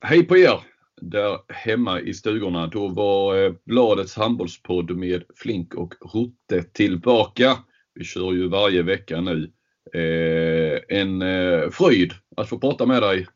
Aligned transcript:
Hej 0.00 0.26
på 0.26 0.36
er 0.36 0.60
där 1.00 1.38
hemma 1.48 2.00
i 2.00 2.14
stugorna. 2.14 2.66
Då 2.66 2.88
var 2.88 3.44
eh, 3.44 3.52
Bladets 3.64 4.16
handbollspodd 4.16 4.90
med 4.90 5.22
Flink 5.36 5.74
och 5.74 5.94
Rutte 6.14 6.62
tillbaka. 6.62 7.58
Vi 7.94 8.04
kör 8.04 8.32
ju 8.32 8.48
varje 8.48 8.82
vecka 8.82 9.20
nu. 9.20 9.52
Eh, 9.94 10.98
en 10.98 11.22
eh, 11.22 11.70
fröjd 11.70 12.12
att 12.36 12.48
få 12.48 12.58
prata 12.58 12.86
med 12.86 13.02
dig 13.02 13.26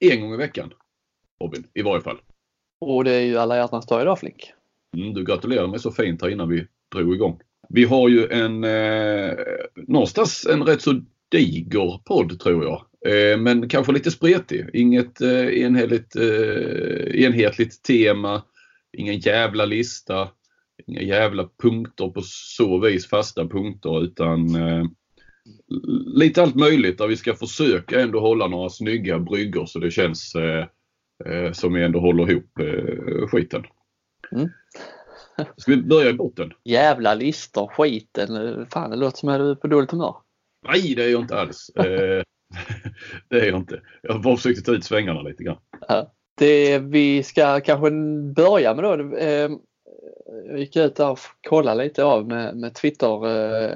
en 0.00 0.20
gång 0.20 0.34
i 0.34 0.36
veckan. 0.36 0.72
Robin, 1.40 1.66
i 1.74 1.82
varje 1.82 2.02
fall. 2.02 2.18
Och 2.80 3.04
det 3.04 3.12
är 3.12 3.20
ju 3.20 3.38
alla 3.38 3.56
hjärtans 3.56 3.86
dag 3.86 4.02
idag 4.02 4.18
Flink. 4.18 4.52
Mm, 4.96 5.14
du 5.14 5.24
gratulerar 5.24 5.66
mig 5.66 5.78
så 5.78 5.90
fint 5.90 6.22
här 6.22 6.28
innan 6.28 6.48
vi 6.48 6.66
drog 6.94 7.14
igång. 7.14 7.40
Vi 7.68 7.84
har 7.84 8.08
ju 8.08 8.26
en 8.26 8.64
eh, 8.64 9.38
någonstans 9.76 10.46
en 10.46 10.62
rätt 10.62 10.82
så 10.82 11.00
diger 11.30 11.98
podd 12.04 12.40
tror 12.40 12.64
jag. 12.64 12.86
Eh, 13.04 13.38
men 13.38 13.68
kanske 13.68 13.92
lite 13.92 14.10
spretig. 14.10 14.70
Inget 14.72 15.20
eh, 15.20 15.62
enhetligt, 15.62 16.16
eh, 16.16 17.24
enhetligt 17.24 17.82
tema. 17.82 18.42
Ingen 18.92 19.18
jävla 19.18 19.64
lista. 19.64 20.28
Inga 20.86 21.02
jävla 21.02 21.48
punkter 21.62 22.08
på 22.08 22.20
så 22.24 22.78
vis, 22.78 23.08
fasta 23.08 23.48
punkter 23.48 24.04
utan 24.04 24.48
lite 26.06 26.42
allt 26.42 26.54
möjligt 26.54 26.98
där 26.98 27.06
vi 27.06 27.16
ska 27.16 27.34
försöka 27.34 28.00
ändå 28.00 28.20
hålla 28.20 28.48
några 28.48 28.68
snygga 28.68 29.18
bryggor 29.18 29.66
så 29.66 29.78
det 29.78 29.90
känns 29.90 30.32
som 31.52 31.72
vi 31.72 31.82
ändå 31.82 32.00
håller 32.00 32.30
ihop 32.30 32.50
skiten. 33.30 33.64
Mm. 34.32 34.48
Ska 35.56 35.72
vi 35.72 35.82
börja 35.82 36.10
i 36.10 36.14
botten? 36.14 36.52
Jävla 36.64 37.14
listor, 37.14 37.66
skiten. 37.66 38.66
Fan 38.72 38.90
det 38.90 38.96
låter 38.96 39.18
som 39.18 39.28
att 39.28 39.38
du 39.38 39.50
är 39.50 39.54
på 39.54 39.66
dåligt 39.66 39.90
humör. 39.90 40.16
Nej 40.68 40.94
det 40.94 41.04
är 41.04 41.10
jag 41.10 41.20
inte 41.20 41.40
alls. 41.40 41.70
det 43.28 43.40
är 43.40 43.46
jag 43.46 43.56
inte. 43.56 43.80
Jag 44.02 44.22
bara 44.22 44.36
försökte 44.36 44.62
ta 44.62 44.72
ut 44.72 44.84
svängarna 44.84 45.22
lite 45.22 45.44
grann. 45.44 45.58
Det 46.34 46.78
vi 46.78 47.22
ska 47.22 47.60
kanske 47.60 47.90
börja 48.34 48.74
med 48.74 48.84
då. 48.84 49.16
Eh, 49.16 49.50
jag 50.48 50.58
gick 50.58 50.76
ut 50.76 50.96
där 50.96 51.10
och 51.10 51.18
kollade 51.48 51.84
lite 51.84 52.04
av 52.04 52.28
med, 52.28 52.56
med 52.56 52.74
Twitter, 52.74 53.26
eh, 53.26 53.74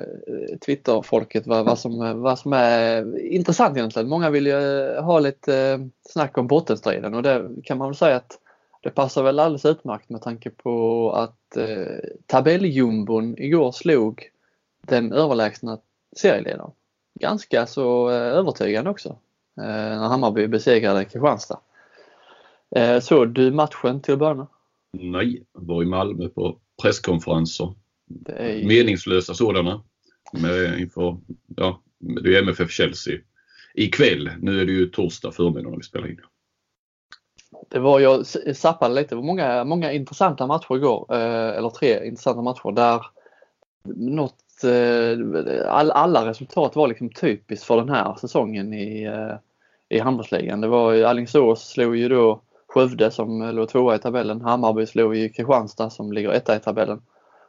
Twitterfolket 0.66 1.46
vad, 1.46 1.64
vad, 1.64 1.78
som, 1.78 2.22
vad 2.22 2.38
som 2.38 2.52
är 2.52 3.18
intressant 3.20 3.76
egentligen. 3.76 4.08
Många 4.08 4.30
vill 4.30 4.46
ju 4.46 4.88
eh, 4.88 5.04
ha 5.04 5.20
lite 5.20 5.58
eh, 5.58 5.78
snack 6.08 6.38
om 6.38 6.46
bottenstriden 6.46 7.14
och 7.14 7.22
det 7.22 7.48
kan 7.64 7.78
man 7.78 7.88
väl 7.88 7.96
säga 7.96 8.16
att 8.16 8.38
det 8.82 8.90
passar 8.90 9.22
väl 9.22 9.38
alldeles 9.38 9.64
utmärkt 9.64 10.10
med 10.10 10.22
tanke 10.22 10.50
på 10.50 11.10
att 11.12 11.56
eh, 11.56 12.08
tabelljumbon 12.26 13.38
igår 13.38 13.72
slog 13.72 14.30
den 14.86 15.12
överlägsna 15.12 15.78
serieledaren 16.16 16.70
ganska 17.20 17.66
så 17.66 18.10
eh, 18.10 18.14
övertygande 18.14 18.90
också 18.90 19.08
eh, 19.58 19.64
när 19.64 20.08
Hammarby 20.08 20.48
besegrade 20.48 21.04
Kristianstad. 21.04 21.60
Eh, 22.76 23.00
såg 23.00 23.28
du 23.28 23.50
matchen 23.50 24.00
till 24.00 24.12
att 24.12 24.18
börja 24.18 24.34
med? 24.34 24.46
Nej, 24.92 25.42
var 25.52 25.82
i 25.82 25.86
Malmö 25.86 26.28
på 26.28 26.58
presskonferenser. 26.82 27.74
Är... 28.26 28.66
Meningslösa 28.66 29.34
sådana. 29.34 29.82
Med, 30.32 30.80
inför, 30.80 31.16
ja, 31.56 31.82
det 31.98 32.36
är 32.36 32.42
MFF 32.42 32.70
Chelsea 32.70 33.18
ikväll. 33.74 34.30
Nu 34.40 34.60
är 34.60 34.66
det 34.66 34.72
ju 34.72 34.86
torsdag 34.86 35.32
förmiddag 35.32 35.70
när 35.70 35.76
vi 35.76 35.82
spelar 35.82 36.08
in. 36.08 36.20
Det 37.68 37.78
var, 37.78 38.00
jag 38.00 38.26
zappade 38.56 38.94
lite, 38.94 39.08
det 39.08 39.14
var 39.14 39.22
många, 39.22 39.64
många 39.64 39.92
intressanta 39.92 40.46
matcher 40.46 40.76
igår, 40.76 41.14
eller 41.14 41.70
tre 41.70 42.06
intressanta 42.06 42.42
matcher 42.42 42.72
där 42.72 43.06
något 43.94 44.45
Eh, 44.64 45.18
all, 45.68 45.90
alla 45.90 46.26
resultat 46.26 46.76
var 46.76 46.88
liksom 46.88 47.10
typiskt 47.10 47.66
för 47.66 47.76
den 47.76 47.88
här 47.88 48.14
säsongen 48.14 48.74
i, 48.74 49.04
eh, 49.04 49.36
i 49.88 49.98
handbollsligan. 49.98 50.60
Det 50.60 50.68
var 50.68 51.02
Alingsås 51.02 51.68
slog 51.68 51.96
ju 51.96 52.08
då 52.08 52.40
Skövde 52.68 53.10
som 53.10 53.42
låg 53.42 53.68
tvåa 53.68 53.94
i 53.94 53.98
tabellen. 53.98 54.40
Hammarby 54.40 54.86
slog 54.86 55.16
ju 55.16 55.28
Kristianstad 55.28 55.90
som 55.90 56.12
ligger 56.12 56.30
etta 56.30 56.56
i 56.56 56.58
tabellen. 56.58 57.02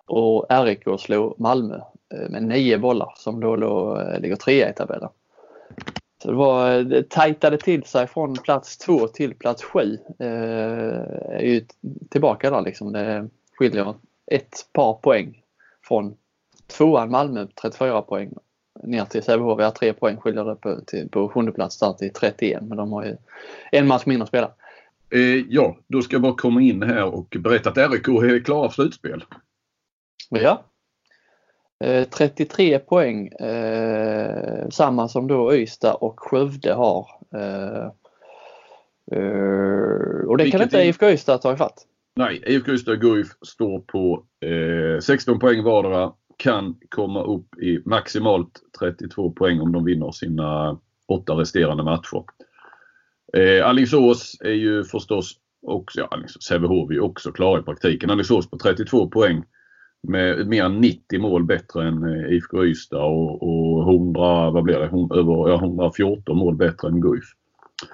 Och 0.06 0.46
RIK 0.50 0.84
slog 1.00 1.40
Malmö 1.40 1.76
eh, 2.14 2.30
med 2.30 2.44
nio 2.44 2.78
bollar 2.78 3.14
som 3.16 3.40
då 3.40 3.56
låg, 3.56 3.98
eh, 3.98 4.20
ligger 4.20 4.36
trea 4.36 4.70
i 4.70 4.74
tabellen. 4.74 5.10
Så 6.24 6.32
det, 6.32 6.38
var, 6.38 6.72
eh, 6.72 6.80
det 6.80 7.10
tajtade 7.10 7.58
till 7.58 7.84
sig 7.84 8.08
från 8.08 8.34
plats 8.34 8.78
två 8.78 9.08
till 9.08 9.36
plats 9.36 9.64
sju. 9.64 9.98
Eh, 10.20 10.28
är 11.30 11.42
ju 11.42 11.66
tillbaka 12.10 12.50
där 12.50 12.62
liksom. 12.62 12.94
Det 12.94 13.30
skiljer 13.54 13.94
ett 14.32 14.70
par 14.74 14.94
poäng 14.94 15.42
från 15.88 16.16
tvåan 16.68 17.12
Malmö 17.12 17.48
34 17.62 18.02
poäng 18.02 18.34
ner 18.84 19.06
till 19.06 19.24
Sävehof. 19.24 19.60
Vi 19.60 19.64
har 19.64 19.72
tre 19.72 19.94
poäng 19.94 20.18
skiljer 20.18 20.56
på, 20.56 20.82
till, 20.88 21.10
på 21.10 21.30
sjunde 21.30 21.52
plats 21.52 21.80
där 21.80 21.94
till 21.94 22.14
31 22.14 22.64
men 22.64 22.78
de 22.78 22.92
har 22.92 23.06
ju 23.06 23.16
en 23.72 23.88
match 23.88 24.06
mindre 24.06 24.24
att 24.24 24.30
spela. 24.30 24.52
Eh, 25.10 25.46
ja, 25.50 25.78
då 25.88 26.02
ska 26.02 26.16
jag 26.16 26.22
bara 26.22 26.36
komma 26.36 26.62
in 26.62 26.84
här 26.84 27.06
och 27.06 27.36
berätta 27.40 27.70
att 27.70 27.92
RIK 27.92 28.08
är 28.08 28.44
klara 28.44 28.70
för 28.70 28.74
slutspel. 28.74 29.24
Ja. 30.30 30.64
Eh, 31.84 32.08
33 32.08 32.80
poäng. 32.80 33.28
Eh, 33.28 34.70
samma 34.70 35.08
som 35.08 35.28
då 35.28 35.56
Ystad 35.56 35.94
och 35.94 36.20
Skövde 36.20 36.74
har. 36.74 37.08
Eh, 37.36 37.86
eh, 39.12 40.28
och 40.28 40.38
det 40.38 40.44
Vilket 40.44 40.52
kan 40.52 40.62
inte 40.62 40.84
IFK 40.84 41.10
Ystad 41.10 41.38
ta 41.38 41.54
ifatt. 41.54 41.86
Nej, 42.16 42.44
IFK 42.46 42.72
Ystad 42.72 42.92
och 42.92 43.00
Guif 43.00 43.28
står 43.42 43.80
på 43.80 44.24
16 45.02 45.34
eh, 45.34 45.40
poäng 45.40 45.64
vardera 45.64 46.14
kan 46.38 46.76
komma 46.90 47.24
upp 47.24 47.60
i 47.62 47.82
maximalt 47.86 48.62
32 48.80 49.32
poäng 49.32 49.62
om 49.62 49.72
de 49.72 49.86
vinner 49.86 50.12
sina 50.12 50.80
åtta 51.08 51.34
resterande 51.34 51.84
matcher. 51.84 52.24
Eh, 53.34 53.68
Alingsås 53.68 54.38
är 54.42 54.54
ju 54.54 54.84
förstås 54.84 55.36
också, 55.62 56.00
ja 56.00 56.20
Sävehof 56.48 56.92
är 56.92 57.00
också 57.00 57.32
klara 57.32 57.60
i 57.60 57.64
praktiken. 57.64 58.10
Alingsås 58.10 58.50
på 58.50 58.58
32 58.58 59.10
poäng 59.10 59.44
med 60.08 60.48
mer 60.48 60.64
än 60.64 60.82
90 60.82 61.20
mål 61.20 61.44
bättre 61.44 61.88
än 61.88 62.04
eh, 62.04 62.34
IFK 62.34 62.66
Ystad 62.66 63.04
och, 63.04 63.44
och 63.44 63.94
100, 63.94 64.52
vad 64.52 64.64
blir 64.64 64.80
det, 64.80 65.16
över, 65.20 65.50
ja, 65.50 65.56
114 65.56 66.38
mål 66.38 66.56
bättre 66.56 66.88
än 66.88 67.02
Guif. 67.02 67.26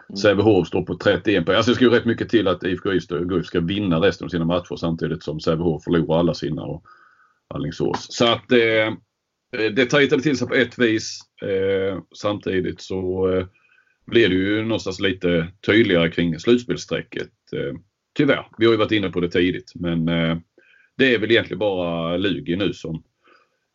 Mm. 0.10 0.18
Sävehof 0.18 0.68
står 0.68 0.82
på 0.82 0.96
31 0.96 1.46
poäng. 1.46 1.58
Alltså 1.58 1.72
det 1.72 1.76
ska 1.76 1.86
ju 1.86 1.92
rätt 1.92 2.06
mycket 2.06 2.30
till 2.30 2.48
att 2.48 2.64
IFK 2.64 2.94
Ystad 2.94 3.18
och 3.18 3.30
Guif 3.30 3.46
ska 3.46 3.60
vinna 3.60 4.00
resten 4.00 4.26
av 4.26 4.30
sina 4.30 4.46
matcher 4.46 4.76
samtidigt 4.76 5.24
som 5.24 5.40
Sävehof 5.40 5.84
förlorar 5.84 6.20
alla 6.20 6.34
sina. 6.34 6.64
Och 6.64 6.84
Alingsås. 7.54 8.08
Så 8.10 8.28
att 8.28 8.52
eh, 8.52 8.94
det 9.76 9.86
tajtade 9.86 10.24
till 10.24 10.38
sig 10.38 10.48
på 10.48 10.54
ett 10.54 10.80
vis. 10.80 11.20
Eh, 11.42 12.02
samtidigt 12.16 12.82
så 12.82 13.30
eh, 13.34 13.46
blir 14.06 14.30
det 14.30 14.36
ju 14.36 14.64
någonstans 14.64 15.00
lite 15.00 15.48
tydligare 15.66 16.12
kring 16.12 16.40
slutspelsstrecket. 16.40 17.32
Eh, 17.56 17.76
tyvärr. 18.18 18.48
Vi 18.58 18.66
har 18.66 18.74
ju 18.74 18.78
varit 18.78 18.92
inne 18.92 19.10
på 19.10 19.20
det 19.20 19.30
tidigt 19.30 19.72
men 19.76 20.08
eh, 20.08 20.38
det 20.98 21.16
är 21.16 21.20
väl 21.20 21.32
egentligen 21.32 21.60
bara 21.60 22.18
Lugi 22.18 22.56
nu 22.56 22.74
som 22.74 23.04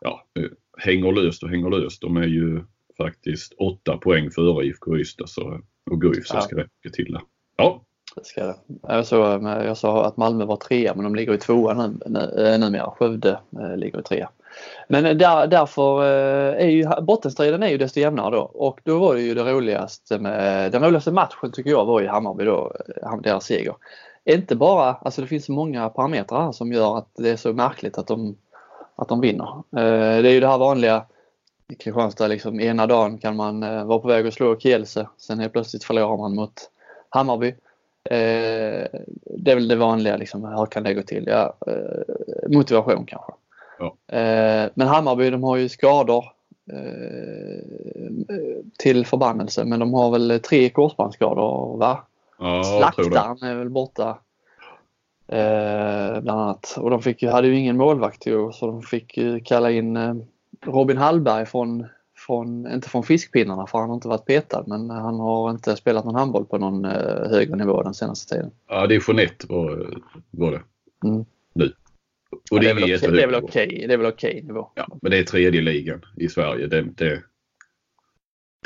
ja, 0.00 0.26
eh, 0.38 0.50
hänger 0.78 1.12
löst 1.12 1.42
och 1.42 1.50
hänger 1.50 1.70
löst. 1.70 2.00
De 2.00 2.16
är 2.16 2.26
ju 2.26 2.64
faktiskt 2.96 3.54
8 3.58 3.96
poäng 3.96 4.30
före 4.30 4.66
IFK 4.66 4.96
Ystad 4.96 5.26
så, 5.26 5.60
och 5.90 6.00
Guif 6.00 6.26
så 6.26 6.36
ja. 6.36 6.40
ska 6.40 6.56
mycket 6.56 6.92
till 6.92 7.12
där. 7.12 7.22
Ja, 7.56 7.84
det 8.16 8.24
ska 8.24 8.46
det. 8.46 8.54
Jag, 8.82 9.06
såg, 9.06 9.42
jag 9.42 9.76
sa 9.76 10.04
att 10.04 10.16
Malmö 10.16 10.44
var 10.44 10.56
trea 10.56 10.94
men 10.94 11.04
de 11.04 11.14
ligger 11.14 11.34
i 11.34 11.38
tvåan 11.38 12.00
nu, 12.06 12.18
eh, 12.20 12.58
numera. 12.58 12.90
Skövde 12.90 13.40
eh, 13.60 13.76
ligger 13.76 14.00
i 14.00 14.02
trea. 14.02 14.30
Men 14.88 15.18
där, 15.18 15.46
därför 15.46 16.02
eh, 16.02 16.64
är 16.64 16.68
ju 16.68 16.86
bottenstriden 17.02 17.62
är 17.62 17.68
ju 17.68 17.78
desto 17.78 18.00
jämnare 18.00 18.30
då 18.30 18.40
och 18.40 18.80
då 18.84 18.98
var 18.98 19.14
det 19.14 19.20
ju 19.20 19.34
det 19.34 19.52
roligaste 19.52 20.18
med, 20.18 20.72
den 20.72 20.84
roligaste 20.84 21.12
matchen 21.12 21.52
tycker 21.52 21.70
jag 21.70 21.84
var 21.84 22.00
i 22.00 22.06
Hammarby 22.06 22.44
då, 22.44 22.72
deras 23.22 23.44
seger. 23.44 23.74
Inte 24.24 24.56
bara, 24.56 24.94
alltså 24.94 25.20
det 25.20 25.26
finns 25.26 25.44
så 25.44 25.52
många 25.52 25.88
parametrar 25.88 26.44
här 26.44 26.52
som 26.52 26.72
gör 26.72 26.98
att 26.98 27.08
det 27.16 27.30
är 27.30 27.36
så 27.36 27.52
märkligt 27.52 27.98
att 27.98 28.06
de, 28.06 28.36
att 28.96 29.08
de 29.08 29.20
vinner. 29.20 29.62
Det 30.22 30.28
är 30.28 30.32
ju 30.32 30.40
det 30.40 30.48
här 30.48 30.58
vanliga 30.58 31.04
i 31.68 31.74
Kristianstad 31.74 32.26
liksom 32.26 32.60
ena 32.60 32.86
dagen 32.86 33.18
kan 33.18 33.36
man 33.36 33.60
vara 33.60 33.98
på 33.98 34.08
väg 34.08 34.26
att 34.26 34.34
slå 34.34 34.58
Kielse, 34.58 35.08
sen 35.18 35.38
helt 35.38 35.52
plötsligt 35.52 35.84
förlorar 35.84 36.16
man 36.16 36.34
mot 36.34 36.70
Hammarby. 37.08 37.54
Eh, 38.10 38.86
det 39.24 39.50
är 39.50 39.54
väl 39.54 39.68
det 39.68 39.76
vanliga, 39.76 40.16
liksom, 40.16 40.44
hur 40.44 40.66
kan 40.66 40.82
det 40.82 40.94
gå 40.94 41.02
till? 41.02 41.24
Ja, 41.26 41.56
eh, 41.66 42.48
motivation 42.48 43.06
kanske. 43.06 43.32
Ja. 43.78 44.16
Eh, 44.16 44.70
men 44.74 44.88
Hammarby 44.88 45.30
de 45.30 45.42
har 45.42 45.56
ju 45.56 45.68
skador 45.68 46.24
eh, 46.72 47.62
till 48.78 49.06
förbannelse 49.06 49.64
men 49.64 49.80
de 49.80 49.94
har 49.94 50.10
väl 50.10 50.40
tre 50.40 50.70
korsbandsskador 50.70 51.76
va? 51.76 51.98
Ja, 52.38 52.62
Slaktaren 52.64 53.42
är 53.42 53.54
väl 53.54 53.70
borta. 53.70 54.18
Eh, 55.28 56.20
bland 56.20 56.40
annat. 56.40 56.74
Och 56.78 56.90
de 56.90 57.02
fick 57.02 57.22
hade 57.22 57.48
ju 57.48 57.56
ingen 57.56 57.76
målvakt 57.76 58.26
ju, 58.26 58.52
så 58.52 58.66
de 58.66 58.82
fick 58.82 59.18
kalla 59.44 59.70
in 59.70 59.96
eh, 59.96 60.14
Robin 60.66 60.98
Hallberg 60.98 61.46
från 61.46 61.86
från, 62.28 62.72
inte 62.72 62.88
från 62.88 63.02
fiskpinnarna 63.02 63.66
för 63.66 63.78
han 63.78 63.88
har 63.88 63.94
inte 63.94 64.08
varit 64.08 64.24
petad 64.24 64.64
men 64.66 64.90
han 64.90 65.20
har 65.20 65.50
inte 65.50 65.76
spelat 65.76 66.04
någon 66.04 66.14
handboll 66.14 66.44
på 66.44 66.58
någon 66.58 66.84
eh, 66.84 67.30
högre 67.30 67.56
nivå 67.56 67.82
den 67.82 67.94
senaste 67.94 68.34
tiden. 68.34 68.50
Ja, 68.68 68.86
det 68.86 68.94
är 68.94 69.04
Jeanette 69.08 69.46
var, 69.48 69.98
var 70.30 70.50
det. 70.50 70.62
Mm. 71.08 71.24
Nu. 71.52 71.72
Och 72.30 72.40
ja, 72.50 72.60
det, 72.60 72.70
är 72.70 72.74
väl 72.74 72.84
okej, 72.84 73.10
det 73.10 73.22
är 73.22 73.26
väl 73.26 73.44
okej, 73.44 73.84
det 73.88 73.94
är 73.94 73.98
väl 73.98 74.06
okej 74.06 74.42
nivå. 74.42 74.70
Ja, 74.74 74.98
men 75.02 75.10
det 75.10 75.18
är 75.18 75.24
tredje 75.24 75.60
ligan 75.60 76.04
i 76.16 76.28
Sverige. 76.28 76.66
Det, 76.66 76.82
det, 76.82 77.22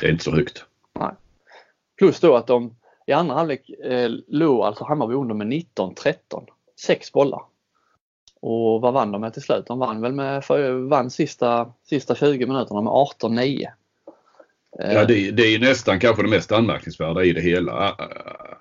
det 0.01 0.07
är 0.07 0.11
inte 0.11 0.25
så 0.25 0.31
högt. 0.31 0.65
Nej. 1.01 1.13
Plus 1.99 2.21
då 2.21 2.37
att 2.37 2.47
de, 2.47 2.77
I 3.07 3.13
andra 3.13 3.35
halvlek 3.35 3.71
eh, 3.71 4.11
låg 4.29 4.61
alltså 4.61 4.85
Hammarby 4.85 5.15
under 5.15 5.35
med 5.35 5.47
19-13. 5.47 6.15
Sex 6.81 7.13
bollar. 7.13 7.43
Och 8.43 8.81
vad 8.81 8.95
vann 8.95 9.13
de 9.13 9.21
med 9.21 9.33
till 9.33 9.43
slut? 9.43 9.67
De 9.67 9.79
vann 9.79 10.01
väl 10.01 10.13
med, 10.13 10.45
för, 10.45 10.73
vann 10.89 11.11
sista, 11.11 11.73
sista 11.89 12.15
20 12.15 12.47
minuterna 12.47 12.81
med 12.81 12.91
18-9. 12.91 13.67
Ja, 14.79 15.05
det, 15.05 15.31
det 15.31 15.43
är 15.43 15.59
nästan 15.59 16.01
kanske 16.01 16.23
det 16.23 16.29
mest 16.29 16.53
anmärkningsvärda 16.53 17.25
i 17.25 17.33
det 17.33 17.41
hela. 17.41 17.97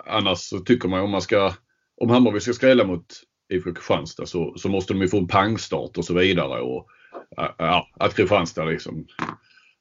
Annars 0.05 0.39
så 0.39 0.59
tycker 0.59 0.89
man 0.89 1.01
om 1.01 1.11
man 1.11 1.21
ska, 1.21 1.53
om 2.01 2.09
Hammarby 2.09 2.39
ska 2.39 2.53
skrälla 2.53 2.83
mot 2.83 3.05
IFK 3.53 3.73
Kristianstad 3.73 4.25
så, 4.25 4.53
så 4.57 4.69
måste 4.69 4.93
de 4.93 5.01
ju 5.01 5.07
få 5.07 5.17
en 5.17 5.27
pangstart 5.27 5.97
och 5.97 6.05
så 6.05 6.13
vidare. 6.13 6.61
Och, 6.61 6.87
ja, 7.57 7.87
att 7.93 8.15
Kristianstad 8.15 8.65
liksom 8.65 9.05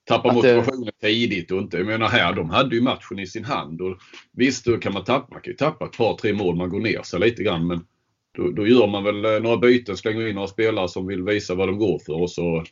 tappar 0.04 0.32
motivationen 0.32 0.92
tidigt 1.00 1.50
och 1.50 1.58
inte, 1.58 1.76
jag 1.76 1.86
menar 1.86 2.08
här, 2.08 2.32
de 2.32 2.50
hade 2.50 2.76
ju 2.76 2.82
matchen 2.82 3.18
i 3.18 3.26
sin 3.26 3.44
hand. 3.44 3.80
Och 3.80 3.98
visst, 4.32 4.64
då 4.64 4.78
kan 4.78 4.92
man 4.92 5.04
tappa, 5.04 5.34
man 5.34 5.42
kan 5.42 5.50
ju 5.50 5.56
tappa 5.56 5.84
ett 5.84 5.96
par, 5.96 6.16
tre 6.16 6.32
mål, 6.32 6.56
man 6.56 6.70
går 6.70 6.80
ner 6.80 7.02
sig 7.02 7.20
lite 7.20 7.42
grann 7.42 7.66
men 7.66 7.84
då, 8.32 8.50
då 8.50 8.66
gör 8.66 8.86
man 8.86 9.04
väl 9.04 9.24
eh, 9.24 9.42
några 9.42 9.56
byten, 9.56 9.96
slänger 9.96 10.26
in 10.26 10.34
några 10.34 10.48
spelare 10.48 10.88
som 10.88 11.06
vill 11.06 11.22
visa 11.22 11.54
vad 11.54 11.68
de 11.68 11.78
går 11.78 11.98
för 11.98 12.22
och 12.22 12.30
så 12.30 12.64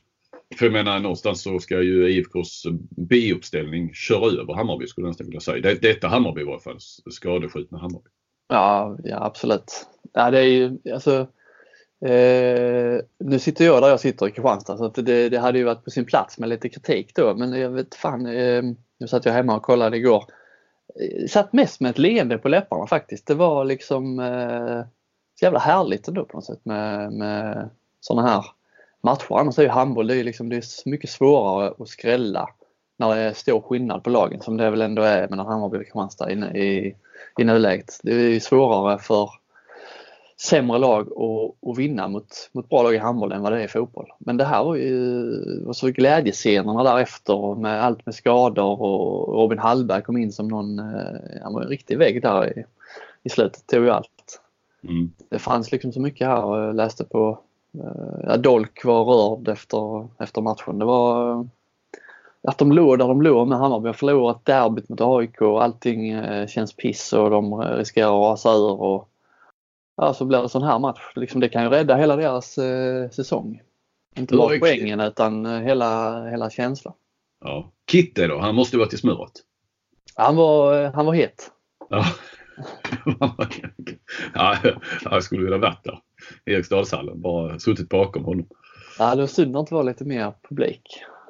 för 0.57 0.67
jag 0.67 0.73
menar 0.73 1.01
någonstans 1.01 1.43
så 1.43 1.59
ska 1.59 1.83
ju 1.83 2.11
IFKs 2.11 2.63
B-uppställning 2.91 3.95
köra 3.95 4.41
över 4.43 4.55
Hammarby 4.55 4.87
skulle 4.87 5.05
jag 5.05 5.11
nästan 5.11 5.27
vilja 5.27 5.41
säga. 5.41 5.61
Det, 5.61 5.83
detta 5.83 6.09
Hammarby 6.09 6.41
i 6.41 6.45
varje 6.45 6.61
fall, 6.61 6.79
skadeskjutna 7.11 7.79
Hammarby. 7.79 8.11
Ja, 8.49 8.99
ja 9.05 9.25
absolut. 9.25 9.87
Ja, 10.13 10.31
det 10.31 10.39
är 10.39 10.43
ju 10.43 10.79
alltså 10.93 11.21
eh, 12.07 13.01
Nu 13.19 13.39
sitter 13.39 13.65
jag 13.65 13.83
där 13.83 13.89
jag 13.89 14.01
sitter 14.01 14.29
i 14.29 14.31
Kristianstad 14.31 14.77
så 14.77 14.89
det, 14.89 15.29
det, 15.29 15.39
hade 15.39 15.59
ju 15.59 15.65
varit 15.65 15.85
på 15.85 15.91
sin 15.91 16.05
plats 16.05 16.39
med 16.39 16.49
lite 16.49 16.69
kritik 16.69 17.15
då 17.15 17.35
men 17.35 17.53
jag 17.53 17.71
vet 17.71 17.95
fan. 17.95 18.27
Eh, 18.27 18.63
nu 18.99 19.09
satt 19.09 19.25
jag 19.25 19.33
hemma 19.33 19.57
och 19.57 19.63
kollade 19.63 19.97
igår. 19.97 20.25
Eh, 21.01 21.27
satt 21.27 21.53
mest 21.53 21.81
med 21.81 21.91
ett 21.91 21.99
leende 21.99 22.39
på 22.39 22.49
läpparna 22.49 22.87
faktiskt. 22.87 23.27
Det 23.27 23.35
var 23.35 23.65
liksom 23.65 24.21
eh, 24.21 24.83
så 25.39 25.45
jävla 25.45 25.59
härligt 25.59 26.09
ändå 26.09 26.25
på 26.25 26.37
något 26.37 26.45
sätt 26.45 26.61
med, 26.65 27.13
med 27.13 27.71
sådana 28.01 28.29
här 28.29 28.45
matcher. 29.01 29.35
Annars 29.35 29.59
är 29.59 29.63
ju 29.63 29.69
handboll 29.69 30.07
det 30.07 30.17
är, 30.17 30.25
liksom, 30.25 30.49
det 30.49 30.57
är 30.57 30.89
mycket 30.89 31.11
svårare 31.11 31.75
att 31.79 31.89
skrälla 31.89 32.49
när 32.97 33.15
det 33.15 33.21
är 33.21 33.33
stor 33.33 33.61
skillnad 33.61 34.05
på 34.05 34.11
lagen 34.11 34.41
som 34.41 34.57
det 34.57 34.71
väl 34.71 34.81
ändå 34.81 35.03
är 35.03 35.29
mellan 35.29 35.47
Hammarby 35.47 35.77
och 35.77 35.83
Kristianstad 35.83 36.31
i, 36.31 36.35
i, 36.35 36.97
i 37.39 37.45
nuläget. 37.45 38.01
Det 38.03 38.13
är 38.13 38.41
svårare 38.41 38.99
för 38.99 39.31
sämre 40.41 40.79
lag 40.79 41.09
att, 41.63 41.79
vinna 41.79 42.09
mot, 42.09 42.51
mot 42.53 42.69
bra 42.69 42.83
lag 42.83 42.95
i 42.95 42.99
handboll 42.99 43.33
än 43.33 43.43
vad 43.43 43.53
det 43.53 43.61
är 43.61 43.65
i 43.65 43.69
fotboll. 43.69 44.07
Men 44.19 44.37
det 44.37 44.45
här 44.45 44.65
var 44.65 44.77
ju 44.77 45.65
var 45.65 45.73
så 45.73 45.89
glädjescenerna 45.89 46.85
därefter 46.85 47.55
med 47.55 47.85
allt 47.85 48.07
med 48.07 48.15
skador 48.15 48.83
och 48.83 49.35
Robin 49.35 49.59
Hallberg 49.59 50.03
kom 50.03 50.17
in 50.17 50.33
som 50.33 50.49
någon, 50.49 50.79
eh, 50.79 51.43
han 51.43 51.55
var 51.55 51.63
en 51.63 51.69
riktig 51.69 51.99
vägg 51.99 52.23
där 52.23 52.59
i, 52.59 52.65
i 53.23 53.29
slutet, 53.29 53.67
tog 53.67 53.85
ju 53.85 53.91
allt. 53.91 54.41
Mm. 54.83 55.13
Det 55.29 55.39
fanns 55.39 55.73
liksom 55.73 55.93
så 55.93 56.01
mycket 56.01 56.27
här 56.27 56.45
och 56.45 56.59
jag 56.59 56.77
läste 56.77 57.05
på 57.05 57.41
ja, 58.23 58.37
Dolk 58.37 58.85
var 58.85 59.05
rörd 59.05 59.49
efter, 59.49 60.09
efter 60.19 60.41
matchen. 60.41 60.79
Det 60.79 60.85
var 60.85 61.47
att 62.43 62.59
de 62.59 62.73
låg 62.73 62.99
där 62.99 63.09
de 63.09 63.23
låg 63.23 63.49
med 63.49 63.59
Hammarby 63.59 63.89
har 63.89 63.93
förlorat 63.93 64.45
derbyt 64.45 64.89
mot 64.89 65.01
AIK 65.01 65.41
och 65.41 65.63
allting 65.63 66.11
eh, 66.11 66.47
känns 66.47 66.73
piss 66.73 67.13
och 67.13 67.31
de 67.31 67.61
riskerar 67.63 68.09
att 68.09 68.33
rasa 68.33 68.53
ur. 68.53 68.81
Och, 68.81 69.09
ja, 69.97 70.15
så 70.15 70.25
blir 70.25 70.43
det 70.43 70.49
sån 70.49 70.63
här 70.63 70.79
match. 70.79 71.13
Liksom, 71.15 71.41
det 71.41 71.49
kan 71.49 71.63
ju 71.63 71.69
rädda 71.69 71.97
hela 71.97 72.17
deras 72.17 72.59
eh, 72.59 73.11
säsong. 73.11 73.63
Inte 74.17 74.37
bara 74.37 74.59
poängen 74.59 75.01
utan 75.01 75.47
eh, 75.47 75.61
hela, 75.61 76.25
hela 76.25 76.51
känslan. 76.51 76.95
Ja. 77.45 77.73
Kitte 77.91 78.27
då? 78.27 78.39
Han 78.39 78.55
måste 78.55 78.79
varit 78.79 78.93
i 78.93 78.99
smöret? 78.99 79.33
Han 80.15 80.37
var, 80.37 80.85
han 80.85 81.07
var 81.07 81.15
het. 81.15 81.51
Ja. 81.89 82.05
ja, 84.35 84.57
jag 85.05 85.23
skulle 85.23 85.43
vilja 85.45 85.59
varit 85.59 85.85
där. 85.85 85.99
Eriksdalshallen. 86.45 87.21
Bara 87.21 87.59
suttit 87.59 87.89
bakom 87.89 88.25
honom. 88.25 88.47
Ja, 88.99 89.15
det 89.15 89.21
var 89.21 89.27
synd 89.27 89.57
att 89.57 89.67
det 89.67 89.75
var 89.75 89.85
lite 89.85 90.05
mer 90.05 90.33
publik. 90.49 90.83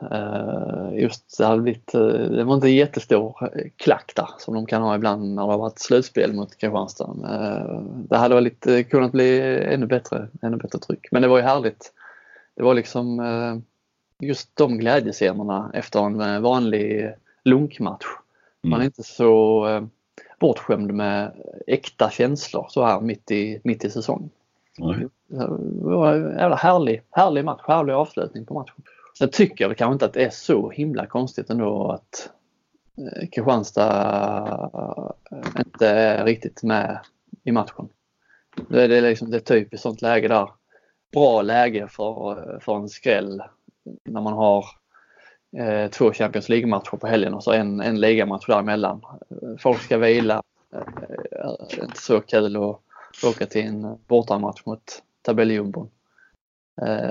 Uh, 0.02 1.00
just 1.00 1.38
det 1.38 1.46
hade 1.46 1.62
blivit, 1.62 1.94
uh, 1.94 2.30
det 2.30 2.44
var 2.44 2.54
inte 2.54 2.66
en 2.66 2.75
jättestor 2.75 3.50
klack 3.76 4.12
där 4.16 4.28
som 4.38 4.54
de 4.54 4.66
kan 4.66 4.82
ha 4.82 4.94
ibland 4.94 5.34
när 5.34 5.42
det 5.42 5.52
har 5.52 5.58
varit 5.58 5.78
slutspel 5.78 6.32
mot 6.32 6.58
Kristianstad. 6.58 7.04
Uh, 7.04 7.82
det 7.82 8.16
hade 8.16 8.34
varit 8.34 8.44
lite, 8.44 8.84
kunnat 8.84 9.12
bli 9.12 9.40
ännu 9.64 9.86
bättre, 9.86 10.28
ännu 10.42 10.56
bättre 10.56 10.78
tryck. 10.78 11.08
Men 11.10 11.22
det 11.22 11.28
var 11.28 11.36
ju 11.38 11.44
härligt. 11.44 11.92
Det 12.56 12.62
var 12.62 12.75
liksom 12.75 13.22
just 14.20 14.56
de 14.56 14.78
glädjescenerna 14.78 15.70
efter 15.75 16.00
en 16.00 16.42
vanlig 16.42 17.14
lunkmatch. 17.44 18.06
Man 18.62 18.72
är 18.72 18.76
mm. 18.76 18.86
inte 18.86 19.02
så 19.02 19.88
bortskämd 20.38 20.94
med 20.94 21.32
äkta 21.67 22.11
känslor 22.11 22.67
så 22.69 22.85
här 22.85 23.00
mitt 23.00 23.31
i, 23.31 23.61
mitt 23.64 23.85
i 23.85 23.90
säsongen. 23.90 24.31
Det 25.29 25.49
var 25.85 26.14
en 26.14 26.38
jävla 26.38 26.56
härlig, 26.56 27.02
härlig 27.11 27.44
match, 27.44 27.61
härlig 27.67 27.93
avslutning 27.93 28.46
på 28.46 28.55
matchen. 28.55 28.82
Sen 29.19 29.31
tycker 29.31 29.64
jag 29.64 29.76
kanske 29.76 29.93
inte 29.93 30.05
att 30.05 30.12
det 30.12 30.25
är 30.25 30.31
så 30.31 30.70
himla 30.70 31.06
konstigt 31.06 31.50
ändå 31.50 31.90
att 31.90 32.31
eh, 32.99 33.29
Kristianstad 33.29 35.11
eh, 35.31 35.61
inte 35.67 35.88
är 35.88 36.25
riktigt 36.25 36.62
med 36.62 36.99
i 37.44 37.52
matchen. 37.52 37.88
Det 38.69 38.82
är, 38.82 39.02
liksom, 39.02 39.31
det 39.31 39.37
är 39.37 39.40
typiskt 39.40 39.82
sånt 39.82 40.02
läge 40.02 40.29
där. 40.29 40.50
Bra 41.12 41.43
läge 41.43 41.88
för, 41.90 42.58
för 42.61 42.76
en 42.76 42.88
skräll 42.88 43.43
när 44.05 44.20
man 44.20 44.32
har 44.32 44.64
eh, 45.56 45.90
två 45.90 46.12
Champions 46.12 46.48
League-matcher 46.48 46.96
på 46.96 47.06
helgen 47.06 47.34
och 47.34 47.44
så 47.44 47.52
en, 47.52 47.80
en 47.80 48.00
ligamatch 48.00 48.46
däremellan. 48.46 49.00
Folk 49.58 49.82
ska 49.82 49.98
vila. 49.98 50.42
Eh, 50.74 51.84
inte 51.84 52.00
så 52.00 52.20
kul 52.20 52.56
att 52.56 52.80
åka 53.24 53.46
till 53.46 53.66
en 53.66 53.96
bortamatch 54.06 54.66
mot 54.66 55.02
tabelljumbon. 55.22 55.90
Eh, 56.82 57.10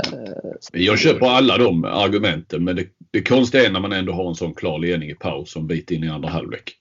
jag 0.74 1.00
köper 1.00 1.28
alla 1.28 1.58
de 1.58 1.86
argumenten 1.86 2.64
men 2.64 2.76
det, 2.76 2.88
det 3.12 3.22
konstiga 3.22 3.66
är 3.66 3.72
när 3.72 3.80
man 3.80 3.94
ändå 3.94 4.14
har 4.14 4.28
en 4.28 4.36
sån 4.36 4.54
klar 4.54 4.80
ledning 4.80 5.10
i 5.10 5.16
paus 5.16 5.52
som 5.52 5.68
bit 5.68 5.92
in 5.92 6.04
i 6.04 6.10
andra 6.10 6.30
halvlek. 6.30 6.78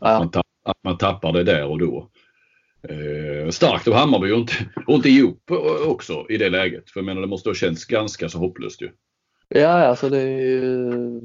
Att, 0.00 0.10
ja. 0.10 0.18
man, 0.18 0.30
tapp, 0.30 0.46
att 0.64 0.84
man 0.84 0.98
tappar 0.98 1.32
det 1.32 1.44
där 1.44 1.66
och 1.66 1.78
då. 1.78 2.10
Eh, 2.88 3.50
starkt 3.50 3.88
av 3.88 3.94
Hammarby 3.94 4.32
och 4.32 4.38
inte, 4.38 4.54
och 4.86 4.94
inte 4.94 5.08
ihop 5.08 5.50
också 5.86 6.26
i 6.28 6.36
det 6.36 6.50
läget. 6.50 6.90
För 6.90 7.00
jag 7.00 7.04
menar 7.04 7.20
det 7.20 7.26
måste 7.26 7.48
ha 7.48 7.54
känts 7.54 7.84
ganska 7.84 8.28
så 8.28 8.38
hopplöst 8.38 8.82
ju. 8.82 8.90
Ja, 9.48 9.68
alltså 9.68 10.08
det 10.08 10.18
är 10.18 10.40
ju 10.40 11.20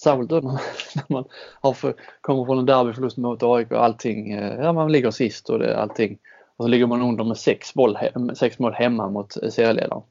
särskilt 0.00 0.30
då 0.30 0.40
när 0.94 1.12
man 1.12 1.24
har 1.60 1.72
för, 1.72 1.94
kommer 2.20 2.44
från 2.44 2.58
en 2.58 2.66
derbyförlust 2.66 3.16
mot 3.16 3.42
AIK 3.42 3.72
och 3.72 3.84
allting. 3.84 4.32
Eh, 4.32 4.60
ja, 4.60 4.72
man 4.72 4.92
ligger 4.92 5.10
sist 5.10 5.50
och 5.50 5.58
det, 5.58 5.78
allting 5.78 6.18
och 6.56 6.64
så 6.64 6.68
ligger 6.68 6.86
man 6.86 7.02
under 7.02 7.24
med 7.24 7.36
sex, 7.36 7.74
boll, 7.74 7.98
sex 8.34 8.58
mål 8.58 8.72
hemma 8.72 9.08
mot 9.08 9.32
serieledaren. 9.32 10.02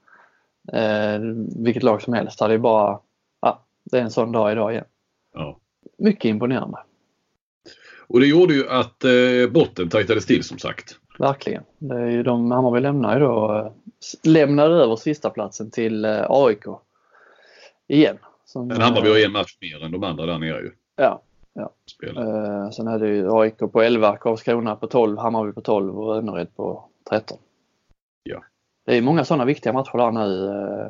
Eh, 0.73 1.19
vilket 1.63 1.83
lag 1.83 2.01
som 2.01 2.13
helst 2.13 2.39
hade 2.39 2.53
ju 2.53 2.59
bara, 2.59 2.99
ja, 3.41 3.63
det 3.83 3.97
är 3.97 4.01
en 4.01 4.11
sån 4.11 4.31
dag 4.31 4.51
idag 4.51 4.71
igen. 4.71 4.85
Ja. 5.33 5.59
Mycket 5.97 6.25
imponerande. 6.25 6.77
Och 8.07 8.19
det 8.19 8.27
gjorde 8.27 8.53
ju 8.53 8.69
att 8.69 9.03
eh, 9.03 9.51
botten 9.51 9.89
tajtades 9.89 10.25
till 10.25 10.43
som 10.43 10.57
sagt. 10.57 10.95
Verkligen. 11.19 11.63
Det 11.77 11.95
är 11.95 12.09
ju 12.09 12.23
de, 12.23 12.51
Hammarby 12.51 12.79
lämnar 12.79 13.13
ju 13.13 13.19
då, 13.19 13.55
eh, 13.55 13.71
lämnade 14.23 14.75
över 14.75 14.95
sista 14.95 15.29
platsen 15.29 15.71
till 15.71 16.05
eh, 16.05 16.25
AIK. 16.29 16.65
Igen. 17.87 18.17
Som, 18.45 18.67
Men 18.67 18.81
Hammarby 18.81 19.09
har 19.09 19.25
en 19.25 19.31
match 19.31 19.57
mer 19.61 19.83
än 19.83 19.91
de 19.91 20.03
andra 20.03 20.25
där 20.25 20.39
nere 20.39 20.61
ju. 20.61 20.71
Ja, 20.95 21.21
Ja. 21.55 21.71
Eh, 22.03 22.69
sen 22.69 22.87
hade 22.87 23.07
ju 23.07 23.31
AIK 23.31 23.57
på 23.57 23.81
11, 23.81 24.17
Karlskrona 24.17 24.75
på 24.75 24.87
12, 24.87 25.17
Hammarby 25.17 25.53
på 25.53 25.61
12 25.61 25.99
och 25.99 26.17
Önnered 26.17 26.55
på 26.55 26.89
13. 27.09 27.37
Ja. 28.23 28.43
Det 28.85 28.97
är 28.97 29.01
många 29.01 29.25
sådana 29.25 29.45
viktiga 29.45 29.73
matcher 29.73 29.97
där 29.97 30.11
nu 30.11 30.47
eh, 30.47 30.87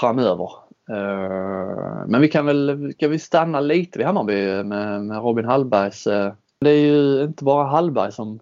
framöver. 0.00 0.50
Eh, 0.90 2.06
men 2.06 2.20
vi 2.20 2.28
kan 2.28 2.46
väl, 2.46 2.92
ska 2.92 3.08
vi 3.08 3.18
stanna 3.18 3.60
lite 3.60 3.98
vid 3.98 4.06
Hammarby 4.06 4.64
med, 4.64 5.04
med 5.04 5.22
Robin 5.22 5.44
Hallbergs. 5.44 6.06
Eh, 6.06 6.32
det 6.60 6.70
är 6.70 6.80
ju 6.80 7.24
inte 7.24 7.44
bara 7.44 7.64
Hallberg 7.64 8.12
som, 8.12 8.40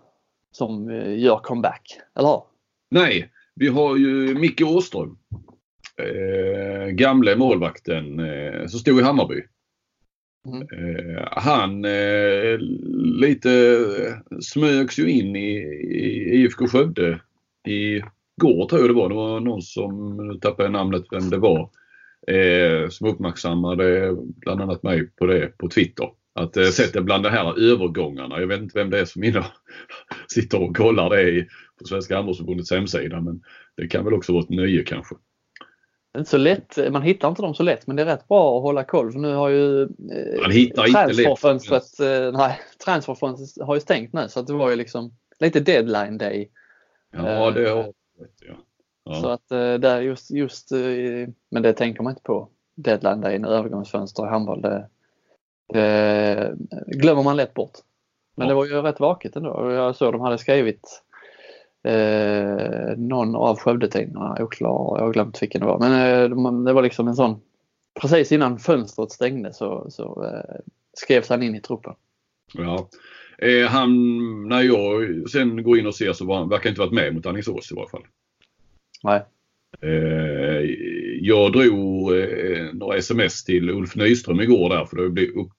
som 0.52 0.90
eh, 0.90 1.18
gör 1.18 1.36
comeback, 1.36 2.00
eller 2.14 2.28
hur? 2.28 2.42
Nej, 2.90 3.30
vi 3.54 3.68
har 3.68 3.96
ju 3.96 4.34
Micke 4.34 4.62
Åström. 4.62 5.18
Eh, 6.02 6.88
gamle 6.88 7.36
målvakten 7.36 8.20
eh, 8.20 8.66
som 8.66 8.80
stod 8.80 9.00
i 9.00 9.02
Hammarby. 9.02 9.42
Mm. 10.46 10.62
Eh, 10.62 11.22
han 11.30 11.84
eh, 11.84 12.58
lite 13.20 13.78
smögs 14.40 14.98
ju 14.98 15.10
in 15.10 15.36
i, 15.36 15.56
i 15.90 16.42
IFK 16.42 16.66
Skövde 16.66 17.20
i 17.68 18.02
går 18.40 18.68
tror 18.68 18.80
jag 18.80 18.90
det 18.90 18.94
var. 18.94 19.08
Det 19.08 19.14
var 19.14 19.40
någon 19.40 19.62
som, 19.62 20.16
nu 20.16 20.38
tappade 20.38 20.62
jag 20.62 20.72
namnet 20.72 21.04
vem 21.10 21.30
det 21.30 21.38
var, 21.38 21.70
eh, 22.26 22.88
som 22.88 23.08
uppmärksammade 23.08 24.16
bland 24.36 24.60
annat 24.60 24.82
mig 24.82 25.06
på 25.06 25.26
det 25.26 25.58
på 25.58 25.68
Twitter. 25.68 26.08
Att 26.34 26.56
eh, 26.56 26.64
sättet 26.64 27.04
bland 27.04 27.24
de 27.24 27.30
här 27.30 27.72
övergångarna, 27.72 28.40
jag 28.40 28.46
vet 28.46 28.60
inte 28.60 28.78
vem 28.78 28.90
det 28.90 29.00
är 29.00 29.04
som 29.04 29.24
inne 29.24 29.44
sitter 30.28 30.62
och 30.62 30.76
kollar 30.76 31.10
det 31.10 31.30
i, 31.30 31.46
på 31.78 31.84
Svenska 31.84 32.16
handbollsförbundets 32.16 32.70
hemsida 32.70 33.20
men 33.20 33.42
det 33.76 33.88
kan 33.88 34.04
väl 34.04 34.14
också 34.14 34.32
vara 34.32 34.42
ett 34.42 34.50
nöje 34.50 34.82
kanske. 34.82 35.14
Inte 36.18 36.30
så 36.30 36.36
lätt, 36.36 36.78
man 36.92 37.02
hittar 37.02 37.28
inte 37.28 37.42
dem 37.42 37.54
så 37.54 37.62
lätt 37.62 37.86
men 37.86 37.96
det 37.96 38.02
är 38.02 38.06
rätt 38.06 38.28
bra 38.28 38.56
att 38.56 38.62
hålla 38.62 38.84
koll 38.84 39.12
för 39.12 39.18
nu 39.18 39.34
har 39.34 39.48
ju 39.48 39.82
eh, 39.82 40.40
Man 40.40 40.50
hittar 40.50 40.86
transferfönstret, 40.86 42.00
eh, 42.00 42.32
nej, 42.32 42.60
transferfönstret 42.84 43.66
har 43.66 43.74
ju 43.74 43.80
stängt 43.80 44.12
nu 44.12 44.28
så 44.28 44.40
att 44.40 44.46
det 44.46 44.52
var 44.52 44.70
ju 44.70 44.76
liksom 44.76 45.12
lite 45.38 45.60
deadline 45.60 46.18
day. 46.18 46.50
Ja, 47.12 47.50
det 47.50 47.70
har 47.70 47.92
ja. 48.40 48.56
ja. 49.04 49.20
Så 49.20 49.28
att 49.28 49.50
eh, 49.50 49.74
där 49.74 50.00
just, 50.00 50.30
just, 50.30 50.72
eh, 50.72 50.78
men 51.50 51.62
det 51.62 51.72
tänker 51.72 52.02
man 52.02 52.10
inte 52.10 52.22
på. 52.22 52.48
Deadline 52.74 53.20
day, 53.20 53.34
övergångsfönster 53.34 54.26
i 54.26 54.28
handboll, 54.28 54.62
det, 54.62 54.88
det 55.72 56.54
glömmer 56.86 57.22
man 57.22 57.36
lätt 57.36 57.54
bort. 57.54 57.72
Men 58.36 58.46
ja. 58.46 58.48
det 58.48 58.54
var 58.54 58.64
ju 58.64 58.82
rätt 58.82 59.00
vaket 59.00 59.36
ändå. 59.36 59.72
Jag 59.72 59.96
såg 59.96 60.12
de 60.12 60.20
hade 60.20 60.38
skrivit 60.38 61.02
eh, 61.86 62.96
någon 62.96 63.36
av 63.36 63.58
Skövdetidningarna, 63.58 64.36
oklar, 64.40 64.96
jag 64.98 65.04
har 65.04 65.12
glömt 65.12 65.42
vilken 65.42 65.60
det 65.60 65.66
var. 65.66 65.78
Men 65.78 65.92
eh, 65.92 66.64
det 66.64 66.72
var 66.72 66.82
liksom 66.82 67.08
en 67.08 67.16
sån, 67.16 67.40
precis 68.00 68.32
innan 68.32 68.58
fönstret 68.58 69.10
stängde 69.10 69.52
så, 69.52 69.86
så 69.90 70.24
eh, 70.24 70.60
skrevs 70.92 71.28
han 71.28 71.42
in 71.42 71.54
i 71.54 71.60
truppen. 71.60 71.94
Ja. 72.54 72.88
Eh, 73.38 73.66
han, 73.66 73.92
när 74.48 74.62
jag 74.62 75.30
sen 75.30 75.62
går 75.62 75.78
in 75.78 75.86
och 75.86 75.94
ser 75.94 76.12
så 76.12 76.24
var 76.24 76.38
han, 76.38 76.48
verkar 76.48 76.70
inte 76.70 76.80
varit 76.80 76.92
med 76.92 77.14
mot 77.14 77.26
Alingsås 77.26 77.72
i 77.72 77.74
varje 77.74 77.90
fall. 77.90 78.06
Nej. 79.02 79.24
Jag 81.20 81.52
drog 81.52 82.12
några 82.72 82.96
sms 82.96 83.44
till 83.44 83.70
Ulf 83.70 83.96
Nyström 83.96 84.40
igår 84.40 84.68
där 84.68 84.84
för 84.84 84.96
det 84.96 85.10
blev 85.10 85.28
upp 85.28 85.52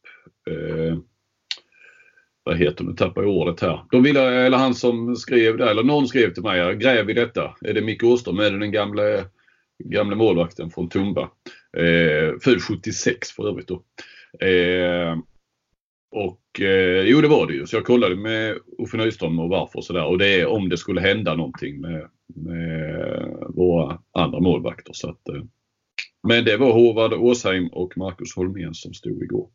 vad 2.47 2.57
heter 2.57 2.83
det, 2.83 2.89
nu 2.89 2.95
tappar 2.95 3.21
jag 3.21 3.31
ordet 3.31 3.61
här. 3.61 3.79
De 3.91 4.03
ville, 4.03 4.45
eller 4.45 4.57
han 4.57 4.75
som 4.75 5.15
skrev 5.15 5.57
där, 5.57 5.67
eller 5.67 5.83
någon 5.83 6.07
skrev 6.07 6.33
till 6.33 6.43
mig, 6.43 6.75
gräv 6.75 7.09
i 7.09 7.13
detta. 7.13 7.55
Är 7.61 7.73
det 7.73 7.81
Micke 7.81 8.03
Åström? 8.03 8.39
Är 8.39 8.51
det 8.51 8.59
den 8.59 8.71
gamle, 8.71 9.25
gamle 9.83 10.15
målvakten 10.15 10.69
från 10.69 10.89
Tumba? 10.89 11.29
Eh, 11.77 12.39
född 12.41 12.61
76 12.61 13.31
för 13.31 13.49
övrigt 13.49 13.67
då. 13.67 13.83
Eh, 14.45 15.17
och 16.11 16.61
eh, 16.61 17.01
jo 17.01 17.21
det 17.21 17.27
var 17.27 17.47
det 17.47 17.53
ju. 17.53 17.67
Så 17.67 17.75
jag 17.75 17.85
kollade 17.85 18.15
med 18.15 18.57
Uffe 18.77 18.97
Nyström 18.97 19.39
och 19.39 19.49
varför 19.49 19.77
och 19.77 19.85
sådär. 19.85 20.05
Och 20.05 20.17
det 20.17 20.41
är 20.41 20.47
om 20.47 20.69
det 20.69 20.77
skulle 20.77 21.01
hända 21.01 21.35
någonting 21.35 21.81
med, 21.81 22.07
med 22.35 23.33
våra 23.49 23.99
andra 24.11 24.39
målvakter. 24.39 24.93
Så 24.93 25.09
att, 25.09 25.29
eh, 25.29 25.43
men 26.27 26.45
det 26.45 26.57
var 26.57 26.73
Håvard 26.73 27.13
Åsheim 27.13 27.67
och 27.67 27.97
Marcus 27.97 28.35
Holmén 28.35 28.73
som 28.73 28.93
stod 28.93 29.23
igår. 29.23 29.49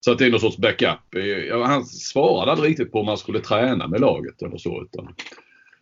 Så 0.00 0.12
att 0.12 0.18
det 0.18 0.26
är 0.26 0.30
någon 0.30 0.40
sorts 0.40 0.58
backup. 0.58 1.14
Eh, 1.14 1.62
han 1.62 1.84
svarade 1.84 2.52
aldrig 2.52 2.70
riktigt 2.70 2.92
på 2.92 3.00
om 3.00 3.08
han 3.08 3.18
skulle 3.18 3.40
träna 3.40 3.88
med 3.88 4.00
laget 4.00 4.42
eller 4.42 4.58
så. 4.58 4.82
Utan 4.82 5.14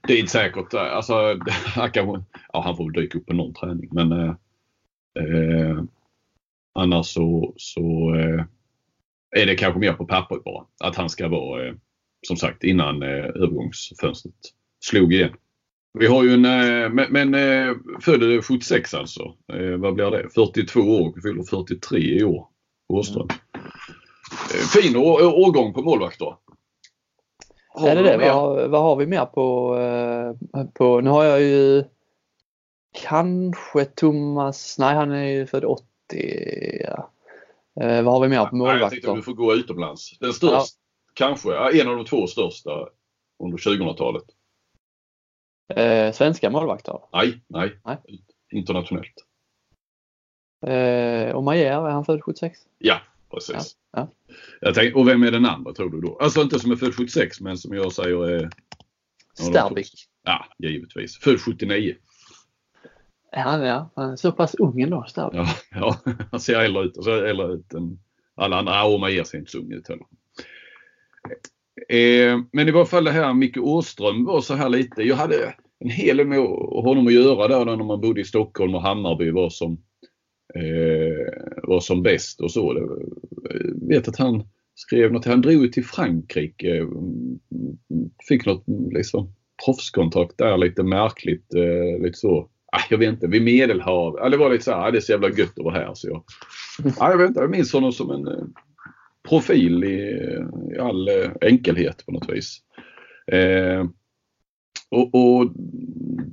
det 0.06 0.12
är 0.12 0.18
inte 0.18 0.32
säkert. 0.32 0.75
Eh, 0.75 0.96
alltså, 0.96 1.14
han, 1.64 1.90
kan, 1.90 2.25
ja, 2.52 2.62
han 2.62 2.76
får 2.76 2.84
väl 2.84 3.02
dyka 3.02 3.18
upp 3.18 3.26
på 3.26 3.34
någon 3.34 3.54
träning 3.54 3.88
men 3.92 4.12
eh, 4.12 4.34
eh, 5.18 5.82
annars 6.75 7.06
så, 7.06 7.54
så 7.56 8.14
eh, 8.14 8.44
är 9.42 9.46
det 9.46 9.56
kanske 9.56 9.80
mer 9.80 9.92
på 9.92 10.06
pappret 10.06 10.44
bara. 10.44 10.64
Att 10.84 10.96
han 10.96 11.10
ska 11.10 11.28
vara 11.28 11.66
eh, 11.66 11.75
som 12.26 12.37
sagt 12.37 12.64
innan 12.64 13.02
övergångsfönstret 13.02 14.34
slog 14.80 15.12
igen. 15.12 15.32
Vi 15.98 16.06
har 16.06 16.25
ju 16.25 16.32
en, 16.34 16.40
men, 16.94 17.12
men 17.12 17.34
född 18.00 18.44
76 18.44 18.94
alltså. 18.94 19.34
Vad 19.78 19.94
blir 19.94 20.10
det? 20.10 20.28
42 20.34 20.80
år, 20.80 21.20
fyller 21.22 21.42
43 21.42 21.98
i 21.98 22.25
år. 22.25 22.48
Åström. 22.88 23.22
Mm. 23.22 23.37
Fin 24.49 24.97
årgång 24.97 25.73
på 25.73 25.83
målvakter. 25.83 26.37
Är 27.87 27.95
det 27.95 28.02
det? 28.02 28.17
Vad, 28.17 28.71
vad, 28.71 28.83
har 28.83 28.97
vi 28.97 29.07
mer 29.07 29.25
på, 29.25 29.76
eh, 29.78 30.64
på? 30.64 31.00
Nu 31.00 31.11
har 31.11 31.25
jag 31.25 31.40
ju 31.40 31.85
kanske 32.93 33.85
Thomas, 33.85 34.78
nej 34.78 34.95
han 34.95 35.12
är 35.12 35.25
ju 35.25 35.47
född 35.47 35.64
80. 35.64 35.85
Ja. 36.81 37.11
Eh, 37.81 38.02
vad 38.02 38.14
har 38.14 38.21
vi 38.21 38.28
mer 38.28 38.45
på 38.45 38.57
målvakter? 38.57 38.83
jag 38.83 38.90
tänkte 38.90 39.11
att 39.11 39.17
du 39.17 39.23
får 39.23 39.33
gå 39.33 39.55
utomlands. 39.55 40.19
Den 40.19 40.33
största, 40.33 40.57
ja. 40.57 40.64
kanske, 41.14 41.81
en 41.81 41.88
av 41.88 41.97
de 41.97 42.05
två 42.05 42.26
största 42.26 42.88
under 43.45 43.59
2000-talet. 43.59 44.25
Eh, 45.75 46.12
svenska 46.12 46.50
målvakter? 46.50 46.99
Nej, 47.12 47.40
nej, 47.47 47.81
nej. 47.85 47.99
Internationellt. 48.52 49.25
Eh, 50.67 51.35
och 51.35 51.45
Majer, 51.45 51.87
är 51.87 51.90
han 51.90 52.05
född 52.05 52.23
76? 52.23 52.59
Ja, 52.78 53.00
precis. 53.30 53.76
Ja. 53.92 54.12
Jag 54.61 54.75
tänkte, 54.75 54.99
och 54.99 55.08
vem 55.08 55.23
är 55.23 55.30
den 55.30 55.47
andra 55.47 55.73
tror 55.73 55.90
du 55.90 56.00
då? 56.00 56.18
Alltså 56.20 56.42
inte 56.42 56.58
som 56.58 56.70
är 56.70 56.76
född 56.76 56.94
76 56.94 57.40
men 57.40 57.58
som 57.58 57.75
jag 57.75 57.92
säger 57.92 58.28
är... 58.28 58.50
Sterbik. 59.35 59.90
Ja, 60.25 60.47
givetvis. 60.58 61.18
Född 61.18 61.40
79. 61.40 61.94
Han, 63.32 63.61
ja, 63.61 63.90
han 63.97 64.11
är 64.11 64.16
så 64.16 64.32
pass 64.32 64.54
ung 64.54 64.80
ändå, 64.80 65.04
Sterbik. 65.08 65.40
Ja, 65.40 65.49
ja, 65.70 65.97
han 66.30 66.40
ser 66.40 66.61
äldre 66.61 66.85
ut. 66.85 66.97
Alltså, 66.97 67.26
äldre 67.26 67.47
ut 67.47 67.75
än 67.75 67.99
alla 68.35 68.58
andra. 68.58 68.73
Ja, 68.75 68.99
man 68.99 69.12
ger 69.12 69.25
sig 69.25 69.40
inte 69.40 69.52
så 69.52 69.58
ung 69.58 69.73
ut 69.73 69.88
heller. 69.88 70.06
Eh, 71.88 72.38
men 72.52 72.68
i 72.68 72.70
varje 72.70 72.87
fall 72.87 73.04
det 73.04 73.11
här 73.11 73.35
Micke 73.35 73.56
Åström 73.56 74.25
var 74.25 74.40
så 74.40 74.54
här 74.54 74.68
lite. 74.68 75.02
Jag 75.02 75.16
hade 75.16 75.54
en 75.78 75.90
hel 75.90 76.16
del 76.16 76.26
med 76.26 76.38
honom 76.85 77.06
att 77.06 77.12
göra 77.12 77.49
där 77.49 77.64
när 77.64 77.85
man 77.85 78.00
bodde 78.00 78.20
i 78.20 78.25
Stockholm 78.25 78.75
och 78.75 78.82
Hammarby 78.82 79.30
var 79.30 79.50
som 79.50 79.82
eh, 80.55 81.33
var 81.62 81.81
som 81.81 82.02
bäst 82.02 82.40
och 82.40 82.50
så. 82.50 82.75
Jag 82.76 83.88
vet 83.88 84.09
att 84.09 84.19
han 84.19 84.45
skrev 84.75 85.12
något, 85.12 85.25
han 85.25 85.43
drog 85.43 85.73
till 85.73 85.85
Frankrike. 85.85 86.76
Mm, 86.76 87.38
fick 88.28 88.47
något 88.47 88.69
mm, 88.69 88.90
liksom 88.90 89.33
proffskontakt 89.64 90.38
där 90.38 90.57
lite 90.57 90.83
märkligt. 90.83 91.55
Eh, 91.55 92.02
lite 92.02 92.19
så. 92.19 92.49
Ah, 92.73 92.83
jag 92.90 92.99
vet 92.99 93.09
inte, 93.09 93.26
vid 93.26 93.43
Medelhavet. 93.43 94.23
Ah, 94.23 94.28
det 94.28 94.37
var 94.37 94.50
lite 94.50 94.64
så 94.64 94.71
här, 94.71 94.88
ah, 94.88 94.90
det 94.90 94.99
är 94.99 95.00
så 95.00 95.12
jävla 95.12 95.28
gött 95.28 95.59
att 95.59 95.64
vara 95.64 95.75
här. 95.75 95.95
Så 95.95 96.09
jag, 96.09 96.25
ah, 96.99 97.11
jag 97.11 97.19
vet 97.19 97.28
inte, 97.28 97.40
jag 97.40 97.50
minns 97.50 97.73
honom 97.73 97.93
som 97.93 98.11
en 98.11 98.26
eh, 98.26 98.45
profil 99.28 99.85
i, 99.85 100.00
eh, 100.00 100.76
i 100.76 100.78
all 100.78 101.09
eh, 101.09 101.31
enkelhet 101.40 102.07
på 102.07 102.12
något 102.12 102.31
vis. 102.31 102.59
Eh, 103.33 103.87
och, 104.90 105.14
och, 105.14 105.52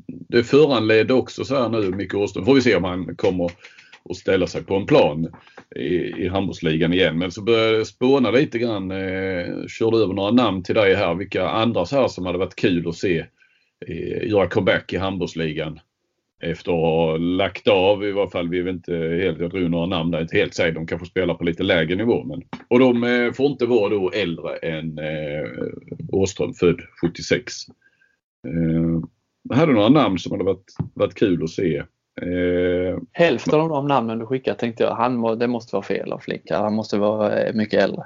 det 0.08 0.44
föranledde 0.44 1.14
också 1.14 1.46
så 1.46 1.56
här 1.56 1.70
nu, 1.70 1.92
Micke 1.92 2.14
Åström, 2.14 2.46
får 2.46 2.56
vi 2.56 2.62
se 2.62 2.76
om 2.76 2.84
han 2.84 3.16
kommer 3.16 3.52
och 4.10 4.18
ställa 4.18 4.48
sig 4.48 4.64
på 4.64 4.76
en 4.76 4.86
plan 4.86 5.28
i, 5.76 5.96
i 5.96 6.28
handbollsligan 6.28 6.94
igen. 6.94 7.18
Men 7.18 7.32
så 7.32 7.42
började 7.42 7.78
jag 7.78 7.88
spåna 7.88 8.32
lite 8.32 8.60
grann. 8.60 8.92
Eh, 8.92 9.68
körde 9.68 9.98
över 9.98 10.14
några 10.14 10.32
namn 10.32 10.64
till 10.64 10.76
dig 10.76 10.96
här. 10.96 11.16
Vilka 11.16 11.50
andra 11.50 11.86
så 11.86 11.96
här 11.96 12.08
som 12.08 12.26
hade 12.26 12.38
varit 12.38 12.56
kul 12.56 12.88
att 12.88 12.96
se 12.96 13.26
eh, 13.88 14.30
göra 14.30 14.48
comeback 14.48 14.94
i 14.94 14.98
handbollsligan. 14.98 15.80
Efter 16.44 16.72
att 16.72 16.78
ha 16.78 17.18
lagt 17.18 17.68
av 17.68 18.06
i 18.06 18.12
varje 18.12 18.30
fall. 18.30 18.50
Vi 18.50 18.60
är 18.60 18.70
inte 18.70 18.96
helt, 18.96 19.40
jag 19.40 19.52
drog 19.52 19.70
några 19.70 19.86
namn 19.86 20.12
där, 20.12 20.22
inte 20.22 20.38
helt 20.38 20.54
säkert. 20.54 20.76
De 20.76 20.88
kanske 20.88 21.08
spelar 21.08 21.34
på 21.34 21.44
lite 21.44 21.64
lägre 21.64 21.96
nivå. 21.96 22.24
Men, 22.24 22.42
och 22.68 22.80
de 22.80 23.04
eh, 23.04 23.32
får 23.32 23.46
inte 23.46 23.66
vara 23.66 23.90
då 23.90 24.12
äldre 24.12 24.56
än 24.56 24.98
eh, 24.98 25.50
Åström, 26.12 26.54
född 26.54 26.82
76. 27.02 27.54
Eh, 28.48 29.58
hade 29.58 29.74
några 29.74 29.90
namn 29.90 30.20
som 30.20 30.32
hade 30.32 30.44
varit, 30.44 30.76
varit 30.94 31.16
kul 31.16 31.44
att 31.44 31.50
se. 31.50 31.84
Eh, 32.22 33.00
Hälften 33.12 33.62
av 33.62 33.70
de 33.70 33.88
namnen 33.88 34.20
du 34.20 34.26
skickade 34.26 34.60
tänkte 34.60 34.84
jag, 34.84 34.96
han 34.96 35.16
må, 35.16 35.36
det 35.36 35.48
måste 35.48 35.76
vara 35.76 35.84
fel 35.84 36.14
av 36.14 36.20
Flicka. 36.20 36.58
Han 36.58 36.74
måste 36.74 36.98
vara 36.98 37.40
eh, 37.40 37.54
mycket 37.54 37.84
äldre. 37.84 38.06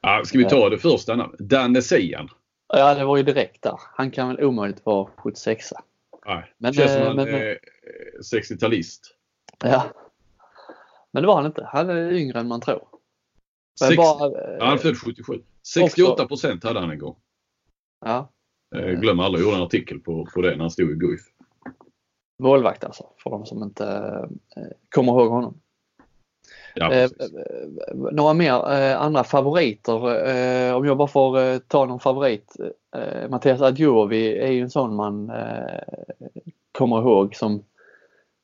Ja, 0.00 0.22
ska 0.24 0.38
vi 0.38 0.44
ta 0.44 0.64
eh. 0.64 0.70
det 0.70 0.78
första 0.78 1.16
namnet? 1.16 1.38
Danne 1.38 1.82
Sian. 1.82 2.28
Ja, 2.68 2.94
det 2.94 3.04
var 3.04 3.16
ju 3.16 3.22
direkt 3.22 3.62
där. 3.62 3.80
Han 3.94 4.10
kan 4.10 4.28
väl 4.28 4.44
omöjligt 4.44 4.86
vara 4.86 5.08
76 5.16 5.72
Nej, 6.26 6.52
men, 6.58 6.72
känns 6.72 6.92
som 6.92 7.02
han 7.02 7.18
är 7.18 7.58
60-talist. 8.32 9.00
Ja. 9.64 9.84
Men 11.12 11.22
det 11.22 11.26
var 11.26 11.36
han 11.36 11.46
inte. 11.46 11.68
Han 11.72 11.90
är 11.90 12.12
yngre 12.12 12.40
än 12.40 12.48
man 12.48 12.60
tror. 12.60 12.88
60, 13.78 13.96
bara, 13.96 14.30
ja, 14.58 14.64
han 14.64 14.78
född 14.78 14.98
77. 14.98 15.42
68 15.74 16.26
procent 16.26 16.64
hade 16.64 16.80
han 16.80 16.90
en 16.90 16.98
gång. 16.98 17.16
Ja. 18.04 18.32
Glöm 18.70 19.20
aldrig, 19.20 19.42
jag 19.42 19.46
gjorde 19.46 19.56
en 19.56 19.62
artikel 19.66 20.00
på, 20.00 20.26
på 20.34 20.42
det 20.42 20.50
när 20.50 20.58
han 20.58 20.70
stod 20.70 20.90
i 20.90 20.94
Guif. 20.94 21.20
Målvakt 22.38 22.84
alltså, 22.84 23.06
för 23.22 23.30
de 23.30 23.46
som 23.46 23.62
inte 23.62 23.86
eh, 24.56 24.62
kommer 24.88 25.12
ihåg 25.12 25.30
honom. 25.30 25.54
Ja, 26.74 26.92
eh, 26.92 27.10
några 27.92 28.34
mer 28.34 28.72
eh, 28.72 29.02
andra 29.02 29.24
favoriter. 29.24 30.26
Eh, 30.28 30.74
om 30.74 30.86
jag 30.86 30.96
bara 30.96 31.08
får 31.08 31.38
eh, 31.38 31.58
ta 31.58 31.84
någon 31.84 32.00
favorit. 32.00 32.56
Eh, 32.96 33.28
Mattias 33.28 33.60
Adjovi 33.60 34.38
är 34.38 34.50
ju 34.50 34.62
en 34.62 34.70
sån 34.70 34.96
man 34.96 35.32
kommer 36.72 36.98
ihåg 37.00 37.36
som, 37.36 37.64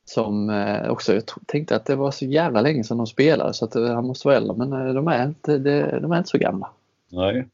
som 0.04 0.50
också, 0.88 1.14
jag 1.14 1.22
tänkte 1.46 1.76
att 1.76 1.86
det 1.86 1.96
var 1.96 2.10
så 2.10 2.24
jävla 2.24 2.60
länge 2.60 2.84
sedan 2.84 2.96
de 2.96 3.06
spelade 3.06 3.54
så 3.54 3.64
att 3.64 3.74
han 3.74 4.06
måste 4.06 4.28
vara 4.28 4.36
äldre 4.36 4.56
men 4.56 4.94
de 4.94 5.08
är 5.08 5.26
inte, 5.26 5.58
de 5.98 6.12
är 6.12 6.18
inte 6.18 6.30
så 6.30 6.38
gamla. 6.38 6.70
Nej. 7.08 7.48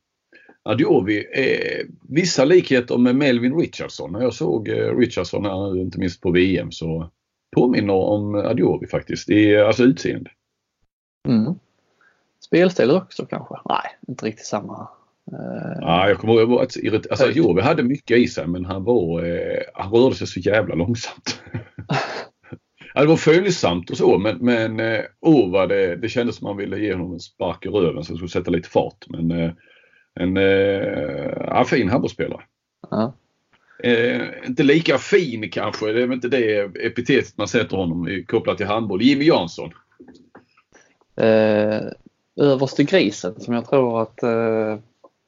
Adiovi 0.63 1.27
eh, 1.33 1.87
vissa 2.09 2.45
likheter 2.45 2.99
med 2.99 3.17
Melvin 3.17 3.57
Richardson. 3.57 4.13
När 4.13 4.21
jag 4.21 4.35
såg 4.35 4.69
eh, 4.69 4.97
Richardson 4.97 5.45
här 5.45 5.77
inte 5.77 5.99
minst 5.99 6.21
på 6.21 6.31
VM 6.31 6.73
så 6.73 7.11
påminner 7.57 7.95
om 7.95 8.35
Adiovi 8.35 8.87
faktiskt 8.87 9.31
i 9.31 9.57
alltså 9.57 9.83
utseende. 9.83 10.31
Mm. 11.29 11.55
Spelstil 12.45 12.91
också 12.91 13.27
kanske? 13.27 13.55
Nej, 13.69 13.99
inte 14.09 14.27
riktigt 14.27 14.47
samma. 14.47 14.89
Eh, 15.33 15.79
ja, 15.81 16.09
jag 16.09 16.19
kommer 16.19 16.35
ihåg 16.35 16.53
att 16.53 17.11
alltså, 17.11 17.25
Adiovi 17.25 17.63
hade 17.63 17.83
mycket 17.83 18.19
i 18.19 18.29
sig 18.29 18.47
men 18.47 18.65
han 18.65 18.85
var, 18.85 19.25
eh, 19.25 19.63
han 19.75 19.93
rörde 19.93 20.15
sig 20.15 20.27
så 20.27 20.41
jävla 20.41 20.75
långsamt. 20.75 21.43
Ja, 22.95 23.01
det 23.01 23.07
var 23.07 23.17
följsamt 23.17 23.91
och 23.91 23.97
så 23.97 24.19
men, 24.19 24.39
men 24.39 24.81
oh, 25.21 25.51
vad 25.51 25.69
det, 25.69 25.97
det 25.97 26.09
kändes 26.09 26.37
som 26.37 26.49
man 26.49 26.57
ville 26.57 26.79
ge 26.79 26.93
honom 26.93 27.13
en 27.13 27.21
spark 27.21 27.67
i 27.67 27.69
röven 27.69 28.05
så 28.05 28.15
skulle 28.17 28.29
sätta 28.29 28.51
lite 28.51 28.69
fart. 28.69 29.05
Men 29.09 29.31
eh, 29.31 29.53
en 30.15 30.37
eh, 30.37 31.33
ja, 31.47 31.65
fin 31.65 31.89
handbollsspelare. 31.89 32.43
Ja. 32.91 33.13
Eh, 33.83 34.21
inte 34.47 34.63
lika 34.63 34.99
fin 34.99 35.51
kanske, 35.51 35.93
det 35.93 36.03
är 36.03 36.07
väl 36.07 36.15
inte 36.15 36.29
det 36.29 36.61
epitetet 36.61 37.37
man 37.37 37.49
sätter 37.49 37.77
honom 37.77 38.25
kopplat 38.29 38.57
till 38.57 38.67
handboll. 38.67 39.03
Jimmy 39.03 39.25
Jansson. 39.25 39.71
Eh, 41.17 41.81
överste 42.37 42.85
grisen 42.85 43.41
som 43.41 43.55
jag 43.55 43.69
tror 43.69 44.03
att 44.03 44.23
eh, 44.23 44.79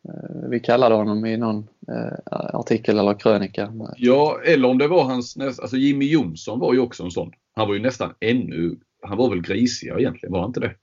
Eh, 0.08 0.48
vi 0.48 0.60
kallade 0.60 0.94
honom 0.94 1.26
i 1.26 1.36
någon 1.36 1.68
eh, 1.88 2.36
artikel 2.54 2.98
eller 2.98 3.14
krönika. 3.14 3.72
Ja, 3.96 4.40
eller 4.44 4.68
om 4.68 4.78
det 4.78 4.88
var 4.88 5.04
hans 5.04 5.36
alltså 5.38 5.76
Jimmy 5.76 6.10
Jonsson 6.10 6.58
var 6.58 6.74
ju 6.74 6.80
också 6.80 7.02
en 7.02 7.10
sån. 7.10 7.32
Han 7.54 7.68
var 7.68 7.74
ju 7.74 7.80
nästan 7.80 8.14
ännu, 8.20 8.76
han 9.02 9.18
var 9.18 9.30
väl 9.30 9.42
grisigare 9.42 10.02
egentligen, 10.02 10.32
var 10.32 10.40
han 10.40 10.50
inte 10.50 10.60
det? 10.60 10.74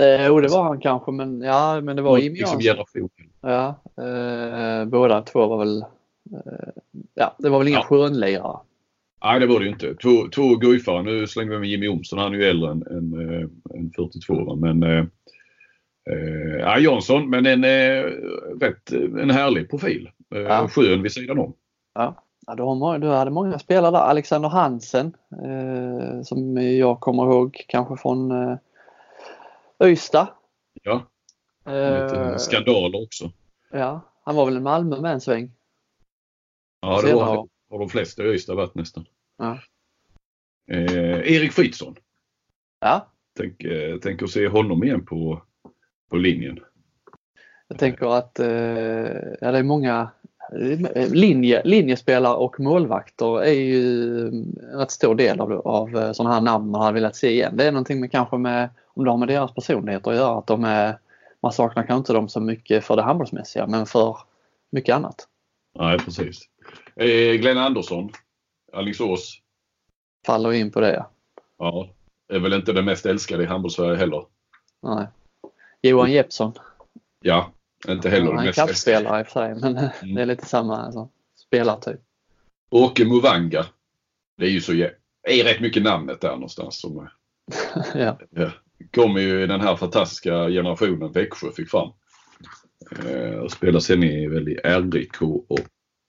Eh, 0.00 0.26
jo, 0.26 0.40
det 0.40 0.48
var 0.48 0.62
han 0.62 0.80
kanske, 0.80 1.12
men 1.12 1.40
ja, 1.40 1.80
men 1.80 1.96
det 1.96 2.02
var 2.02 2.18
Jimmy 2.18 2.38
liksom 2.38 2.60
Jansson. 2.60 3.08
Ja, 3.40 3.74
eh, 3.96 4.84
båda 4.84 5.22
två 5.22 5.46
var 5.46 5.58
väl, 5.58 5.82
eh, 6.32 6.68
ja, 7.14 7.36
det 7.38 7.48
var 7.48 7.58
väl 7.58 7.68
inga 7.68 7.78
ja. 7.78 7.84
skönlirare. 7.84 8.58
Nej, 9.24 9.40
det 9.40 9.46
var 9.46 9.58
det 9.58 9.64
ju 9.64 9.70
inte. 9.72 9.94
Två, 9.94 10.28
två 10.34 10.56
guifare. 10.56 11.02
Nu 11.02 11.26
slängde 11.26 11.54
vi 11.54 11.60
med 11.60 11.68
Jimmy 11.68 11.86
Jonsson. 11.86 12.18
Han 12.18 12.34
är 12.34 12.38
ju 12.38 12.44
äldre 12.44 12.70
än, 12.70 12.86
än, 12.90 13.14
än 13.74 13.92
42. 13.96 14.56
Men 14.56 14.82
eh, 14.82 15.04
Eh, 16.10 16.60
ja, 16.60 16.78
Jansson, 16.78 17.30
men 17.30 17.46
en, 17.46 17.64
eh, 17.64 18.02
rätt, 18.60 18.92
en 18.92 19.30
härlig 19.30 19.70
profil. 19.70 20.10
Eh, 20.34 20.40
ja. 20.40 20.68
Skön 20.68 21.02
vid 21.02 21.12
sidan 21.12 21.38
om. 21.38 21.52
Ja. 21.94 22.14
Ja, 22.46 22.54
du, 22.54 22.62
har, 22.62 22.98
du 22.98 23.08
hade 23.08 23.30
många 23.30 23.58
spelare 23.58 23.90
där. 23.90 23.98
Alexander 23.98 24.48
Hansen 24.48 25.16
eh, 25.44 26.22
som 26.22 26.56
jag 26.56 27.00
kommer 27.00 27.22
ihåg 27.22 27.64
kanske 27.68 27.96
från 27.96 28.30
eh, 28.30 28.56
Öysta. 29.82 30.34
Ja, 30.82 31.06
lite 31.64 32.16
eh, 32.16 32.36
skandaler 32.36 33.02
också. 33.02 33.32
Ja, 33.70 34.00
han 34.24 34.36
var 34.36 34.46
väl 34.46 34.56
en 34.56 34.62
Malmö 34.62 35.00
med 35.00 35.12
en 35.12 35.20
sväng. 35.20 35.50
Ja, 36.80 37.02
det 37.02 37.14
var, 37.14 37.24
han. 37.24 37.48
har 37.70 37.78
de 37.78 37.88
flesta 37.88 38.22
i 38.22 38.26
Öysta 38.26 38.54
varit 38.54 38.74
nästan. 38.74 39.04
Ja. 39.38 39.58
Eh, 40.66 41.34
Erik 41.34 41.52
Fritzson. 41.52 41.96
Ja. 42.80 43.08
Tänk, 43.36 43.64
eh, 43.64 43.98
tänk 44.02 44.22
att 44.22 44.30
se 44.30 44.48
honom 44.48 44.84
igen 44.84 45.04
på 45.06 45.42
på 46.12 46.16
linjen. 46.16 46.60
Jag 47.68 47.78
tänker 47.78 48.18
att 48.18 48.38
eh, 48.38 48.46
ja, 49.40 49.52
det 49.52 49.58
är 49.58 49.62
många 49.62 50.10
linje, 51.12 51.62
linjespelare 51.64 52.34
och 52.34 52.60
målvakter 52.60 53.42
är 53.42 53.52
ju 53.52 54.28
en 54.28 54.78
rätt 54.78 54.90
stor 54.90 55.14
del 55.14 55.40
av, 55.40 55.52
av 55.52 55.96
eh, 55.96 56.12
sådana 56.12 56.34
här 56.34 56.40
namn 56.40 56.70
man 56.70 56.80
hade 56.80 56.94
velat 56.94 57.16
se 57.16 57.30
igen. 57.30 57.56
Det 57.56 57.64
är 57.64 57.72
någonting 57.72 58.00
med 58.00 58.12
kanske 58.12 58.38
med, 58.38 58.68
om 58.86 59.04
det 59.04 59.10
har 59.10 59.18
med 59.18 59.28
deras 59.28 59.54
personligheter 59.54 60.10
att 60.10 60.16
göra, 60.16 60.38
att 60.38 60.46
de 60.46 60.64
är, 60.64 60.98
man 61.42 61.52
saknar 61.52 61.82
kanske 61.82 61.98
inte 61.98 62.12
dem 62.12 62.28
så 62.28 62.40
mycket 62.40 62.84
för 62.84 62.96
det 62.96 63.02
handbollsmässiga 63.02 63.66
men 63.66 63.86
för 63.86 64.16
mycket 64.70 64.94
annat. 64.94 65.28
Nej 65.78 65.98
precis. 65.98 66.40
Eh, 66.96 67.34
Glenn 67.34 67.58
Andersson, 67.58 68.10
Alingsås. 68.72 69.38
Faller 70.26 70.52
in 70.52 70.70
på 70.70 70.80
det 70.80 70.94
ja. 70.94 71.10
Ja, 71.58 71.88
är 72.32 72.38
väl 72.38 72.52
inte 72.52 72.72
den 72.72 72.84
mest 72.84 73.06
älskade 73.06 73.42
i 73.42 73.46
handbollssverige 73.46 73.96
heller. 73.96 74.24
Nej. 74.82 75.06
Johan 75.82 76.12
Jeppsson. 76.12 76.52
Ja, 77.20 77.52
inte 77.88 78.08
heller 78.08 78.26
ja, 78.26 78.36
Han 78.36 78.46
är 78.46 78.52
kappspelare 78.52 79.20
i 79.20 79.22
och 79.22 79.26
för 79.26 79.40
sig 79.40 79.54
men 79.54 79.76
mm. 79.76 80.14
det 80.14 80.22
är 80.22 80.26
lite 80.26 80.46
samma 80.46 80.76
alltså, 80.76 81.08
spelartyp. 81.36 82.00
Åke 82.70 83.04
Movanga. 83.04 83.66
Det 84.38 84.46
är 84.46 84.50
ju 84.50 84.60
så 84.60 84.72
är 85.22 85.44
rätt 85.44 85.60
mycket 85.60 85.82
namnet 85.82 86.20
där 86.20 86.32
någonstans. 86.32 86.80
Som, 86.80 87.08
ja. 87.94 88.18
ja. 88.30 88.50
Kommer 88.94 89.20
ju 89.20 89.42
i 89.42 89.46
den 89.46 89.60
här 89.60 89.76
fantastiska 89.76 90.48
generationen 90.48 91.12
Växjö 91.12 91.52
fick 91.56 91.70
fram. 91.70 91.92
Eh, 93.06 93.34
och 93.34 93.50
spelar 93.50 93.80
sen 93.80 94.02
i, 94.02 94.26
väl 94.26 94.48
i 94.48 94.54
RIK 94.54 95.22
och 95.22 95.58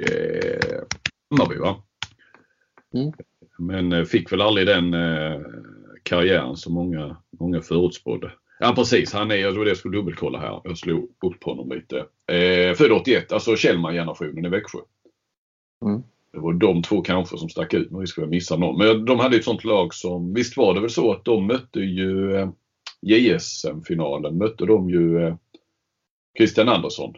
eh, 0.09 0.83
Hammarby 1.29 1.55
va? 1.55 1.83
Mm. 2.93 3.13
Men 3.57 3.93
eh, 3.93 4.03
fick 4.03 4.31
väl 4.31 4.41
aldrig 4.41 4.67
den 4.67 4.93
eh, 4.93 5.41
karriären 6.03 6.57
som 6.57 6.73
många, 6.73 7.17
många 7.39 7.61
förutspådde. 7.61 8.31
Ja 8.59 8.73
precis, 8.75 9.13
han 9.13 9.31
är, 9.31 9.35
jag 9.35 9.53
tror 9.53 9.65
det 9.65 9.69
jag 9.69 9.77
skulle 9.77 9.97
dubbelkolla 9.97 10.39
här. 10.39 10.61
Jag 10.63 10.77
slog 10.77 11.03
upp 11.03 11.43
honom 11.43 11.69
lite. 11.71 11.97
Eh, 12.37 12.75
född 12.75 12.91
81, 12.91 13.31
alltså 13.31 13.55
Kjellman-generationen 13.55 14.45
i 14.45 14.49
Växjö. 14.49 14.79
Mm. 15.85 16.03
Det 16.33 16.39
var 16.39 16.53
de 16.53 16.83
två 16.83 17.01
kanske 17.01 17.37
som 17.37 17.49
stack 17.49 17.73
ut, 17.73 17.91
men 17.91 18.01
vi 18.01 18.07
skulle 18.07 18.27
missa 18.27 18.57
någon. 18.57 18.77
Men 18.77 19.05
de 19.05 19.19
hade 19.19 19.37
ett 19.37 19.43
sånt 19.43 19.63
lag 19.63 19.93
som, 19.93 20.33
visst 20.33 20.57
var 20.57 20.73
det 20.73 20.81
väl 20.81 20.89
så 20.89 21.11
att 21.11 21.25
de 21.25 21.47
mötte 21.47 21.79
ju 21.79 22.35
eh, 22.35 22.49
JSM-finalen, 23.01 24.37
mötte 24.37 24.65
de 24.65 24.89
ju 24.89 25.23
eh, 25.23 25.35
Christian 26.37 26.69
Andersson. 26.69 27.13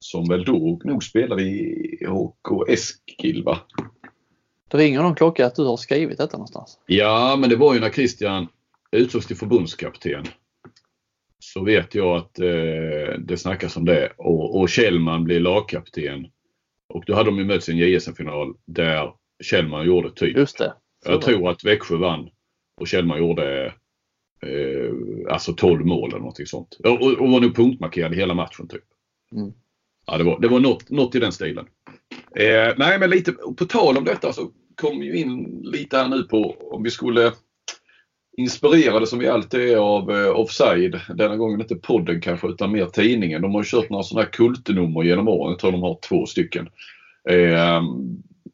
Som 0.00 0.28
väl 0.28 0.44
då 0.44 0.80
nog 0.84 1.04
spelade 1.04 1.42
i 1.42 2.06
HK 2.06 2.68
Eskil 2.68 3.42
va? 3.44 3.58
Det 4.68 4.78
ringer 4.78 5.02
någon 5.02 5.14
klocka 5.14 5.46
att 5.46 5.54
du 5.54 5.64
har 5.64 5.76
skrivit 5.76 6.18
detta 6.18 6.36
någonstans. 6.36 6.78
Ja, 6.86 7.36
men 7.40 7.50
det 7.50 7.56
var 7.56 7.74
ju 7.74 7.80
när 7.80 7.90
Christian 7.90 8.48
utsågs 8.96 9.26
till 9.26 9.36
förbundskapten 9.36 10.24
så 11.38 11.64
vet 11.64 11.94
jag 11.94 12.16
att 12.16 12.38
eh, 12.38 13.18
det 13.18 13.36
snackas 13.36 13.76
om 13.76 13.84
det 13.84 14.12
och, 14.16 14.60
och 14.60 14.68
Kjellman 14.68 15.24
blir 15.24 15.40
lagkapten. 15.40 16.26
Och 16.88 17.04
då 17.06 17.14
hade 17.14 17.30
de 17.30 17.38
ju 17.38 17.44
mötts 17.44 17.68
i 17.68 17.72
en 17.72 17.78
JSM-final 17.78 18.54
där 18.64 19.12
Kjellman 19.42 19.86
gjorde 19.86 20.10
typ. 20.10 20.36
Just 20.36 20.58
det. 20.58 20.72
Så 21.04 21.10
jag 21.10 21.22
tror 21.22 21.50
att 21.50 21.64
Växjö 21.64 21.96
vann 21.96 22.30
och 22.80 22.88
Kjellman 22.88 23.18
gjorde 23.18 23.66
eh, 24.42 24.92
alltså 25.32 25.52
12 25.52 25.86
mål 25.86 26.08
eller 26.08 26.18
någonting 26.18 26.46
sånt. 26.46 26.76
Och, 26.84 27.02
och 27.02 27.30
var 27.30 27.40
nog 27.40 27.56
punktmarkerad 27.56 28.14
hela 28.14 28.34
matchen 28.34 28.68
typ. 28.68 28.84
Mm. 29.32 29.52
Ja, 30.06 30.18
det 30.18 30.24
var, 30.24 30.40
det 30.40 30.48
var 30.48 30.60
något, 30.60 30.90
något 30.90 31.14
i 31.14 31.18
den 31.18 31.32
stilen. 31.32 31.66
Eh, 32.36 32.74
nej 32.76 32.98
men 32.98 33.10
lite 33.10 33.32
på 33.32 33.64
tal 33.64 33.96
om 33.96 34.04
detta 34.04 34.32
så 34.32 34.50
kom 34.74 35.02
ju 35.02 35.16
in 35.16 35.60
lite 35.62 35.96
här 35.96 36.08
nu 36.08 36.22
på 36.22 36.56
om 36.60 36.82
vi 36.82 36.90
skulle 36.90 37.32
inspirerade 38.38 39.06
som 39.06 39.18
vi 39.18 39.28
alltid 39.28 39.60
är 39.60 39.76
av 39.76 40.10
eh, 40.10 40.40
Offside. 40.40 41.00
Denna 41.14 41.36
gången 41.36 41.60
inte 41.60 41.74
podden 41.74 42.20
kanske 42.20 42.48
utan 42.48 42.72
mer 42.72 42.86
tidningen. 42.86 43.42
De 43.42 43.54
har 43.54 43.64
kört 43.64 43.90
några 43.90 44.02
sådana 44.02 44.24
här 44.24 44.32
kultnummer 44.32 45.02
genom 45.02 45.28
åren. 45.28 45.50
Jag 45.50 45.58
tror 45.58 45.72
de 45.72 45.82
har 45.82 45.98
två 46.08 46.26
stycken. 46.26 46.68
Eh, 47.28 47.82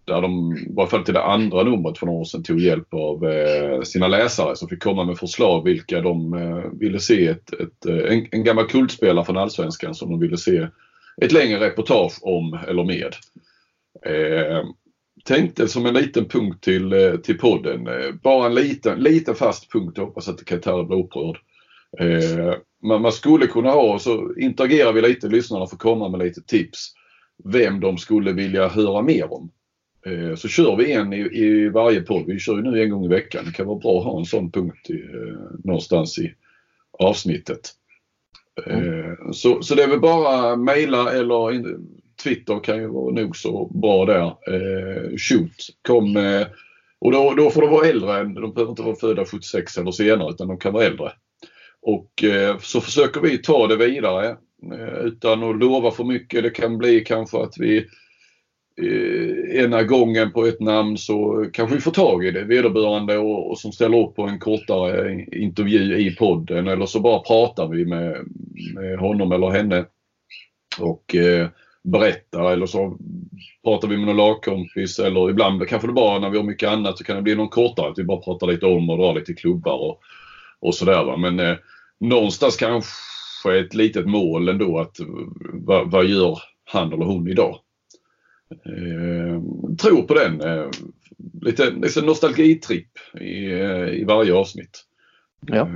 där 0.05 0.23
de, 0.23 0.57
i 0.57 0.75
varje 0.75 0.91
fall 0.91 1.05
till 1.05 1.15
det 1.15 1.25
andra 1.25 1.63
numret 1.63 1.99
för 1.99 2.07
några 2.07 2.21
år 2.21 2.25
sedan, 2.25 2.43
tog 2.43 2.61
hjälp 2.61 2.95
av 2.95 3.27
eh, 3.27 3.83
sina 3.83 4.09
läsare 4.09 4.57
som 4.57 4.69
fick 4.69 4.83
komma 4.83 5.05
med 5.05 5.19
förslag 5.19 5.65
vilka 5.65 6.01
de 6.01 6.35
eh, 6.35 6.79
ville 6.81 7.01
se 7.01 7.27
ett, 7.27 7.53
ett 7.53 7.87
eh, 7.87 8.13
en, 8.13 8.27
en, 8.31 8.45
gammal 8.45 8.67
kultspelare 8.67 9.25
från 9.25 9.37
Allsvenskan 9.37 9.95
som 9.95 10.11
de 10.11 10.21
ville 10.21 10.37
se 10.37 10.69
ett 11.23 11.33
längre 11.33 11.61
reportage 11.61 12.19
om 12.23 12.59
eller 12.69 12.85
med. 12.85 13.15
Ehm, 14.07 14.67
Eh, 15.29 15.35
tänkte 15.37 15.69
som 15.69 15.87
en 15.87 15.95
liten 15.95 16.25
punkt 16.25 16.65
till, 16.65 16.93
eh, 16.93 17.17
till 17.17 17.39
podden. 17.39 17.87
Eh, 17.87 18.13
bara 18.23 18.47
en 18.47 18.55
liten, 18.55 18.99
liten 18.99 19.35
fast 19.35 19.73
punkt. 19.73 19.99
Hoppas 19.99 20.29
att 20.29 20.45
Katar 20.45 20.85
blir 20.85 20.99
upprörd. 20.99 21.39
Eh, 21.99 22.55
man, 22.83 23.03
man 23.03 23.13
skulle 23.13 23.47
kunna 23.47 23.71
ha, 23.71 23.99
så 23.99 24.35
interagerar 24.35 24.93
vi 24.93 25.03
lite, 25.03 25.29
lyssnarna 25.29 25.67
får 25.67 25.77
komma 25.77 26.09
med 26.09 26.21
lite 26.21 26.43
tips. 26.43 26.93
Vem 27.45 27.81
de 27.81 27.99
skulle 27.99 28.33
vilja 28.33 28.69
höra 28.69 29.03
mer 29.03 29.33
om. 29.33 29.51
Eh, 30.07 30.35
så 30.35 30.49
kör 30.49 30.77
vi 30.77 30.93
en 30.93 31.13
i, 31.13 31.19
i 31.19 31.69
varje 31.69 32.01
podd. 32.01 32.25
Vi 32.27 32.39
kör 32.39 32.57
ju 32.57 32.63
nu 32.63 32.83
en 32.83 32.91
gång 32.91 33.05
i 33.05 33.09
veckan. 33.09 33.45
Det 33.45 33.53
kan 33.53 33.67
vara 33.67 33.79
bra 33.79 33.99
att 33.99 34.05
ha 34.05 34.19
en 34.19 34.25
sån 34.25 34.51
punkt 34.51 34.91
i, 34.91 34.95
eh, 34.95 35.59
någonstans 35.65 36.19
i 36.19 36.35
avsnittet. 36.99 37.71
Mm. 38.67 39.33
Så, 39.33 39.63
så 39.63 39.75
det 39.75 39.83
är 39.83 39.89
väl 39.89 40.01
bara 40.01 40.57
mejla 40.57 41.13
eller 41.13 41.55
Twitter 42.25 42.65
kan 42.65 42.77
ju 42.77 42.87
vara 42.87 43.15
nog 43.15 43.37
så 43.37 43.71
bra 43.75 44.05
där. 44.05 44.27
Eh, 44.27 45.17
shoot 45.17 45.67
kom 45.83 46.17
eh, 46.17 46.47
och 47.05 47.13
då, 47.13 47.35
då 47.35 47.51
får 47.51 47.61
de 47.61 47.71
vara 47.71 47.89
äldre. 47.89 48.19
Än, 48.19 48.35
de 48.35 48.55
behöver 48.55 48.71
inte 48.71 48.83
vara 48.83 48.97
födda 48.97 49.25
76 49.25 49.79
eller 49.79 49.91
senare 49.91 50.31
utan 50.31 50.49
de 50.49 50.59
kan 50.59 50.73
vara 50.73 50.85
äldre. 50.85 51.13
Och 51.83 52.25
eh, 52.25 52.59
så 52.59 52.81
försöker 52.81 53.21
vi 53.21 53.39
ta 53.39 53.67
det 53.67 53.77
vidare 53.77 54.37
eh, 54.73 54.99
utan 55.05 55.43
att 55.43 55.59
lova 55.59 55.91
för 55.91 56.05
mycket. 56.05 56.43
Det 56.43 56.51
kan 56.51 56.79
bli 56.79 57.01
kanske 57.01 57.39
att 57.39 57.55
vi 57.59 57.77
eh, 58.83 59.65
ena 59.65 59.83
gången 59.83 60.33
på 60.33 60.47
ett 60.47 60.61
namn 60.61 60.99
så 60.99 61.47
kanske 61.53 61.75
vi 61.75 61.81
får 61.81 61.91
tag 61.91 62.25
i 62.25 62.31
det 62.31 62.45
vederbörande 62.45 63.19
och, 63.19 63.51
och 63.51 63.59
som 63.59 63.73
ställer 63.73 63.99
upp 63.99 64.17
på 64.17 64.23
en 64.23 64.39
kortare 64.39 65.27
intervju 65.33 65.99
i 65.99 66.17
podden 66.17 66.69
eller 66.69 66.87
så 66.87 67.01
bara 67.01 67.19
pratar 67.19 67.69
vi 67.69 67.87
med, 67.87 68.17
med 68.75 68.99
honom 68.99 69.33
eller 69.33 69.51
henne. 69.51 69.85
Och 70.81 71.15
eh, 71.15 71.49
berättar 71.85 72.53
eller 72.53 72.67
så 72.67 72.99
pratar 73.65 73.89
vi 73.89 73.97
med 73.97 74.07
någon 74.07 74.17
lagkompis 74.17 74.99
eller 74.99 75.31
ibland 75.31 75.69
kanske 75.69 75.89
det 75.89 75.93
bara 75.93 76.19
när 76.19 76.31
vi 76.31 76.37
har 76.37 76.45
mycket 76.45 76.69
annat 76.69 76.99
så 76.99 77.05
kan 77.05 77.17
det 77.17 77.23
bli 77.23 77.35
någon 77.35 77.49
kortare 77.49 77.91
att 77.91 77.99
vi 77.99 78.05
bara 78.05 78.21
pratar 78.21 78.47
lite 78.47 78.67
om 78.67 78.91
och 78.91 78.99
drar 78.99 79.15
lite 79.15 79.35
klubbar 79.35 79.79
och, 79.79 80.01
och 80.61 80.75
sådär. 80.75 81.17
Men 81.17 81.41
eh, 81.41 81.57
någonstans 82.01 82.57
kanske 82.57 83.59
ett 83.59 83.75
litet 83.75 84.07
mål 84.07 84.49
ändå 84.49 84.79
att 84.79 84.97
vad, 85.53 85.91
vad 85.91 86.07
gör 86.07 86.39
han 86.65 86.93
eller 86.93 87.05
hon 87.05 87.29
idag? 87.29 87.59
Eh, 88.51 89.43
tror 89.77 90.03
på 90.03 90.15
den. 90.15 90.41
Eh, 90.41 90.71
lite, 91.43 91.71
lite 91.71 92.03
nostalgitripp 92.03 92.91
i, 93.21 93.35
i 94.01 94.05
varje 94.05 94.35
avsnitt. 94.35 94.85
Ja. 95.47 95.69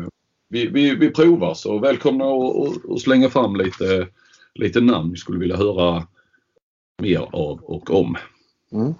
Vi, 0.48 0.66
vi, 0.66 0.94
vi 0.94 1.10
provar 1.10 1.54
så 1.54 1.78
välkomna 1.78 2.24
att 2.94 3.00
slänga 3.00 3.28
fram 3.28 3.56
lite, 3.56 4.08
lite 4.54 4.80
namn 4.80 5.10
vi 5.10 5.16
skulle 5.16 5.38
vilja 5.38 5.56
höra 5.56 6.06
mer 7.02 7.28
av 7.32 7.60
och 7.60 7.90
om. 7.90 8.16
Mm. 8.72 8.94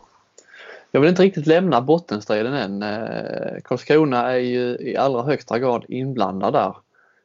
Jag 0.91 1.01
vill 1.01 1.11
inte 1.11 1.23
riktigt 1.23 1.47
lämna 1.47 1.81
bottenstriden 1.81 2.55
än. 2.55 2.83
Eh, 2.83 3.61
Karlskrona 3.65 4.33
är 4.33 4.39
ju 4.39 4.77
i 4.81 4.97
allra 4.97 5.23
högsta 5.23 5.59
grad 5.59 5.85
inblandad 5.89 6.53
där. 6.53 6.77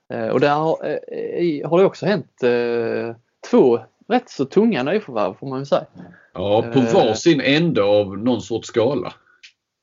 Eh, 0.09 0.27
och 0.27 0.39
där 0.39 0.55
har, 0.55 0.77
eh, 0.85 1.69
har 1.69 1.79
det 1.79 1.85
också 1.85 2.05
hänt 2.05 2.43
två 3.49 3.79
rätt 4.07 4.29
så 4.29 4.45
tunga 4.45 4.83
nyförvärv 4.83 5.33
får 5.33 5.47
man 5.47 5.59
ju 5.59 5.65
säga. 5.65 5.85
Ja, 6.33 6.61
på 6.73 6.79
varsin 6.79 7.41
ände 7.41 7.83
av 7.83 8.17
någon 8.17 8.41
sorts 8.41 8.67
skala. 8.67 9.13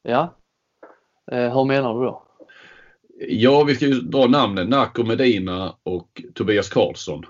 Ja. 0.02 0.34
Hur 1.26 1.64
menar 1.64 1.94
du 1.94 2.04
då? 2.04 2.22
Ja, 3.28 3.64
vi 3.64 3.74
ska 3.74 3.86
ju 3.86 3.94
dra 3.94 4.26
namnen. 4.26 4.66
Nacco 4.66 5.04
Medina 5.04 5.74
och 5.82 6.22
Tobias 6.34 6.68
Karlsson. 6.68 7.24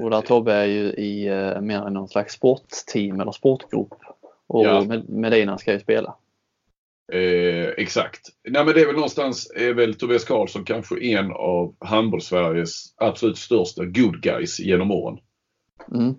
Och 0.00 0.10
där 0.10 0.20
Tobbe 0.20 0.52
är 0.52 0.66
ju 0.66 0.84
i 0.84 1.24
mer 1.60 1.90
någon 1.90 2.08
slags 2.08 2.34
sportteam 2.34 3.20
eller 3.20 3.32
sportgrupp. 3.32 3.94
Och 4.46 4.64
ja. 4.64 5.02
Medina 5.08 5.58
ska 5.58 5.72
ju 5.72 5.80
spela. 5.80 6.16
Eh, 7.12 7.68
exakt. 7.76 8.20
Nej 8.48 8.64
men 8.64 8.74
det 8.74 8.80
är 8.80 8.86
väl 8.86 8.94
någonstans, 8.94 9.52
är 9.56 9.74
väl 9.74 9.94
Tobias 9.94 10.24
Karlsson 10.24 10.64
kanske 10.64 11.04
en 11.04 11.32
av 11.32 11.74
handbolls-Sveriges 11.78 12.94
absolut 12.96 13.38
största 13.38 13.84
good 13.84 14.20
guys 14.20 14.60
genom 14.60 14.90
åren. 14.90 15.18
Mm. 15.94 16.14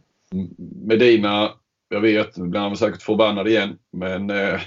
Medina, 0.86 1.52
jag 1.90 2.02
vet, 2.02 2.38
nu 2.38 2.48
blir 2.48 2.62
han 2.62 2.78
säkert 2.78 3.02
förbannad 3.02 3.48
igen, 3.48 3.78
men 3.92 4.30
eh, 4.30 4.60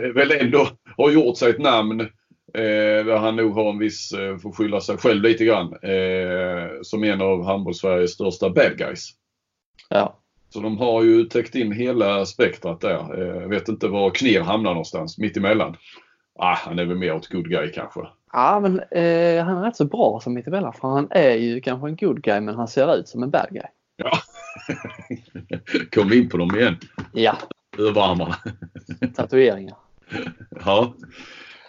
väl 0.14 0.30
ändå 0.30 0.68
har 0.96 1.10
gjort 1.10 1.36
sig 1.36 1.50
ett 1.50 1.58
namn 1.58 2.08
eh, 2.54 3.04
där 3.06 3.16
han 3.16 3.36
nog 3.36 3.54
har 3.54 3.70
en 3.70 3.78
viss, 3.78 4.12
eh, 4.12 4.38
får 4.38 4.52
skylla 4.52 4.80
sig 4.80 4.96
själv 4.96 5.22
lite 5.22 5.44
grann, 5.44 5.72
eh, 5.82 6.68
som 6.82 7.04
en 7.04 7.20
av 7.22 7.44
handbolls-Sveriges 7.44 8.12
största 8.12 8.50
bad 8.50 8.78
guys. 8.78 9.10
Ja. 9.88 10.18
Så 10.50 10.60
de 10.60 10.78
har 10.78 11.02
ju 11.02 11.24
täckt 11.24 11.54
in 11.54 11.72
hela 11.72 12.26
spektrat 12.26 12.80
där. 12.80 13.20
Eh, 13.20 13.42
jag 13.42 13.48
vet 13.48 13.68
inte 13.68 13.88
var 13.88 14.10
Knir 14.10 14.40
hamnar 14.40 14.70
någonstans, 14.70 15.18
mittemellan. 15.18 15.76
Ah, 16.38 16.54
han 16.54 16.78
är 16.78 16.84
väl 16.84 16.96
mer 16.96 17.14
åt 17.14 17.28
good 17.28 17.48
guy 17.48 17.72
kanske. 17.72 18.00
Ja 18.32 18.60
men 18.60 18.80
eh, 18.80 19.44
han 19.44 19.56
är 19.56 19.62
rätt 19.62 19.76
så 19.76 19.84
bra 19.84 20.20
som 20.22 20.34
mittemellan 20.34 20.72
för 20.72 20.88
han 20.88 21.08
är 21.10 21.34
ju 21.34 21.60
kanske 21.60 21.88
en 21.88 21.96
good 21.96 22.22
guy 22.22 22.40
men 22.40 22.54
han 22.54 22.68
ser 22.68 22.96
ut 22.96 23.08
som 23.08 23.22
en 23.22 23.30
bad 23.30 23.48
guy. 23.50 23.62
Ja. 23.96 24.18
Kom 25.94 26.12
in 26.12 26.28
på 26.28 26.36
dem 26.36 26.56
igen. 26.56 26.76
Ja. 27.12 27.36
Överarmarna. 27.78 28.36
Tatueringar. 29.14 29.76
Ja. 30.64 30.94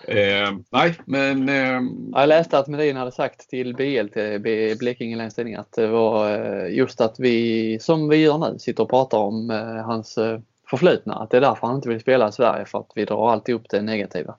Eh, 0.10 0.52
nej, 0.69 0.95
men... 1.06 1.50
Eh... 1.50 1.82
Jag 2.13 2.30
läste 2.30 2.60
att 2.60 2.67
Medin 2.67 2.95
hade 2.95 3.12
sagt 3.12 3.50
till 3.50 3.76
BL, 3.76 4.08
till 4.08 4.78
Blekinge 4.80 5.17
Läns 5.17 5.36
Tidning, 5.36 5.56
att 5.56 5.72
det 5.72 5.88
var 5.88 6.32
eh, 6.32 6.74
just 6.74 7.02
att 7.02 7.19
vi, 7.19 7.78
som 7.82 8.10
vi 8.10 8.17
gör 8.17 8.38
nu, 8.38 8.60
sitter 8.60 8.84
och 8.84 8.89
pratar 8.89 9.17
om 9.17 9.52
eh, 9.52 9.86
hans 9.86 10.17
eh, 10.17 10.39
förflutna. 10.69 11.15
Att 11.15 11.30
det 11.30 11.38
är 11.38 11.41
därför 11.41 11.67
han 11.67 11.76
inte 11.76 11.89
vill 11.89 12.00
spela 12.00 12.30
i 12.30 12.32
Sverige, 12.32 12.65
för 12.65 12.80
att 12.80 12.91
vi 12.95 13.06
drar 13.06 13.32
alltid 13.32 13.56
upp 13.56 13.69
det 13.69 13.82
negativa. 13.82 14.36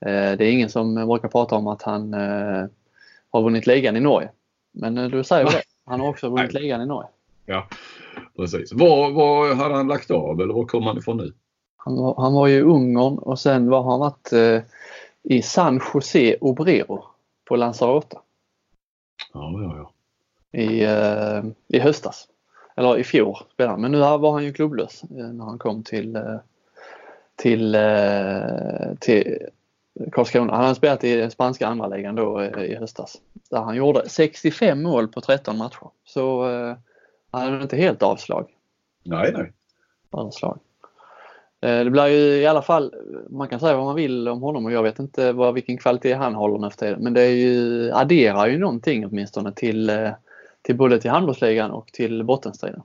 Det 0.00 0.44
är 0.44 0.52
ingen 0.52 0.68
som 0.68 0.94
brukar 0.94 1.28
prata 1.28 1.54
om 1.56 1.66
att 1.66 1.82
han 1.82 2.12
har 3.30 3.42
vunnit 3.42 3.66
ligan 3.66 3.96
i 3.96 4.00
Norge. 4.00 4.28
Men 4.72 4.94
du 4.94 5.24
säger 5.24 5.44
det, 5.44 5.62
han 5.84 6.00
har 6.00 6.08
också 6.08 6.28
vunnit 6.28 6.52
ligan 6.52 6.82
i 6.82 6.86
Norge. 6.86 7.08
Ja, 7.46 7.68
precis. 8.36 8.72
Var, 8.72 9.10
var 9.10 9.54
hade 9.54 9.74
han 9.74 9.88
lagt 9.88 10.10
av 10.10 10.40
eller 10.40 10.54
var 10.54 10.64
kom 10.64 10.82
han 10.82 10.98
ifrån 10.98 11.16
nu? 11.16 11.32
Han 11.76 11.96
var, 11.96 12.14
han 12.18 12.34
var 12.34 12.48
i 12.48 12.60
Ungern 12.60 13.18
och 13.18 13.38
sen 13.38 13.70
var 13.70 13.82
han 13.82 14.00
varit 14.00 14.32
i 15.30 15.42
San 15.42 15.80
José 15.94 16.36
Obrero 16.40 17.04
på 17.44 17.56
Lanzarote. 17.56 18.18
Ja, 19.32 19.52
ja, 19.62 19.76
ja. 19.76 19.92
I, 20.60 20.84
eh, 20.84 21.44
I 21.68 21.78
höstas. 21.78 22.28
Eller 22.76 22.98
i 22.98 23.04
fjol 23.04 23.36
spelade 23.54 23.72
han. 23.72 23.80
Men 23.80 23.92
nu 23.92 23.98
var 23.98 24.32
han 24.32 24.44
ju 24.44 24.52
klubblös 24.52 25.02
eh, 25.02 25.08
när 25.32 25.44
han 25.44 25.58
kom 25.58 25.82
till, 25.82 26.16
eh, 26.16 26.36
till, 27.36 27.74
eh, 27.74 28.94
till 29.00 29.38
Karlskrona. 30.12 30.52
Han 30.52 30.64
hade 30.64 30.74
spelat 30.74 31.04
i 31.04 31.16
den 31.16 31.30
spanska 31.30 31.66
andra 31.66 31.86
ligan 31.86 32.14
då 32.14 32.44
i 32.44 32.74
höstas. 32.74 33.20
Där 33.50 33.60
han 33.60 33.76
gjorde 33.76 34.08
65 34.08 34.82
mål 34.82 35.08
på 35.08 35.20
13 35.20 35.58
matcher. 35.58 35.90
Så 36.04 36.50
eh, 36.50 36.76
han 37.30 37.42
hade 37.42 37.62
inte 37.62 37.76
helt 37.76 38.02
avslag. 38.02 38.48
Nej, 39.04 39.32
nej. 39.32 39.52
Avslag. 40.10 40.58
Eh, 41.60 41.84
det 41.84 41.90
blir 41.90 42.06
ju 42.06 42.40
i 42.40 42.46
alla 42.46 42.62
fall, 42.62 42.94
man 43.30 43.48
kan 43.48 43.60
säga 43.60 43.76
vad 43.76 43.86
man 43.86 43.94
vill 43.94 44.28
om 44.28 44.42
honom 44.42 44.64
och 44.64 44.72
jag 44.72 44.82
vet 44.82 44.98
inte 44.98 45.32
vad, 45.32 45.54
vilken 45.54 45.78
kvalitet 45.78 46.12
han 46.12 46.34
håller 46.34 46.58
nu 46.58 46.70
för 46.70 46.76
tiden. 46.76 47.02
Men 47.02 47.14
det 47.14 47.22
är 47.22 47.34
ju, 47.34 47.90
adderar 47.92 48.46
ju 48.46 48.58
någonting 48.58 49.06
åtminstone 49.06 49.52
till, 49.52 49.90
eh, 49.90 50.10
till 50.62 50.76
både 50.76 51.00
till 51.00 51.10
handbollsligan 51.10 51.70
och 51.70 51.86
till 51.86 52.24
bottenstriden. 52.24 52.82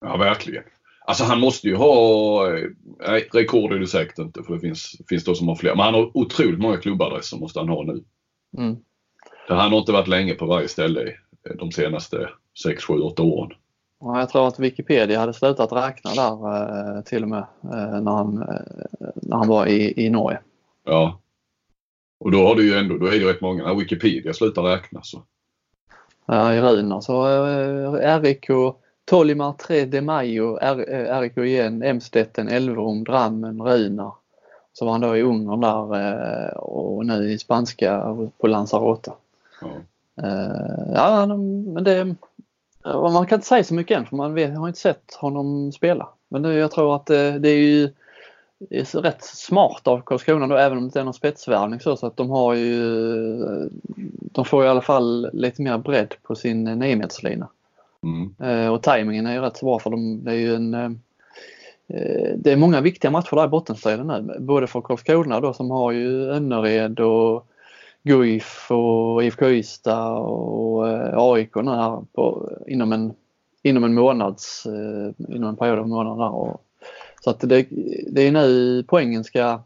Ja 0.00 0.16
verkligen. 0.16 0.64
Alltså 1.06 1.24
han 1.24 1.40
måste 1.40 1.68
ju 1.68 1.76
ha, 1.76 2.56
eh, 2.56 2.68
nej 3.08 3.28
rekord 3.32 3.72
är 3.72 3.78
det 3.78 3.86
säkert 3.86 4.18
inte 4.18 4.42
för 4.42 4.54
det 4.54 4.60
finns, 4.60 4.96
finns 5.08 5.24
de 5.24 5.34
som 5.34 5.48
har 5.48 5.56
fler. 5.56 5.74
Men 5.74 5.84
han 5.84 5.94
har 5.94 6.16
otroligt 6.16 6.60
många 6.60 6.76
klubbadresser 6.76 7.36
måste 7.36 7.58
han 7.58 7.68
ha 7.68 7.82
nu. 7.82 8.04
Mm. 8.58 8.76
Han 9.48 9.72
har 9.72 9.78
inte 9.78 9.92
varit 9.92 10.08
länge 10.08 10.34
på 10.34 10.46
varje 10.46 10.68
ställe 10.68 11.12
de 11.58 11.72
senaste 11.72 12.30
6, 12.62 12.84
7, 12.84 12.94
8 12.94 13.22
åren. 13.22 13.50
Jag 14.04 14.28
tror 14.28 14.48
att 14.48 14.58
Wikipedia 14.58 15.20
hade 15.20 15.32
slutat 15.32 15.72
räkna 15.72 16.10
där 16.14 16.96
eh, 16.96 17.02
till 17.02 17.22
och 17.22 17.28
med 17.28 17.46
eh, 17.62 18.00
när 18.00 18.10
han, 18.10 18.42
eh, 18.42 19.06
när 19.14 19.36
han 19.36 19.48
var 19.48 19.66
i, 19.66 20.06
i 20.06 20.10
Norge. 20.10 20.38
Ja. 20.84 21.20
Och 22.20 22.30
då 22.30 22.46
har 22.46 22.54
du 22.54 22.66
ju 22.66 22.78
ändå, 22.78 22.98
då 22.98 23.06
är 23.06 23.20
det 23.20 23.30
rätt 23.30 23.40
många, 23.40 23.66
när 23.66 23.74
Wikipedia 23.74 24.32
slutar 24.32 24.62
räkna 24.62 25.02
så. 25.02 25.22
Ja, 26.26 26.54
i 26.54 26.60
Runar 26.60 27.00
så 27.00 27.26
RIK, 28.20 28.46
Tolimar 29.04 29.52
3 29.52 29.84
de 29.84 30.00
Mayo, 30.00 30.58
RIK 31.20 31.36
igen, 31.36 31.82
Emstetten, 31.82 32.48
Elverum, 32.48 33.04
Drammen, 33.04 33.62
Runar. 33.62 34.12
Så 34.72 34.84
var 34.84 34.92
han 34.92 35.00
då 35.00 35.16
i 35.16 35.22
Ungern 35.22 35.60
där 35.60 36.58
och 36.58 37.06
nu 37.06 37.32
i 37.32 37.38
spanska 37.38 38.16
på 38.38 38.46
Lanzarote. 38.46 39.12
Ja. 39.60 39.68
Ja, 40.94 41.26
men 41.26 41.84
det, 41.84 42.14
man 42.84 43.26
kan 43.26 43.36
inte 43.36 43.48
säga 43.48 43.64
så 43.64 43.74
mycket 43.74 43.98
än 43.98 44.06
för 44.06 44.16
man 44.16 44.34
vet, 44.34 44.56
har 44.56 44.68
inte 44.68 44.80
sett 44.80 45.14
honom 45.14 45.72
spela. 45.72 46.08
Men 46.28 46.44
jag 46.44 46.70
tror 46.70 46.96
att 46.96 47.06
det, 47.06 47.38
det 47.38 47.48
är 47.48 47.58
ju 47.58 47.90
det 48.58 48.94
är 48.94 49.00
rätt 49.00 49.24
smart 49.24 49.88
av 49.88 50.00
Karlskrona 50.00 50.46
då 50.46 50.56
även 50.56 50.78
om 50.78 50.84
det 50.84 50.86
inte 50.86 51.00
är 51.00 51.04
någon 51.04 51.14
spetsvärvning 51.14 51.80
så, 51.80 51.96
så 51.96 52.06
att 52.06 52.16
de 52.16 52.30
har 52.30 52.54
ju 52.54 52.88
De 54.32 54.44
får 54.44 54.64
i 54.64 54.68
alla 54.68 54.80
fall 54.80 55.30
lite 55.32 55.62
mer 55.62 55.78
bredd 55.78 56.14
på 56.22 56.34
sin 56.34 56.64
niometerslina. 56.64 57.48
Mm. 58.02 58.34
Eh, 58.40 58.72
och 58.72 58.82
tajmingen 58.82 59.26
är 59.26 59.34
ju 59.34 59.40
rätt 59.40 59.56
så 59.56 59.66
bra 59.66 59.78
för 59.78 59.90
dem. 59.90 60.24
Det 60.24 60.30
är 60.30 60.36
ju 60.36 60.54
en 60.54 60.74
eh, 60.74 60.90
Det 62.36 62.52
är 62.52 62.56
många 62.56 62.80
viktiga 62.80 63.10
matcher 63.10 63.36
där 63.36 63.44
i 63.44 63.48
bottenstriden 63.48 64.06
nu. 64.06 64.36
Både 64.38 64.66
för 64.66 64.80
Karlskrona 64.80 65.40
då 65.40 65.52
som 65.52 65.70
har 65.70 65.92
ju 65.92 66.30
Önnered 66.30 67.00
och 67.00 67.46
Guif 68.04 68.70
och 68.70 69.24
IFK 69.24 69.50
Ystad 69.50 70.12
och 70.18 70.88
eh, 70.88 71.18
AIK 71.18 71.56
här 71.56 72.04
på, 72.12 72.52
inom, 72.66 72.92
en, 72.92 73.14
inom 73.62 73.84
en 73.84 73.94
månads, 73.94 74.66
eh, 74.66 75.34
inom 75.34 75.48
en 75.48 75.56
period 75.56 75.78
av 75.78 75.88
månader. 75.88 76.34
Och, 76.34 76.64
så 77.20 77.30
att 77.30 77.40
det, 77.40 77.66
det 78.10 78.22
är 78.22 78.32
nu 78.32 78.84
poängen 78.88 79.24
ska, 79.24 79.60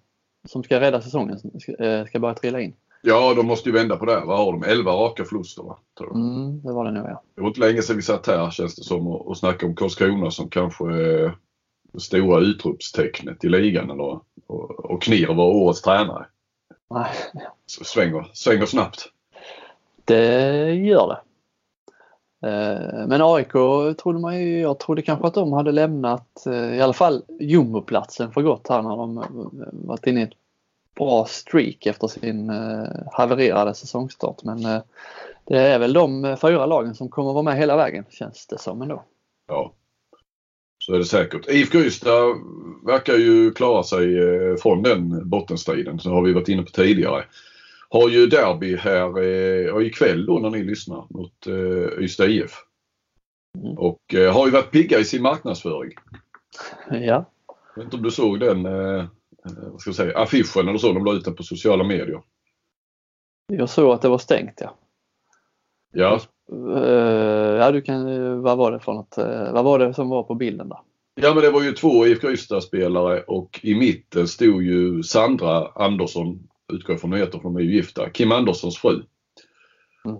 som 0.48 0.62
ska 0.64 0.80
rädda 0.80 1.00
säsongen 1.00 1.38
ska, 1.38 1.72
eh, 1.84 2.06
ska 2.06 2.18
börja 2.18 2.34
trilla 2.34 2.60
in. 2.60 2.74
Ja, 3.02 3.34
de 3.34 3.46
måste 3.46 3.68
ju 3.68 3.72
vända 3.72 3.96
på 3.96 4.04
det. 4.04 4.20
Vad 4.24 4.38
har 4.38 4.52
de? 4.52 4.62
11 4.62 4.92
raka 4.92 5.24
förluster 5.24 5.62
va? 5.62 5.78
Tror 5.98 6.10
jag. 6.10 6.16
Mm, 6.16 6.62
det 6.62 6.72
var 6.72 6.84
det 6.84 6.90
nog 6.90 7.06
ja. 7.06 7.22
Det 7.34 7.40
var 7.40 7.48
inte 7.48 7.60
länge 7.60 7.82
sedan 7.82 7.96
vi 7.96 8.02
satt 8.02 8.26
här 8.26 8.50
känns 8.50 8.74
det 8.74 8.84
som 8.84 9.06
och, 9.06 9.26
och 9.26 9.36
snackade 9.36 9.66
om 9.66 9.76
Karlskrona 9.76 10.30
som 10.30 10.48
kanske 10.48 10.84
är 10.84 11.32
det 11.92 12.00
stora 12.00 12.40
utropstecknet 12.40 13.44
i 13.44 13.48
ligan 13.48 13.90
eller, 13.90 14.20
och, 14.46 14.90
och 14.90 15.02
Knir 15.02 15.34
var 15.34 15.46
årets 15.46 15.82
tränare. 15.82 16.26
Nej. 16.90 17.10
Svänger, 17.66 18.30
svänger 18.32 18.66
snabbt. 18.66 19.08
Det 20.04 20.74
gör 20.74 21.06
det. 21.08 21.20
Eh, 22.48 23.06
men 23.06 23.22
AIK 23.22 23.52
trodde 23.98 24.18
man 24.18 24.40
ju, 24.40 24.60
jag 24.60 24.78
trodde 24.78 25.02
kanske 25.02 25.26
att 25.26 25.34
de 25.34 25.52
hade 25.52 25.72
lämnat 25.72 26.46
eh, 26.46 26.76
i 26.76 26.80
alla 26.80 26.92
fall 26.92 27.22
jumboplatsen 27.40 28.32
för 28.32 28.42
gott 28.42 28.68
här 28.68 28.82
när 28.82 28.96
de 28.96 29.24
varit 29.72 30.06
inne 30.06 30.20
i 30.20 30.22
ett 30.22 30.34
bra 30.94 31.24
streak 31.24 31.86
efter 31.86 32.06
sin 32.06 32.50
eh, 32.50 32.88
havererade 33.12 33.74
säsongstart. 33.74 34.42
Men 34.42 34.62
det 35.44 35.58
är 35.58 35.78
väl 35.78 35.92
de 35.92 36.36
fyra 36.40 36.66
lagen 36.66 36.94
som 36.94 37.08
kommer 37.08 37.32
vara 37.32 37.42
med 37.42 37.56
hela 37.56 37.76
vägen 37.76 38.04
känns 38.10 38.46
det 38.46 38.58
som 38.58 38.82
ändå. 38.82 39.02
Ja, 39.46 39.72
så 40.88 40.94
är 40.94 40.98
det 40.98 41.04
säkert. 41.04 41.48
IFK 41.48 41.78
Ystad 41.78 42.34
verkar 42.86 43.14
ju 43.14 43.50
klara 43.50 43.82
sig 43.82 44.18
eh, 44.18 44.56
från 44.56 44.82
den 44.82 45.28
bottenstriden. 45.28 45.98
Så 45.98 46.10
har 46.10 46.22
vi 46.22 46.32
varit 46.32 46.48
inne 46.48 46.62
på 46.62 46.70
tidigare. 46.70 47.24
Har 47.88 48.08
ju 48.08 48.26
derby 48.26 48.76
här 48.76 49.22
eh, 49.22 49.86
ikväll 49.86 50.26
då 50.26 50.38
när 50.38 50.50
ni 50.50 50.62
lyssnar 50.62 51.06
mot 51.10 51.46
eh, 51.46 52.04
Ystad 52.04 52.26
IF. 52.26 52.64
Mm. 53.58 53.78
Och 53.78 54.00
har 54.32 54.46
ju 54.46 54.52
varit 54.52 54.70
pigga 54.70 54.98
i 54.98 55.04
sin 55.04 55.22
marknadsföring. 55.22 55.92
Ja. 56.90 57.24
Jag 57.74 57.76
vet 57.76 57.84
inte 57.84 57.96
om 57.96 58.02
du 58.02 58.10
såg 58.10 58.40
den 58.40 58.66
eh, 58.66 59.04
vad 59.44 59.80
ska 59.80 59.88
jag 59.88 59.96
säga, 59.96 60.18
affischen 60.18 60.68
eller 60.68 60.78
så 60.78 60.92
de 60.92 61.04
la 61.04 61.12
ut 61.12 61.24
den 61.24 61.34
på 61.34 61.42
sociala 61.42 61.84
medier. 61.84 62.22
Jag 63.46 63.68
såg 63.68 63.94
att 63.94 64.02
det 64.02 64.08
var 64.08 64.18
stängt 64.18 64.60
ja. 64.60 64.78
Ja, 65.92 66.20
Eh, 66.20 66.37
ja 67.58 67.70
du 67.72 67.82
kan, 67.82 68.42
vad 68.42 68.58
var 68.58 68.72
det 68.72 68.80
för 68.80 68.92
något, 68.92 69.18
eh, 69.18 69.52
vad 69.52 69.64
var 69.64 69.78
det 69.78 69.94
som 69.94 70.08
var 70.08 70.22
på 70.22 70.34
bilden 70.34 70.68
där? 70.68 70.78
ja 71.20 71.34
men 71.34 71.42
det 71.42 71.50
var 71.50 71.62
ju 71.62 71.72
två 71.72 72.06
IFK 72.06 72.30
Ystad-spelare 72.30 73.20
och 73.20 73.60
i 73.62 73.74
mitten 73.74 74.28
stod 74.28 74.62
ju 74.62 75.02
Sandra 75.02 75.68
Andersson, 75.74 76.48
utgår 76.72 76.96
från 76.96 77.10
hon 77.10 77.20
heter 77.20 77.38
för 77.38 77.42
de 77.42 77.56
är 77.56 77.60
ju 77.60 77.74
gifta, 77.74 78.10
Kim 78.10 78.32
Anderssons 78.32 78.78
fru. 78.78 79.02
Mm. 80.04 80.18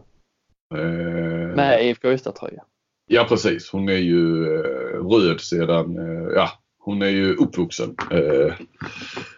Eh, 0.74 1.56
Med 1.56 1.86
IFK 1.86 2.12
Ystad-tröja. 2.12 2.62
Ja 3.06 3.26
precis, 3.28 3.70
hon 3.70 3.88
är 3.88 3.96
ju 3.96 4.54
eh, 4.54 5.08
röd 5.08 5.40
sedan, 5.40 5.98
eh, 5.98 6.32
ja 6.34 6.50
hon 6.78 7.02
är 7.02 7.08
ju 7.08 7.34
uppvuxen 7.34 7.96
eh, 8.10 8.54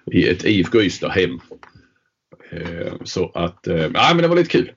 i 0.06 0.28
ett 0.28 0.44
IFK 0.44 0.80
Ystad-hem. 0.80 1.40
Eh, 2.50 2.92
så 3.04 3.30
att, 3.34 3.66
eh, 3.66 3.76
ja 3.76 4.10
men 4.14 4.22
det 4.22 4.28
var 4.28 4.36
lite 4.36 4.50
kul. 4.50 4.72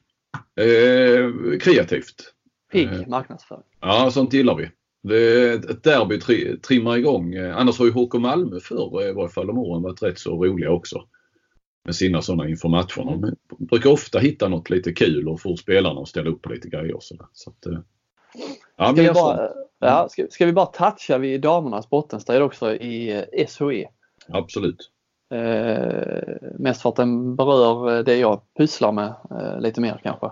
Eh, 0.55 1.57
kreativt. 1.59 2.33
Pigg 2.71 2.87
Eh. 2.93 3.07
marknadsföring. 3.07 3.63
Ja, 3.81 4.11
sånt 4.11 4.33
gillar 4.33 4.55
vi. 4.55 4.69
Det, 5.03 5.53
ett 5.53 5.83
derby 5.83 6.19
tri, 6.19 6.57
trimmar 6.59 6.97
igång. 6.97 7.33
Eh, 7.33 7.57
Annars 7.57 7.79
har 7.79 7.85
ju 7.85 7.91
HK 7.91 8.13
Malmö 8.13 8.59
förr, 8.59 9.09
i 9.09 9.11
varje 9.13 9.29
fall 9.29 9.47
de 9.47 9.57
åren, 9.57 9.81
varit 9.83 10.03
rätt 10.03 10.19
så 10.19 10.45
roliga 10.45 10.71
också. 10.71 11.03
Med 11.85 11.95
sina 11.95 12.21
sådana 12.21 12.49
inför 12.49 12.69
matcherna. 12.69 13.17
De 13.17 13.35
brukar 13.65 13.89
ofta 13.89 14.19
hitta 14.19 14.47
något 14.47 14.69
lite 14.69 14.93
kul 14.93 15.27
och 15.27 15.41
få 15.41 15.57
spelarna 15.57 16.01
att 16.01 16.07
ställa 16.07 16.29
upp 16.29 16.41
på 16.41 16.49
lite 16.49 16.69
grejer 16.69 16.95
och 16.95 17.03
sådär. 17.03 17.25
Så 17.33 17.49
att, 17.49 17.83
ja, 18.77 18.93
Ska 18.93 19.01
vi, 19.01 19.11
bara, 19.11 19.49
ja, 19.79 20.07
ska, 20.09 20.27
ska 20.29 20.45
vi 20.45 20.53
bara 20.53 20.65
toucha 20.65 21.17
vid 21.17 21.41
damernas 21.41 21.89
bottenstrid 21.89 22.41
också 22.41 22.73
i 22.75 23.25
SHE? 23.47 23.87
Absolut. 24.27 24.89
Eh, 25.33 26.33
mest 26.59 26.81
för 26.81 26.89
att 26.89 26.95
den 26.95 27.35
berör 27.35 28.03
det 28.03 28.15
jag 28.17 28.41
pysslar 28.57 28.91
med 28.91 29.13
eh, 29.31 29.59
lite 29.59 29.81
mer 29.81 29.99
kanske. 30.03 30.31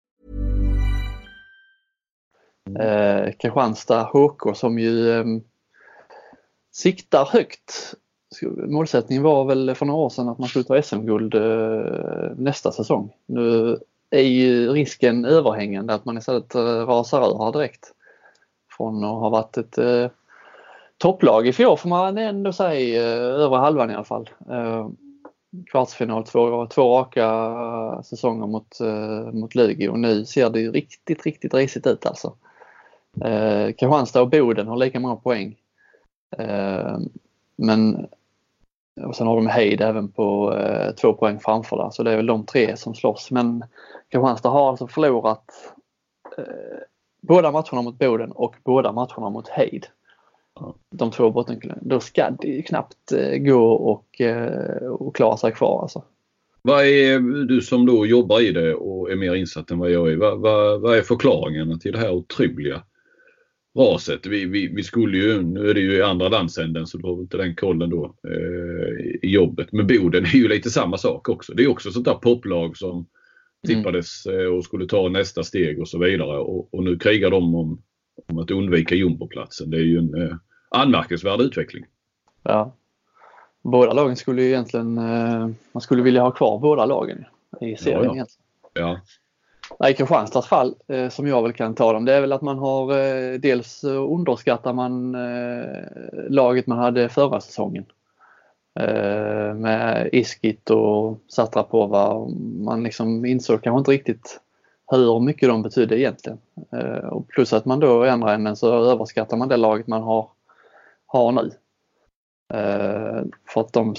Eh, 2.79 3.31
Kristianstad 3.31 4.03
HK 4.03 4.55
som 4.55 4.79
ju 4.79 5.11
eh, 5.11 5.25
siktar 6.71 7.25
högt. 7.25 7.93
Målsättningen 8.67 9.23
var 9.23 9.45
väl 9.45 9.75
för 9.75 9.85
några 9.85 9.99
år 9.99 10.09
sedan 10.09 10.29
att 10.29 10.37
man 10.37 10.49
skulle 10.49 10.65
ta 10.65 10.81
SM-guld 10.81 11.35
eh, 11.35 12.31
nästa 12.37 12.71
säsong. 12.71 13.13
Nu 13.25 13.77
är 14.09 14.21
ju 14.21 14.69
risken 14.73 15.25
överhängande 15.25 15.93
att 15.93 16.05
man 16.05 16.17
istället 16.17 16.55
eh, 16.55 16.61
rasar 16.61 17.21
över 17.21 17.51
direkt. 17.51 17.93
Från 18.77 19.03
att 19.03 19.11
ha 19.11 19.29
varit 19.29 19.57
ett 19.57 19.77
eh, 19.77 20.07
topplag 20.97 21.47
i 21.47 21.53
fjol 21.53 21.77
får 21.77 21.89
man 21.89 22.17
ändå 22.17 22.53
säga, 22.53 23.03
eh, 23.03 23.17
över 23.17 23.57
halvan 23.57 23.91
i 23.91 23.93
alla 23.93 24.03
fall. 24.03 24.29
Eh, 24.49 24.89
kvartsfinal 25.71 26.23
två, 26.23 26.67
två 26.67 26.97
raka 26.97 28.03
säsonger 28.03 28.47
mot, 28.47 28.79
eh, 28.81 29.33
mot 29.33 29.55
Lugi 29.55 29.87
och 29.87 29.99
nu 29.99 30.25
ser 30.25 30.49
det 30.49 30.59
ju 30.59 30.71
riktigt, 30.71 31.25
riktigt 31.25 31.53
risigt 31.53 31.87
ut 31.87 32.05
alltså. 32.05 32.35
Eh, 33.21 33.65
Kristianstad 33.65 34.21
och 34.21 34.29
Boden 34.29 34.67
har 34.67 34.77
lika 34.77 34.99
många 34.99 35.15
poäng. 35.15 35.55
Eh, 36.37 36.97
men 37.55 38.07
och 39.01 39.15
sen 39.15 39.27
har 39.27 39.35
de 39.35 39.47
Heid 39.47 39.81
även 39.81 40.07
på 40.07 40.53
eh, 40.53 40.91
två 40.91 41.13
poäng 41.13 41.39
framför 41.39 41.77
där 41.77 41.89
så 41.89 42.03
det 42.03 42.11
är 42.11 42.17
väl 42.17 42.25
de 42.25 42.45
tre 42.45 42.77
som 42.77 42.95
slåss. 42.95 43.31
Men 43.31 43.63
Kristianstad 44.09 44.49
har 44.49 44.69
alltså 44.69 44.87
förlorat 44.87 45.45
eh, 46.37 46.43
båda 47.21 47.51
matcherna 47.51 47.81
mot 47.81 47.99
Boden 47.99 48.31
och 48.31 48.55
båda 48.63 48.91
matcherna 48.91 49.29
mot 49.29 49.47
Heid. 49.47 49.85
De 50.89 51.11
två 51.11 51.31
bottenklubbarna. 51.31 51.81
Då 51.85 51.99
ska 51.99 52.29
det 52.29 52.47
ju 52.47 52.61
knappt 52.61 53.11
eh, 53.11 53.37
gå 53.37 53.71
och, 53.71 54.21
eh, 54.21 54.87
och 54.87 55.15
klara 55.15 55.37
sig 55.37 55.51
kvar 55.51 55.81
alltså. 55.81 56.03
Vad 56.61 56.85
är 56.85 57.19
du 57.45 57.61
som 57.61 57.85
då 57.85 58.05
jobbar 58.05 58.41
i 58.41 58.51
det 58.51 58.75
och 58.75 59.11
är 59.11 59.15
mer 59.15 59.35
insatt 59.35 59.71
än 59.71 59.79
vad 59.79 59.91
jag 59.91 60.11
är. 60.11 60.15
Vad, 60.15 60.39
vad, 60.39 60.81
vad 60.81 60.97
är 60.97 61.01
förklaringen 61.01 61.79
till 61.79 61.91
det 61.91 61.99
här 61.99 62.11
otroliga 62.11 62.83
raset? 63.77 64.25
Vi, 64.25 64.45
vi, 64.45 64.67
vi 64.67 64.83
skulle 64.83 65.17
ju, 65.17 65.41
nu 65.41 65.69
är 65.69 65.73
det 65.73 65.79
ju 65.79 65.93
i 65.93 66.01
andra 66.01 66.29
landsänden 66.29 66.87
så 66.87 66.97
du 66.97 67.07
har 67.07 67.21
inte 67.21 67.37
den 67.37 67.55
kollen 67.55 67.89
då 67.89 68.15
eh, 68.27 69.05
i 69.21 69.33
jobbet. 69.33 69.71
Men 69.71 69.87
Boden 69.87 70.25
är 70.25 70.35
ju 70.35 70.47
lite 70.47 70.69
samma 70.69 70.97
sak 70.97 71.29
också. 71.29 71.53
Det 71.53 71.63
är 71.63 71.67
också 71.67 71.91
sånt 71.91 72.05
där 72.05 72.13
poplag 72.13 72.77
som 72.77 73.05
tippades 73.67 74.25
eh, 74.25 74.45
och 74.45 74.63
skulle 74.63 74.85
ta 74.85 75.09
nästa 75.09 75.43
steg 75.43 75.79
och 75.79 75.89
så 75.89 75.99
vidare. 75.99 76.37
Och, 76.37 76.73
och 76.73 76.83
nu 76.83 76.97
krigar 76.97 77.31
de 77.31 77.55
om, 77.55 77.81
om 78.27 78.37
att 78.37 78.51
undvika 78.51 78.95
jumboplatsen. 78.95 79.69
Det 79.69 79.77
är 79.77 79.83
ju 79.83 79.97
en 79.97 80.21
eh, 80.21 80.35
anmärkningsvärd 80.69 81.41
utveckling. 81.41 81.85
Ja. 82.43 82.75
Båda 83.61 83.93
lagen 83.93 84.15
skulle 84.15 84.41
ju 84.41 84.47
egentligen, 84.47 84.97
eh, 84.97 85.49
man 85.71 85.81
skulle 85.81 86.01
vilja 86.01 86.21
ha 86.21 86.31
kvar 86.31 86.59
båda 86.59 86.85
lagen 86.85 87.25
i 87.61 87.75
serien 87.75 88.15
Ja, 88.15 88.15
ja. 88.15 88.25
Ja, 88.73 88.99
i 89.89 89.93
Kristianstads 89.93 90.47
fall, 90.47 90.75
eh, 90.87 91.09
som 91.09 91.27
jag 91.27 91.41
väl 91.41 91.53
kan 91.53 91.75
ta 91.75 91.93
dem, 91.93 92.05
det 92.05 92.13
är 92.13 92.21
väl 92.21 92.33
att 92.33 92.41
man 92.41 92.57
har 92.57 92.91
eh, 92.91 93.39
dels 93.39 93.83
underskattar 93.83 94.73
man 94.73 95.15
eh, 95.15 95.83
laget 96.29 96.67
man 96.67 96.77
hade 96.77 97.09
förra 97.09 97.41
säsongen. 97.41 97.85
Eh, 98.79 99.53
med 99.53 100.09
Iskit 100.11 100.69
och 100.69 101.19
Satrapova. 101.27 102.27
Man 102.59 102.83
liksom 102.83 103.25
insåg 103.25 103.61
kanske 103.63 103.79
inte 103.79 103.91
riktigt 103.91 104.39
hur 104.91 105.19
mycket 105.19 105.49
de 105.49 105.61
betydde 105.61 105.99
egentligen. 105.99 106.39
Eh, 106.71 107.07
och 107.07 107.27
plus 107.27 107.53
att 107.53 107.65
man 107.65 107.79
då 107.79 108.05
i 108.05 108.09
andra 108.09 108.33
änden 108.33 108.55
så 108.55 108.91
överskattar 108.91 109.37
man 109.37 109.47
det 109.47 109.57
laget 109.57 109.87
man 109.87 110.03
har, 110.03 110.29
har 111.05 111.31
nu. 111.31 111.51
Eh, 112.53 113.23
för 113.47 113.61
att 113.61 113.73
de 113.73 113.95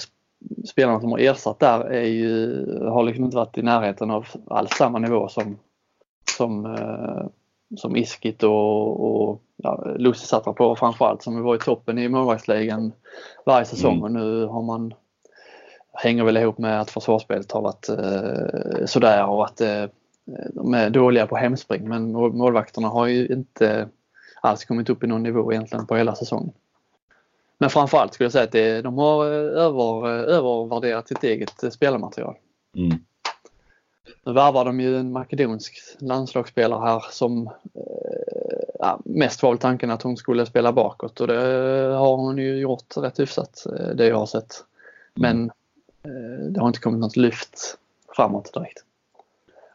spelarna 0.65 0.99
som 0.99 1.11
har 1.11 1.19
ersatt 1.19 1.59
där 1.59 1.79
är 1.79 2.03
ju, 2.07 2.65
har 2.89 3.03
liksom 3.03 3.25
inte 3.25 3.37
varit 3.37 3.57
i 3.57 3.61
närheten 3.61 4.11
av 4.11 4.25
alls 4.47 4.71
samma 4.71 4.99
nivå 4.99 5.27
som, 5.27 5.59
som, 6.37 6.65
eh, 6.65 7.25
som 7.77 7.95
Iskit 7.95 8.43
och, 8.43 9.05
och 9.05 9.41
ja, 9.55 9.85
Lucy 9.97 10.25
Satrapova 10.25 10.75
framförallt 10.75 11.23
som 11.23 11.43
var 11.43 11.55
i 11.55 11.59
toppen 11.59 11.97
i 11.97 12.09
målvaktsligan 12.09 12.91
varje 13.45 13.65
säsong 13.65 13.91
Mm. 13.97 14.03
och 14.03 14.11
nu 14.11 14.45
har 14.45 14.61
man 14.61 14.93
hänger 15.93 16.23
väl 16.23 16.37
ihop 16.37 16.57
med 16.57 16.81
att 16.81 16.91
försvarsspelet 16.91 17.51
har 17.51 17.61
varit 17.61 17.89
eh, 17.89 18.85
sådär 18.85 19.25
och 19.25 19.45
att 19.45 19.61
eh, 19.61 19.85
de 20.53 20.73
är 20.73 20.89
dåliga 20.89 21.27
på 21.27 21.35
hemspring 21.35 21.89
men 21.89 22.11
mål- 22.11 22.33
målvakterna 22.33 22.87
har 22.87 23.07
ju 23.07 23.27
inte 23.27 23.89
alls 24.41 24.65
kommit 24.65 24.89
upp 24.89 25.03
i 25.03 25.07
någon 25.07 25.23
nivå 25.23 25.53
egentligen 25.53 25.87
på 25.87 25.95
hela 25.95 26.15
säsongen. 26.15 26.51
Men 27.63 27.69
framförallt 27.69 28.13
skulle 28.13 28.25
jag 28.25 28.31
säga 28.31 28.43
att 28.43 28.51
det, 28.51 28.81
de 28.81 28.97
har 28.97 29.25
eh, 29.25 29.31
över, 29.63 30.07
eh, 30.07 30.35
övervärderat 30.35 31.07
sitt 31.07 31.23
eget 31.23 31.63
eh, 31.63 31.69
spelarmaterial. 31.69 32.35
mm. 32.75 32.97
Nu 34.25 34.33
värvar 34.33 34.65
de 34.65 34.79
ju 34.79 34.97
en 34.97 35.11
makedonsk 35.11 35.73
landslagsspelare 35.99 36.85
här 36.85 37.05
som 37.11 37.49
ja, 38.79 38.99
mest 39.05 39.43
var 39.43 39.49
väl 39.49 39.59
tanken 39.59 39.91
att 39.91 40.01
hon 40.01 40.17
skulle 40.17 40.45
spela 40.45 40.71
bakåt 40.71 41.21
och 41.21 41.27
det 41.27 41.35
har 41.97 42.17
hon 42.17 42.37
ju 42.37 42.57
gjort 42.57 42.97
rätt 42.97 43.19
hyfsat 43.19 43.63
det 43.95 44.07
jag 44.07 44.17
har 44.17 44.25
sett. 44.25 44.63
Men 45.13 45.51
eh, 46.03 46.45
det 46.49 46.59
har 46.59 46.67
inte 46.67 46.79
kommit 46.79 46.99
något 46.99 47.17
lyft 47.17 47.77
framåt 48.15 48.53
direkt. 48.53 48.83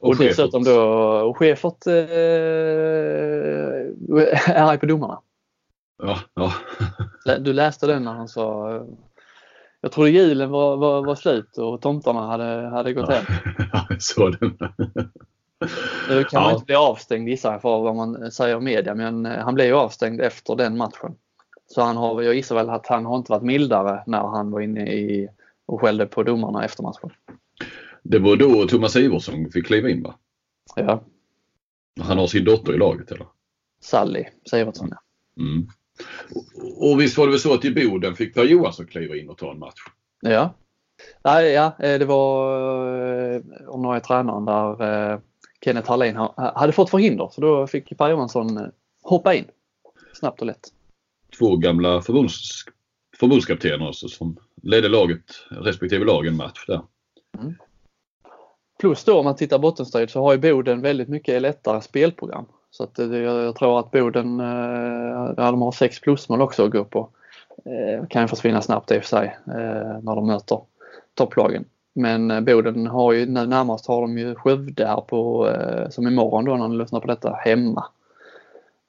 Och, 0.01 0.17
Schäfert. 0.17 0.37
dessutom 0.37 0.65
då, 0.65 0.81
och 1.29 1.37
Schäfert 1.37 1.87
eh, 1.87 1.95
är 4.55 4.63
arg 4.63 4.79
på 4.79 4.87
domarna. 4.87 5.21
Ja, 5.99 6.19
ja. 6.35 6.53
Du 7.39 7.53
läste 7.53 7.87
den 7.87 8.05
när 8.05 8.13
han 8.13 8.29
sa 8.29 8.71
jag 9.81 9.93
trodde 9.93 10.11
julen 10.11 10.51
var, 10.51 10.77
var, 10.77 11.05
var 11.07 11.15
slut 11.15 11.59
och 11.59 11.81
tomtarna 11.81 12.27
hade, 12.27 12.69
hade 12.69 12.93
gått 12.93 13.09
hem. 13.11 13.25
Ja, 13.73 13.87
jag 13.89 14.03
såg 14.03 14.37
den. 14.41 14.59
Nu 16.09 16.25
kan 16.25 16.43
man 16.43 16.51
Ja. 16.51 16.53
inte 16.55 16.65
bli 16.65 16.75
avstängd 16.75 17.29
gissar 17.29 17.53
jag 17.53 17.63
för 17.63 17.79
vad 17.83 17.97
man 17.97 18.31
säger 18.33 18.57
i 18.57 18.61
media 18.61 18.95
men 18.95 19.27
eh, 19.27 19.39
han 19.45 19.55
blev 19.55 19.67
ju 19.67 19.73
avstängd 19.75 20.21
efter 20.21 20.57
den 20.57 20.77
matchen. 20.77 21.15
Så 21.67 21.83
han 21.83 21.97
har, 21.97 22.23
jag 22.23 22.35
gissar 22.35 22.55
väl 22.55 22.71
att 22.71 22.87
han 22.87 23.07
har 23.07 23.17
inte 23.17 23.33
varit 23.33 23.43
mildare 23.43 24.03
när 24.07 24.19
han 24.21 24.51
var 24.51 24.61
inne 24.61 24.93
i 24.93 25.29
och 25.67 25.81
skällde 25.81 26.07
på 26.07 26.23
domarna 26.23 26.65
efter 26.65 26.83
matchen. 26.83 27.11
Det 28.03 28.19
var 28.19 28.37
då 28.37 28.67
Thomas 28.67 28.97
Iversson 28.97 29.51
fick 29.51 29.67
kliva 29.67 29.89
in 29.89 30.03
va? 30.03 30.15
Ja, 30.77 31.03
Han 32.01 32.19
har 32.19 32.27
sin 32.27 32.45
dotter 32.45 32.75
i 32.75 32.79
laget 32.79 33.11
eller? 33.13 33.27
Sally 33.81 34.25
Sivertsson. 34.51 34.89
ja. 34.91 34.97
Mm. 35.43 35.69
Och 36.77 37.01
visst 37.01 37.19
var 37.19 37.27
det 37.27 37.31
väl 37.31 37.41
så 37.41 37.55
att 37.55 37.65
i 37.65 37.75
Boden 37.75 38.17
fick 38.17 38.35
Per 38.35 38.45
Johansson 38.45 38.87
kliva 38.87 39.17
in 39.17 39.29
och 39.29 39.39
ta 39.39 39.51
en 39.51 39.59
match? 39.59 39.81
Ja. 40.21 40.55
Nej, 41.25 41.53
ja, 41.53 41.73
det 41.79 42.05
var 42.05 42.49
ordinarie 43.69 44.01
tränaren 44.01 44.45
där 44.45 45.21
Kenneth 45.65 45.91
Harlin 45.91 46.17
hade 46.37 46.73
fått 46.73 46.91
förhinder 46.91 47.29
så 47.33 47.41
då 47.41 47.67
fick 47.67 47.99
Per 47.99 48.11
Johansson 48.11 48.71
hoppa 49.03 49.35
in 49.35 49.45
snabbt 50.15 50.41
och 50.41 50.47
lätt. 50.47 50.73
Två 51.39 51.57
gamla 51.57 52.03
förbunds, 52.03 52.65
förbundskaptener 53.21 53.87
alltså, 53.87 54.09
som 54.09 54.37
ledde 54.63 54.89
laget, 54.89 55.25
respektive 55.51 56.05
lag 56.05 56.27
en 56.27 56.37
match 56.37 56.65
där. 56.67 56.83
Mm. 57.39 57.55
Plus 58.81 59.05
då 59.05 59.19
om 59.19 59.25
man 59.25 59.37
tittar 59.37 59.59
bottenstrid 59.59 60.11
så 60.11 60.23
har 60.23 60.33
ju 60.33 60.39
Boden 60.39 60.81
väldigt 60.81 61.09
mycket 61.09 61.43
lättare 61.43 61.81
spelprogram. 61.81 62.47
Så 62.71 62.85
att 62.85 62.99
jag, 62.99 63.13
jag 63.23 63.57
tror 63.57 63.81
att 63.81 63.91
Boden, 63.91 64.41
eh, 64.41 65.31
de 65.37 65.63
har 65.63 65.73
sex 65.73 66.01
plusmål 66.01 66.43
också 66.43 66.65
att 66.65 66.71
gå 66.71 66.85
på. 66.85 67.09
Eh, 67.65 68.07
kan 68.07 68.23
ju 68.23 68.29
försvinna 68.29 68.63
snabbt 68.63 68.91
i 68.91 68.99
och 68.99 69.03
för 69.03 69.09
sig 69.09 69.37
eh, 69.47 69.99
när 70.03 70.15
de 70.15 70.27
möter 70.27 70.61
topplagen. 71.15 71.65
Men 71.93 72.31
eh, 72.31 72.41
Boden 72.41 72.87
har 72.87 73.13
ju 73.13 73.27
nu 73.27 73.47
närmast 73.47 73.87
har 73.87 74.01
de 74.01 74.19
ju 74.19 74.35
Skövde 74.35 74.87
här 74.87 75.01
på, 75.01 75.49
eh, 75.49 75.89
som 75.89 76.07
imorgon 76.07 76.45
då 76.45 76.57
när 76.57 76.69
ni 76.69 76.77
lyssnar 76.77 77.01
på 77.01 77.07
detta, 77.07 77.35
hemma. 77.35 77.87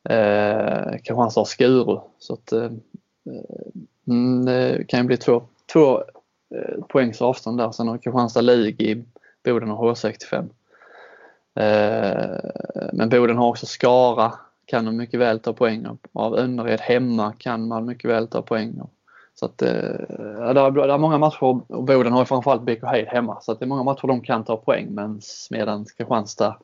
Eh, 0.09 0.97
kanske 1.03 1.39
har 1.39 1.45
Skuru. 1.45 1.99
Så 2.19 2.33
att 2.33 2.51
eh, 2.51 2.63
eh, 2.63 3.67
mm, 4.07 4.45
det 4.45 4.85
kan 4.87 4.99
ju 4.99 5.05
bli 5.05 5.17
två, 5.17 5.41
två 5.73 5.97
eh, 6.55 6.83
poängs 6.89 7.21
avstånd 7.21 7.57
där. 7.57 7.71
Sen 7.71 7.87
har 7.87 7.97
Kristianstad 7.97 8.41
lig 8.41 8.81
i 8.81 9.03
Boden 9.43 9.71
och 9.71 9.95
H65. 9.95 10.49
Eh, 11.55 12.37
men 12.93 13.09
Boden 13.09 13.37
har 13.37 13.47
också 13.47 13.65
Skara, 13.65 14.33
kan 14.65 14.85
de 14.85 14.97
mycket 14.97 15.19
väl 15.19 15.39
ta 15.39 15.53
poäng 15.53 15.87
av. 16.13 16.37
Önnered 16.37 16.79
hemma 16.79 17.33
kan 17.37 17.67
man 17.67 17.85
mycket 17.85 18.09
väl 18.09 18.27
ta 18.27 18.41
poäng 18.41 18.79
av. 18.81 18.89
Så 19.39 19.45
att, 19.45 19.61
eh, 19.61 19.71
ja, 20.37 20.53
det, 20.53 20.61
är, 20.61 20.71
det 20.87 20.93
är 20.93 20.97
många 20.97 21.17
matcher 21.17 21.43
och 21.43 21.83
Boden 21.83 22.13
har 22.13 22.19
ju 22.19 22.25
framförallt 22.25 22.61
BK 22.61 22.83
Heid 22.83 23.07
hemma 23.07 23.41
så 23.41 23.51
att 23.51 23.59
det 23.59 23.65
är 23.65 23.67
många 23.67 23.83
matcher 23.83 24.07
de 24.07 24.21
kan 24.21 24.43
ta 24.43 24.57
poäng 24.57 24.95
medan 25.49 25.85
Kristianstad 25.97 26.57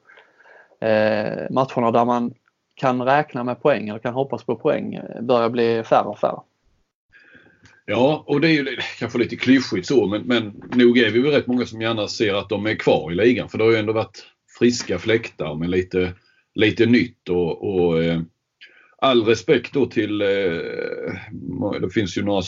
eh, 0.79 1.49
matcherna 1.49 1.91
där 1.91 2.05
man 2.05 2.33
kan 2.75 3.01
räkna 3.01 3.43
med 3.43 3.61
poäng 3.61 3.89
eller 3.89 3.99
kan 3.99 4.13
hoppas 4.13 4.43
på 4.43 4.55
poäng 4.55 4.93
eh, 4.93 5.21
börjar 5.21 5.49
bli 5.49 5.83
färre 5.83 6.07
och 6.07 6.19
färre. 6.19 6.39
Ja, 7.85 8.23
och 8.27 8.41
det 8.41 8.47
är 8.47 8.51
ju 8.51 8.77
kanske 8.99 9.17
lite 9.19 9.35
klyschigt 9.35 9.87
så 9.87 10.07
men, 10.07 10.21
men 10.21 10.63
nog 10.73 10.97
är 10.97 11.11
vi 11.11 11.21
väl 11.21 11.31
rätt 11.31 11.47
många 11.47 11.65
som 11.65 11.81
gärna 11.81 12.07
ser 12.07 12.33
att 12.33 12.49
de 12.49 12.65
är 12.65 12.75
kvar 12.75 13.11
i 13.11 13.15
ligan 13.15 13.49
för 13.49 13.57
det 13.57 13.63
har 13.63 13.71
ju 13.71 13.77
ändå 13.77 13.93
varit 13.93 14.34
friska 14.59 14.99
fläktar 14.99 15.55
med 15.55 15.69
lite, 15.69 16.13
lite 16.55 16.85
nytt 16.85 17.29
och, 17.29 17.75
och 17.75 18.03
eh, 18.03 18.21
all 18.97 19.23
respekt 19.23 19.73
då 19.73 19.85
till, 19.85 20.21
eh, 20.21 20.27
det 21.81 21.89
finns 21.93 22.17
ju 22.17 22.23
några 22.23 22.41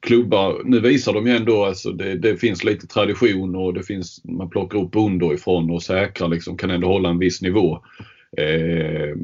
klubbar, 0.00 0.62
nu 0.64 0.80
visar 0.80 1.12
de 1.12 1.26
ju 1.26 1.36
ändå 1.36 1.64
alltså 1.64 1.90
det, 1.90 2.14
det 2.14 2.36
finns 2.36 2.64
lite 2.64 2.86
tradition 2.86 3.56
och 3.56 3.74
det 3.74 3.82
finns, 3.82 4.24
man 4.24 4.50
plockar 4.50 4.78
upp 4.78 4.96
underifrån 4.96 5.70
och 5.70 5.82
säkrar 5.82 6.28
liksom, 6.28 6.56
kan 6.56 6.70
ändå 6.70 6.88
hålla 6.88 7.08
en 7.08 7.18
viss 7.18 7.42
nivå. 7.42 7.78
Eh, 8.36 9.14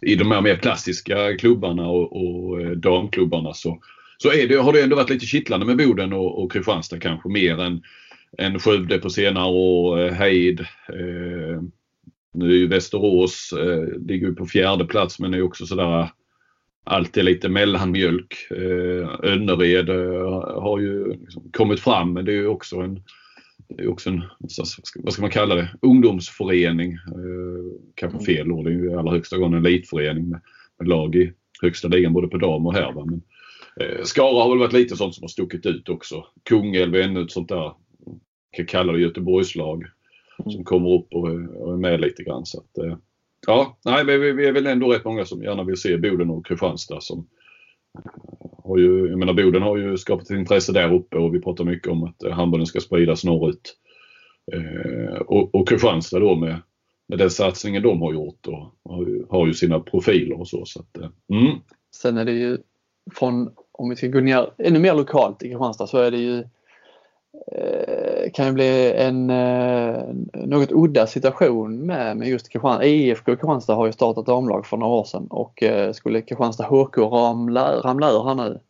I 0.00 0.14
de 0.14 0.30
här 0.30 0.40
mer 0.40 0.56
klassiska 0.56 1.36
klubbarna 1.36 1.88
och, 1.88 2.16
och 2.16 2.60
eh, 2.60 2.70
damklubbarna 2.70 3.54
så, 3.54 3.78
så 4.18 4.32
är 4.32 4.48
det, 4.48 4.56
har 4.56 4.72
det 4.72 4.82
ändå 4.82 4.96
varit 4.96 5.10
lite 5.10 5.26
kittlande 5.26 5.66
med 5.66 5.76
Boden 5.76 6.12
och, 6.12 6.42
och 6.42 6.52
Kristianstad 6.52 6.98
kanske 6.98 7.28
mer 7.28 7.60
än, 7.60 7.82
än 8.38 8.58
Skövde 8.58 8.98
på 8.98 9.10
senare 9.10 9.50
år, 9.50 10.00
eh, 10.00 10.12
Heid. 10.12 10.60
Eh, 10.88 11.62
nu 12.34 12.50
är 12.50 12.56
ju 12.56 12.68
Västerås, 12.68 13.52
eh, 13.52 14.06
ligger 14.06 14.32
på 14.32 14.46
fjärde 14.46 14.84
plats 14.84 15.18
men 15.18 15.34
är 15.34 15.42
också 15.42 15.66
sådär 15.66 16.10
alltid 16.84 17.24
lite 17.24 17.48
mellanmjölk. 17.48 18.34
Eh, 18.50 19.30
Önnered 19.32 19.88
eh, 19.88 20.60
har 20.62 20.78
ju 20.78 21.12
liksom 21.12 21.50
kommit 21.52 21.80
fram 21.80 22.12
men 22.12 22.24
det 22.24 22.32
är 22.32 22.36
ju 22.36 22.46
också 22.46 22.76
en, 22.76 23.02
det 23.68 23.82
är 23.82 23.88
också 23.88 24.10
en, 24.10 24.22
vad 24.96 25.12
ska 25.12 25.22
man 25.22 25.30
kalla 25.30 25.54
det, 25.54 25.70
ungdomsförening. 25.82 26.92
Eh, 26.92 27.78
kanske 27.94 28.16
mm. 28.16 28.26
fel 28.26 28.52
ord, 28.52 28.64
det 28.64 28.70
är 28.70 28.74
ju 28.74 28.90
i 28.90 28.94
allra 28.94 29.12
högsta 29.12 29.38
grad 29.38 29.54
en 29.54 29.66
elitförening 29.66 30.28
med, 30.28 30.40
med 30.78 30.88
lag 30.88 31.16
i 31.16 31.32
högsta 31.62 31.88
ligan 31.88 32.12
både 32.12 32.28
på 32.28 32.38
dam 32.38 32.66
och. 32.66 32.74
Men, 33.06 33.22
eh, 33.80 34.02
Skara 34.04 34.42
har 34.42 34.50
väl 34.50 34.58
varit 34.58 34.72
lite 34.72 34.96
sånt 34.96 35.14
som 35.14 35.22
har 35.22 35.28
stuckit 35.28 35.66
ut 35.66 35.88
också. 35.88 36.24
Kungälv 36.48 36.94
är 36.94 37.02
ännu 37.02 37.22
ett 37.22 37.30
sånt 37.30 37.48
där, 37.48 37.72
kan 38.50 38.66
kalla 38.66 38.92
det 38.92 39.00
Göteborgslag 39.00 39.84
mm. 40.38 40.50
som 40.50 40.64
kommer 40.64 40.94
upp 40.94 41.14
och, 41.14 41.28
och 41.56 41.72
är 41.72 41.76
med 41.76 42.00
lite 42.00 42.22
grann. 42.22 42.46
Så 42.46 42.60
att, 42.60 42.78
eh, 42.78 42.96
ja, 43.46 43.78
nej, 43.84 44.04
vi, 44.04 44.32
vi 44.32 44.46
är 44.46 44.52
väl 44.52 44.66
ändå 44.66 44.92
rätt 44.92 45.04
många 45.04 45.24
som 45.24 45.42
gärna 45.42 45.64
vill 45.64 45.76
se 45.76 45.96
Boden 45.96 46.30
och 46.30 46.46
Kristianstad 46.46 47.00
som 47.00 47.26
eh, 47.98 48.10
har 48.64 48.78
ju, 48.78 49.08
jag 49.08 49.18
menar 49.18 49.32
Boden 49.32 49.62
har 49.62 49.76
ju 49.76 49.96
skapat 49.96 50.30
ett 50.30 50.38
intresse 50.38 50.72
där 50.72 50.94
uppe 50.94 51.16
och 51.16 51.34
vi 51.34 51.40
pratar 51.40 51.64
mycket 51.64 51.88
om 51.88 52.04
att 52.04 52.22
eh, 52.22 52.32
handbollen 52.32 52.66
ska 52.66 52.80
spridas 52.80 53.24
norrut. 53.24 53.76
Eh, 54.52 55.16
och, 55.20 55.54
och 55.54 55.68
Kristianstad 55.68 56.18
då 56.18 56.36
med, 56.36 56.56
med 57.06 57.18
den 57.18 57.30
satsningen 57.30 57.82
de 57.82 58.02
har 58.02 58.12
gjort 58.12 58.46
och 58.46 58.74
har 58.84 59.06
ju, 59.06 59.24
har 59.30 59.46
ju 59.46 59.54
sina 59.54 59.80
profiler 59.80 60.40
och 60.40 60.48
så. 60.48 60.64
så 60.64 60.80
att, 60.80 60.98
eh, 60.98 61.08
mm. 61.38 61.56
Sen 61.94 62.16
är 62.16 62.24
det 62.24 62.32
ju 62.32 62.58
från, 63.14 63.50
om 63.72 63.90
vi 63.90 63.96
ska 63.96 64.06
gå 64.06 64.20
ner 64.20 64.50
ännu 64.58 64.78
mer 64.78 64.94
lokalt 64.94 65.42
i 65.42 65.48
Kristianstad 65.48 65.86
så 65.86 65.98
är 65.98 66.10
det 66.10 66.18
ju 66.18 66.44
Eh, 67.46 68.30
kan 68.30 68.46
ju 68.46 68.52
bli 68.52 68.92
en 68.92 69.30
eh, 69.30 70.02
något 70.32 70.72
udda 70.72 71.06
situation 71.06 71.86
med, 71.86 72.16
med 72.16 72.28
just 72.28 72.48
Kristianstad. 72.48 72.84
IFK 72.84 73.24
Kristianstad 73.24 73.74
har 73.74 73.86
ju 73.86 73.92
startat 73.92 74.26
damlag 74.26 74.66
för 74.66 74.76
några 74.76 74.92
år 74.92 75.04
sedan 75.04 75.26
och 75.30 75.62
eh, 75.62 75.92
skulle 75.92 76.22
Kristianstad 76.22 76.64
HK 76.64 76.98
ramla, 76.98 77.80
ramla 77.80 78.10
ur 78.10 78.24
här 78.24 78.34
nu, 78.34 78.60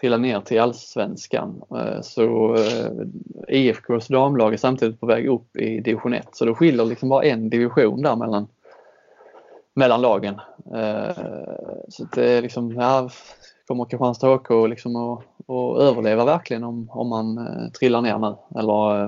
trilla 0.00 0.16
ner 0.16 0.40
till 0.40 0.60
allsvenskan 0.60 1.62
eh, 1.70 2.00
så 2.02 2.54
eh, 2.54 2.90
IFKs 3.48 4.08
damlag 4.08 4.52
är 4.52 4.56
samtidigt 4.56 5.00
på 5.00 5.06
väg 5.06 5.26
upp 5.26 5.56
i 5.56 5.80
division 5.80 6.14
1 6.14 6.28
så 6.32 6.44
då 6.44 6.54
skiljer 6.54 6.84
liksom 6.84 7.08
bara 7.08 7.22
en 7.22 7.50
division 7.50 8.02
där 8.02 8.16
mellan 8.16 8.48
mellan 9.74 10.00
lagen. 10.00 10.40
Så 11.88 12.04
det 12.14 12.30
är 12.30 12.42
liksom, 12.42 12.72
ja, 12.72 13.10
kommer 13.68 13.84
Kristianstad 13.84 14.36
HK 14.36 14.68
liksom 14.68 14.96
att, 14.96 15.18
att 15.48 15.80
överleva 15.80 16.24
verkligen 16.24 16.64
om, 16.64 16.90
om 16.90 17.08
man 17.08 17.38
eh, 17.38 17.70
trillar 17.70 18.02
ner 18.02 18.18
nu? 18.18 18.36
Eller 18.60 19.04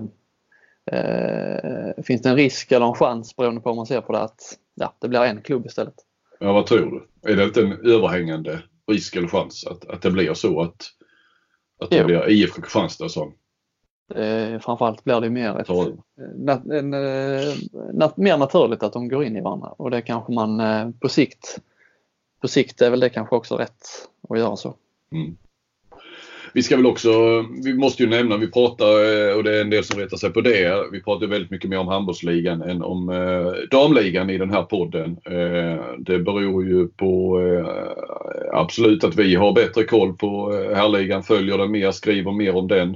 eh, 0.92 2.02
finns 2.02 2.22
det 2.22 2.28
en 2.28 2.36
risk 2.36 2.72
eller 2.72 2.86
en 2.86 2.94
chans 2.94 3.36
beroende 3.36 3.60
på 3.60 3.68
hur 3.68 3.76
man 3.76 3.86
ser 3.86 4.00
på 4.00 4.12
det 4.12 4.20
att 4.20 4.58
ja, 4.74 4.94
det 4.98 5.08
blir 5.08 5.20
en 5.20 5.42
klubb 5.42 5.66
istället? 5.66 5.94
Ja, 6.40 6.52
vad 6.52 6.66
tror 6.66 7.06
du? 7.22 7.32
Är 7.32 7.36
det 7.36 7.44
inte 7.44 7.60
en 7.60 7.72
överhängande 7.72 8.62
risk 8.86 9.16
eller 9.16 9.28
chans 9.28 9.66
att, 9.66 9.90
att 9.90 10.02
det 10.02 10.10
blir 10.10 10.34
så 10.34 10.60
att, 10.60 10.86
att 11.82 11.90
det 11.90 11.96
jo. 11.96 12.06
blir 12.06 12.30
IFK 12.30 12.62
Kristianstad 12.62 13.08
som 13.08 13.32
Eh, 14.14 14.58
framförallt 14.58 15.04
blir 15.04 15.20
det 15.20 15.30
mer, 15.30 15.60
ett, 15.60 15.68
nat, 16.36 16.66
en, 16.66 16.94
eh, 16.94 17.54
nat, 17.92 18.16
mer 18.16 18.36
naturligt 18.36 18.82
att 18.82 18.92
de 18.92 19.08
går 19.08 19.24
in 19.24 19.36
i 19.36 19.40
varandra 19.40 19.68
och 19.68 19.90
det 19.90 20.02
kanske 20.02 20.32
man 20.32 20.60
eh, 20.60 20.90
på 21.00 21.08
sikt 21.08 21.60
på 22.40 22.48
sikt 22.48 22.82
är 22.82 22.90
väl 22.90 23.00
det 23.00 23.08
kanske 23.08 23.36
också 23.36 23.56
rätt 23.56 24.08
att 24.28 24.38
göra 24.38 24.56
så. 24.56 24.74
Mm. 25.12 25.36
Vi 26.54 26.62
ska 26.62 26.76
väl 26.76 26.86
också, 26.86 27.10
vi 27.64 27.74
måste 27.74 28.02
ju 28.02 28.08
nämna, 28.08 28.36
vi 28.36 28.50
pratar 28.50 28.86
eh, 28.86 29.36
och 29.36 29.44
det 29.44 29.56
är 29.56 29.60
en 29.60 29.70
del 29.70 29.84
som 29.84 30.00
retar 30.00 30.16
sig 30.16 30.30
på 30.30 30.40
det. 30.40 30.88
Vi 30.92 31.02
pratar 31.02 31.26
väldigt 31.26 31.50
mycket 31.50 31.70
mer 31.70 31.78
om 31.78 31.88
handbollsligan 31.88 32.62
än 32.62 32.82
om 32.82 33.08
eh, 33.08 33.52
damligan 33.70 34.30
i 34.30 34.38
den 34.38 34.50
här 34.50 34.62
podden. 34.62 35.16
Eh, 35.24 35.84
det 35.98 36.18
beror 36.18 36.64
ju 36.64 36.88
på 36.88 37.40
eh, 37.40 37.66
absolut 38.52 39.04
att 39.04 39.16
vi 39.16 39.34
har 39.34 39.52
bättre 39.52 39.84
koll 39.84 40.16
på 40.16 40.54
eh, 40.54 40.76
herrligan, 40.76 41.22
följer 41.22 41.58
den 41.58 41.70
mer, 41.70 41.90
skriver 41.90 42.32
mer 42.32 42.56
om 42.56 42.68
den. 42.68 42.90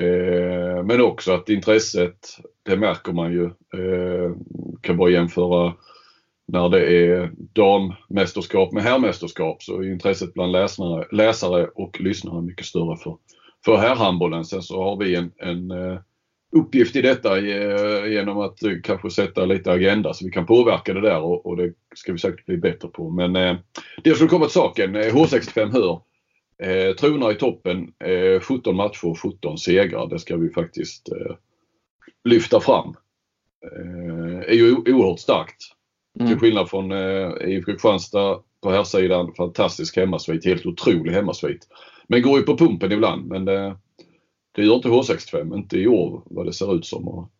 Eh, 0.00 0.84
men 0.84 1.00
också 1.00 1.32
att 1.32 1.48
intresset, 1.48 2.38
det 2.62 2.76
märker 2.76 3.12
man 3.12 3.32
ju. 3.32 3.44
Eh, 3.44 4.32
kan 4.80 4.96
bara 4.96 5.10
jämföra 5.10 5.72
när 6.52 6.68
det 6.68 7.06
är 7.06 7.32
dammästerskap 7.36 8.72
med 8.72 8.82
herrmästerskap 8.82 9.62
så 9.62 9.82
är 9.82 9.92
intresset 9.92 10.34
bland 10.34 10.52
läsare, 10.52 11.06
läsare 11.12 11.66
och 11.66 12.00
lyssnare 12.00 12.42
mycket 12.42 12.66
större 12.66 12.96
för, 12.96 13.16
för 13.64 13.76
herrhandbollen. 13.76 14.44
Sen 14.44 14.62
så 14.62 14.82
har 14.82 14.96
vi 14.96 15.14
en, 15.14 15.32
en 15.36 15.70
eh, 15.70 15.98
uppgift 16.56 16.96
i 16.96 17.02
detta 17.02 17.38
eh, 17.38 18.12
genom 18.12 18.38
att 18.38 18.62
eh, 18.62 18.72
kanske 18.82 19.10
sätta 19.10 19.44
lite 19.44 19.72
agenda 19.72 20.14
så 20.14 20.24
vi 20.24 20.30
kan 20.30 20.46
påverka 20.46 20.94
det 20.94 21.00
där 21.00 21.20
och, 21.20 21.46
och 21.46 21.56
det 21.56 21.72
ska 21.94 22.12
vi 22.12 22.18
säkert 22.18 22.46
bli 22.46 22.56
bättre 22.56 22.88
på. 22.88 23.10
Men 23.10 23.36
eh, 23.36 23.56
det 24.04 24.14
som 24.14 24.28
kommer 24.28 24.46
till 24.46 24.54
saken, 24.54 24.96
H65 24.96 25.72
hör 25.72 26.00
eh, 26.62 26.94
tronar 26.94 27.32
i 27.32 27.34
toppen, 27.34 27.92
17 28.42 28.76
matcher 28.76 29.06
och 29.06 29.20
17 29.20 29.58
segrar. 29.58 30.08
Det 30.08 30.18
ska 30.18 30.36
vi 30.36 30.50
faktiskt 30.50 31.08
lyfta 32.24 32.60
fram. 32.60 32.94
är 34.46 34.54
ju 34.54 34.76
oerhört 34.76 35.20
starkt. 35.20 35.62
Mm. 36.20 36.28
Till 36.28 36.38
skillnad 36.38 36.70
från 36.70 36.92
eh, 36.92 37.30
IFK 37.46 37.72
Kristianstad 37.72 38.38
på 38.62 38.70
här 38.70 38.84
sidan 38.84 39.34
fantastisk 39.34 39.96
hemmasvit, 39.96 40.44
helt 40.44 40.66
otrolig 40.66 41.12
hemmasvit. 41.12 41.68
Men 42.08 42.22
går 42.22 42.38
ju 42.38 42.44
på 42.44 42.58
pumpen 42.58 42.92
ibland 42.92 43.26
men 43.26 43.44
det, 43.44 43.76
det 44.54 44.64
gör 44.64 44.74
inte 44.74 44.88
H65, 44.88 45.56
inte 45.56 45.78
i 45.78 45.88
år 45.88 46.22
vad 46.24 46.46
det 46.46 46.52
ser 46.52 46.74
ut 46.74 46.86
som. 46.86 47.08
Och 47.08 47.30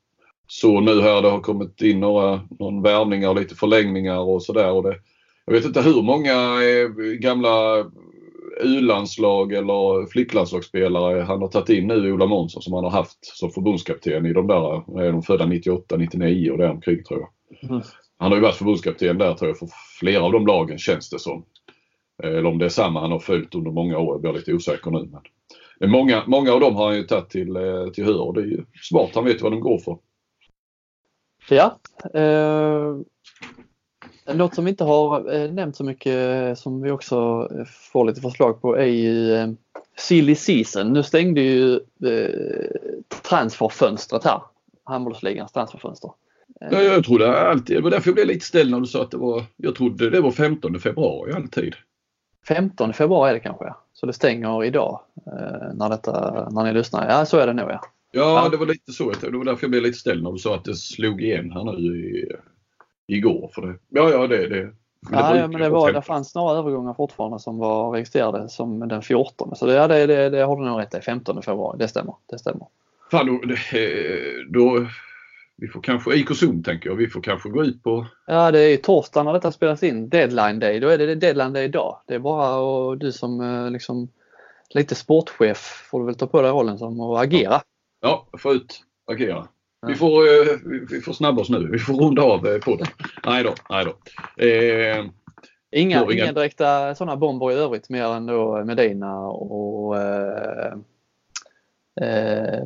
så 0.47 0.81
nu 0.81 1.01
här 1.01 1.23
det 1.23 1.31
har 1.31 1.41
kommit 1.41 1.83
in 1.83 2.01
några 2.01 2.41
någon 2.59 2.83
värvningar 2.83 3.29
och 3.29 3.37
lite 3.37 3.55
förlängningar 3.55 4.19
och 4.19 4.43
sådär. 4.43 5.01
Jag 5.45 5.53
vet 5.53 5.65
inte 5.65 5.83
hur 5.83 6.03
många 6.03 6.33
eh, 6.63 6.89
gamla 7.19 7.85
U-landslag 8.61 9.53
eller 9.53 10.07
flicklandslagsspelare 10.07 11.23
han 11.23 11.41
har 11.41 11.49
tagit 11.49 11.69
in 11.69 11.87
nu, 11.87 12.13
Ola 12.13 12.27
Månsson, 12.27 12.63
som 12.63 12.73
han 12.73 12.85
har 12.85 12.91
haft 12.91 13.19
som 13.23 13.51
förbundskapten 13.51 14.27
i 14.27 14.33
de 14.33 14.47
där, 14.47 15.01
är 15.01 15.13
de 15.13 15.23
födda 15.23 15.47
98, 15.47 15.97
99 15.97 16.51
och 16.51 16.59
däromkring 16.59 17.05
tror 17.05 17.21
jag. 17.21 17.71
Mm. 17.71 17.83
Han 18.23 18.31
har 18.31 18.37
ju 18.37 18.43
varit 18.43 18.57
förbundskapten 18.57 19.19
där 19.19 19.35
tror 19.35 19.49
jag 19.51 19.59
för 19.59 19.69
flera 20.01 20.23
av 20.23 20.33
de 20.33 20.47
lagen 20.47 20.79
känns 20.79 21.11
det 21.11 21.19
som. 21.19 21.45
Eh, 22.23 22.31
eller 22.31 22.47
om 22.47 22.59
det 22.59 22.65
är 22.65 22.69
samma 22.69 23.01
han 23.01 23.13
har 23.13 23.19
följt 23.19 23.55
under 23.55 23.71
många 23.71 23.99
år, 23.99 24.15
jag 24.15 24.21
blir 24.21 24.33
lite 24.33 24.53
osäker 24.53 24.91
nu. 24.91 25.11
Men 25.81 25.91
många, 25.91 26.23
många 26.27 26.53
av 26.53 26.61
dem 26.61 26.77
har 26.77 26.87
han 26.87 26.97
ju 26.97 27.03
tagit 27.03 27.31
till, 27.31 27.57
eh, 27.57 27.87
till 27.87 28.05
hör 28.05 28.21
och 28.21 28.35
det 28.35 28.41
är 28.41 28.47
ju 28.47 28.65
smart. 28.83 29.11
Han 29.15 29.25
vet 29.25 29.43
vad 29.43 29.53
de 29.53 29.61
går 29.61 29.79
för. 29.79 29.99
Ja. 31.49 31.79
Eh, 32.15 32.97
något 34.35 34.55
som 34.55 34.65
vi 34.65 34.71
inte 34.71 34.85
har 34.85 35.35
eh, 35.35 35.53
nämnt 35.53 35.77
så 35.77 35.85
mycket 35.85 36.15
eh, 36.15 36.55
som 36.55 36.83
vi 36.83 36.91
också 36.91 37.49
får 37.93 38.05
lite 38.05 38.21
förslag 38.21 38.63
på 38.63 38.77
är 38.77 38.87
ju 38.87 39.35
eh, 39.35 39.49
silly 39.97 40.35
season. 40.35 40.93
Nu 40.93 41.03
stängde 41.03 41.41
ju 41.41 41.75
eh, 42.05 42.71
transferfönstret 43.23 44.25
här. 44.25 44.43
Handbollsligans 44.85 45.53
transferfönster. 45.53 46.11
Ja, 46.71 46.83
jag 46.83 47.05
trodde 47.05 47.39
alltid, 47.41 47.77
det 47.77 47.83
var 47.83 47.91
därför 47.91 48.09
jag 48.09 48.15
blev 48.15 48.27
lite 48.27 48.47
ställd 48.47 48.71
när 48.71 48.81
du 48.81 48.87
sa 48.87 49.03
att 49.03 49.11
det 49.11 49.17
var, 49.17 49.45
jag 49.57 49.75
trodde 49.75 50.11
det 50.11 50.21
var 50.21 50.31
15 50.31 50.81
februari 50.81 51.33
alltid. 51.33 51.75
15 52.49 52.93
februari 52.93 53.31
är 53.31 53.35
det 53.35 53.41
kanske 53.41 53.75
Så 53.93 54.07
det 54.07 54.13
stänger 54.13 54.65
idag 54.65 55.01
eh, 55.27 55.75
när, 55.75 55.89
detta, 55.89 56.49
när 56.51 56.65
ni 56.65 56.73
lyssnar. 56.73 57.11
Ja 57.11 57.27
så 57.27 57.39
är 57.39 57.47
det 57.47 57.53
nog 57.53 57.71
ja. 57.71 57.81
Ja, 58.13 58.49
det 58.51 58.57
var 58.57 58.67
lite 58.67 58.93
så. 58.93 59.13
Det 59.21 59.31
var 59.31 59.45
därför 59.45 59.65
jag 59.65 59.71
blev 59.71 59.83
lite 59.83 59.99
ställd 59.99 60.23
när 60.23 60.33
du 60.33 60.39
sa 60.39 60.55
att 60.55 60.65
det 60.65 60.75
slog 60.75 61.23
igen 61.23 61.53
här 61.53 61.65
nu 61.65 61.97
i, 61.97 62.33
igår. 63.07 63.51
För 63.55 63.63
det, 63.63 63.79
ja, 63.89 64.11
ja, 64.11 64.27
det, 64.27 64.49
det, 64.49 64.73
Ja, 65.11 65.37
ja, 65.37 65.49
men 65.49 65.61
det, 65.61 65.69
var, 65.69 65.93
det 65.93 66.03
fanns 66.03 66.35
några 66.35 66.59
övergångar 66.59 66.95
fortfarande 66.95 67.39
som 67.39 67.59
var 67.59 67.91
registrerade 67.91 68.49
som 68.49 68.89
den 68.89 69.03
14. 69.03 69.57
Så 69.57 69.67
det, 69.67 69.75
ja, 69.75 69.89
det, 69.89 70.07
det, 70.07 70.31
det 70.31 70.43
har 70.43 70.57
du 70.57 70.65
nog 70.65 70.81
rätt 70.81 70.95
i. 70.95 71.01
15 71.01 71.43
februari. 71.43 71.79
Det 71.79 71.89
stämmer. 71.89 72.15
Det 72.31 72.39
stämmer. 72.39 72.67
Fan, 73.11 73.27
då, 73.27 73.41
då, 74.49 74.87
vi 75.57 75.69
får 75.69 75.83
kanske, 75.83 76.15
IK 76.15 76.37
Zoom 76.37 76.63
tänker 76.63 76.89
jag, 76.89 76.97
vi 76.97 77.09
får 77.09 77.21
kanske 77.21 77.49
gå 77.49 77.65
ut 77.65 77.83
på... 77.83 78.07
Ja 78.27 78.51
det 78.51 78.61
är 78.61 78.77
torsdag 78.77 79.23
när 79.23 79.33
detta 79.33 79.53
spelas 79.53 79.83
in, 79.83 80.09
deadline 80.09 80.59
day. 80.59 80.81
Då 80.81 80.89
är 80.89 80.99
det 80.99 81.15
deadline 81.15 81.53
day 81.53 81.65
idag. 81.65 81.99
Det 82.07 82.15
är 82.15 82.19
bara 82.19 82.57
och 82.57 82.99
du 82.99 83.13
som 83.13 83.41
eh, 83.41 83.71
liksom 83.71 84.09
lite 84.75 84.95
sportchef 84.95 85.59
får 85.91 86.01
du 86.01 86.07
väl 86.07 86.15
ta 86.15 86.27
på 86.27 86.43
dig 86.43 86.51
rollen 86.51 86.79
som 86.79 87.01
och 87.01 87.23
agera. 87.23 87.63
Ja, 88.01 88.29
få 88.39 88.55
ut, 88.55 88.83
agera. 89.13 89.49
Vi 89.87 89.95
får, 89.95 90.23
eh, 90.23 90.57
vi 90.91 91.01
får 91.01 91.13
snabba 91.13 91.43
oss 91.43 91.51
nu. 91.51 91.69
Vi 91.73 91.79
får 91.79 91.95
runda 91.95 92.23
av 92.23 92.47
eh, 92.47 92.59
podden. 92.59 92.87
Nej 93.27 93.45
då, 93.45 93.55
nej 93.71 93.85
då. 93.85 93.91
Eh, 94.45 95.05
inga, 95.71 96.03
inga... 96.03 96.13
inga 96.13 96.33
direkta 96.33 96.95
sådana 96.95 97.17
bomber 97.17 97.53
i 97.53 97.55
övrigt 97.55 97.89
mer 97.89 98.05
än 98.05 98.27
då 98.27 98.65
Medina 98.65 99.21
och 99.21 99.97
eh, 99.99 100.75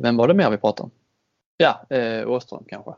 vem 0.01 0.17
var 0.17 0.27
det 0.27 0.33
mer 0.33 0.49
vi 0.49 0.57
pratade 0.57 0.83
om? 0.83 0.91
Ja, 1.57 1.87
eh, 1.89 2.29
Åström 2.29 2.63
kanske. 2.67 2.91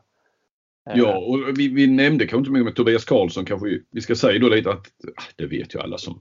Eh, 0.90 0.98
ja, 0.98 1.18
och 1.18 1.58
vi, 1.58 1.68
vi 1.68 1.86
nämnde 1.86 2.26
kanske 2.26 2.38
inte 2.38 2.50
mycket 2.50 2.64
med 2.64 2.74
Tobias 2.74 3.04
Karlsson 3.04 3.44
kanske 3.44 3.68
vi, 3.68 3.82
vi 3.90 4.00
ska 4.00 4.14
säga 4.14 4.38
då 4.38 4.48
lite 4.48 4.70
att 4.70 4.86
ah, 5.16 5.22
det 5.36 5.46
vet 5.46 5.74
ju 5.74 5.80
alla 5.80 5.98
som 5.98 6.20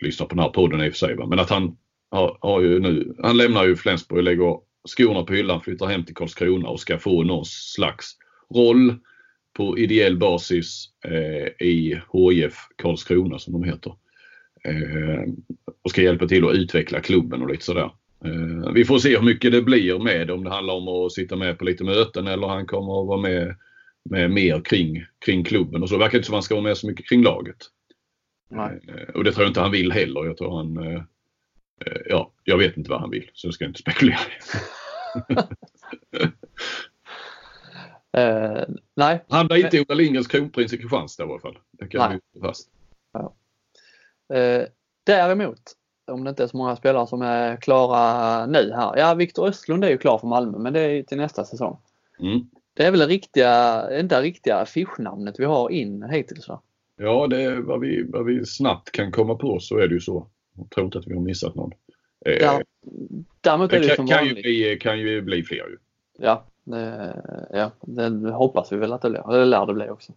lyssnar 0.00 0.26
på 0.26 0.34
den 0.34 0.44
här 0.44 0.50
podden 0.50 0.80
i 0.80 0.88
och 0.88 0.92
för 0.92 0.98
sig. 0.98 1.16
Va? 1.16 1.26
Men 1.26 1.38
att 1.38 1.50
han 1.50 1.76
har, 2.10 2.38
har 2.40 2.60
ju 2.60 2.80
nu, 2.80 3.14
han 3.22 3.36
lämnar 3.36 3.64
ju 3.64 3.76
Flensburg 3.76 4.18
och 4.18 4.24
lägger 4.24 4.60
skorna 4.88 5.22
på 5.22 5.32
hyllan, 5.32 5.60
flyttar 5.60 5.86
hem 5.86 6.04
till 6.04 6.14
Karlskrona 6.14 6.68
och 6.68 6.80
ska 6.80 6.98
få 6.98 7.22
någon 7.22 7.44
slags 7.44 8.16
roll 8.54 8.94
på 9.56 9.78
ideell 9.78 10.18
basis 10.18 10.84
eh, 11.04 11.66
i 11.66 12.00
HIF 12.12 12.54
Karlskrona 12.76 13.38
som 13.38 13.52
de 13.52 13.64
heter. 13.64 13.92
Eh, 14.64 15.32
och 15.82 15.90
ska 15.90 16.02
hjälpa 16.02 16.28
till 16.28 16.48
att 16.48 16.54
utveckla 16.54 17.00
klubben 17.00 17.42
och 17.42 17.50
lite 17.50 17.64
sådär. 17.64 17.90
Eh, 18.24 18.72
vi 18.72 18.84
får 18.84 18.98
se 18.98 19.16
hur 19.16 19.24
mycket 19.24 19.52
det 19.52 19.62
blir 19.62 19.98
med 19.98 20.30
om 20.30 20.44
det 20.44 20.50
handlar 20.50 20.74
om 20.74 20.88
att 20.88 21.12
sitta 21.12 21.36
med 21.36 21.58
på 21.58 21.64
lite 21.64 21.84
möten 21.84 22.26
eller 22.26 22.46
han 22.46 22.66
kommer 22.66 23.00
att 23.00 23.06
vara 23.06 23.20
med, 23.20 23.56
med 24.10 24.30
mer 24.30 24.60
kring, 24.60 25.04
kring 25.24 25.44
klubben. 25.44 25.82
Och 25.82 25.88
så 25.88 25.94
det 25.94 26.04
verkar 26.04 26.18
inte 26.18 26.26
som 26.26 26.34
att 26.34 26.36
han 26.36 26.42
ska 26.42 26.54
vara 26.54 26.64
med 26.64 26.78
så 26.78 26.86
mycket 26.86 27.08
kring 27.08 27.22
laget. 27.22 27.56
Nej. 28.50 28.80
Eh, 28.88 29.14
och 29.14 29.24
det 29.24 29.32
tror 29.32 29.44
jag 29.44 29.50
inte 29.50 29.60
han 29.60 29.70
vill 29.70 29.92
heller. 29.92 30.24
Jag 30.24 30.36
tror 30.36 30.56
han 30.56 30.94
eh, 30.94 31.02
Ja, 32.06 32.32
jag 32.44 32.58
vet 32.58 32.76
inte 32.76 32.90
vad 32.90 33.00
han 33.00 33.10
vill 33.10 33.30
så 33.32 33.46
jag 33.46 33.54
ska 33.54 33.64
inte 33.64 33.78
spekulera. 33.78 34.18
uh, 38.18 38.64
nej. 38.96 39.24
Han 39.28 39.46
blir 39.46 39.64
inte 39.64 39.80
Ola 39.80 39.94
Lindgrens 39.94 40.26
kronprins 40.26 40.72
i 40.72 40.78
Kristianstad 40.78 41.24
i 41.24 41.26
alla 41.26 41.40
fall. 41.40 41.58
Det 41.72 41.86
kan 41.86 42.10
nej. 42.10 42.20
vi 42.34 42.40
fast. 42.40 42.70
Ja. 43.12 43.34
Uh, 44.34 44.66
däremot 45.06 45.62
om 46.08 46.24
det 46.24 46.30
inte 46.30 46.42
är 46.42 46.46
så 46.46 46.56
många 46.56 46.76
spelare 46.76 47.06
som 47.06 47.22
är 47.22 47.56
klara 47.56 48.46
nu 48.46 48.72
här. 48.72 48.96
Ja, 48.96 49.14
Viktor 49.14 49.48
Östlund 49.48 49.84
är 49.84 49.88
ju 49.88 49.98
klar 49.98 50.18
för 50.18 50.26
Malmö 50.26 50.58
men 50.58 50.72
det 50.72 50.80
är 50.80 51.02
till 51.02 51.18
nästa 51.18 51.44
säsong. 51.44 51.78
Mm. 52.20 52.40
Det 52.74 52.84
är 52.84 52.90
väl 52.90 53.00
det 53.00 53.06
riktiga, 53.06 53.82
det 54.02 54.20
riktiga 54.20 54.56
affischnamnet 54.56 55.40
vi 55.40 55.44
har 55.44 55.70
in 55.70 56.02
hittills 56.02 56.48
va? 56.48 56.60
Ja, 56.96 57.26
det 57.26 57.42
är 57.42 57.56
vad 57.56 57.80
vi, 57.80 58.02
vad 58.02 58.24
vi 58.24 58.46
snabbt 58.46 58.92
kan 58.92 59.12
komma 59.12 59.34
på 59.34 59.60
så 59.60 59.78
är 59.78 59.88
det 59.88 59.94
ju 59.94 60.00
så. 60.00 60.26
Jag 60.56 60.70
tror 60.70 60.86
inte 60.86 60.98
att 60.98 61.06
vi 61.06 61.14
har 61.14 61.20
missat 61.20 61.54
någon. 61.54 61.72
Ja, 62.24 62.62
däremot 63.40 63.72
är 63.72 63.80
det, 63.80 63.86
det 63.86 63.96
som 63.96 64.06
kan, 64.06 64.18
vanligt. 64.18 64.36
Ju 64.36 64.42
bli, 64.42 64.78
kan 64.80 65.00
ju 65.00 65.22
bli 65.22 65.42
fler 65.42 65.56
ju. 65.56 65.76
Ja, 66.18 66.44
det, 66.64 67.14
ja, 67.52 67.70
det 67.80 68.30
hoppas 68.30 68.72
vi 68.72 68.76
väl 68.76 68.92
att 68.92 69.02
det 69.02 69.10
blir. 69.10 69.32
Det 69.32 69.44
lär 69.44 69.66
det 69.66 69.74
bli 69.74 69.88
också. 69.88 70.12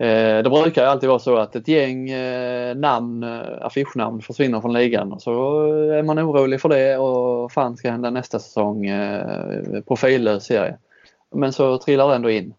Eh, 0.00 0.42
det 0.42 0.50
brukar 0.50 0.82
ju 0.82 0.88
alltid 0.88 1.08
vara 1.08 1.18
så 1.18 1.36
att 1.36 1.56
ett 1.56 1.68
gäng 1.68 2.10
eh, 2.10 2.76
namn, 2.76 3.22
eh, 3.22 3.40
affischnamn 3.60 4.22
försvinner 4.22 4.60
från 4.60 4.72
ligan 4.72 5.12
och 5.12 5.22
så 5.22 5.32
eh, 5.66 5.98
är 5.98 6.02
man 6.02 6.18
orolig 6.18 6.60
för 6.60 6.68
det 6.68 6.98
och 6.98 7.52
fan 7.52 7.76
ska 7.76 7.90
hända 7.90 8.10
nästa 8.10 8.38
säsong, 8.38 8.86
eh, 8.86 9.82
profillös 9.88 10.44
serie. 10.44 10.76
Men 11.34 11.52
så 11.52 11.78
trillar 11.78 12.08
det 12.08 12.14
ändå 12.14 12.30
in 12.30 12.54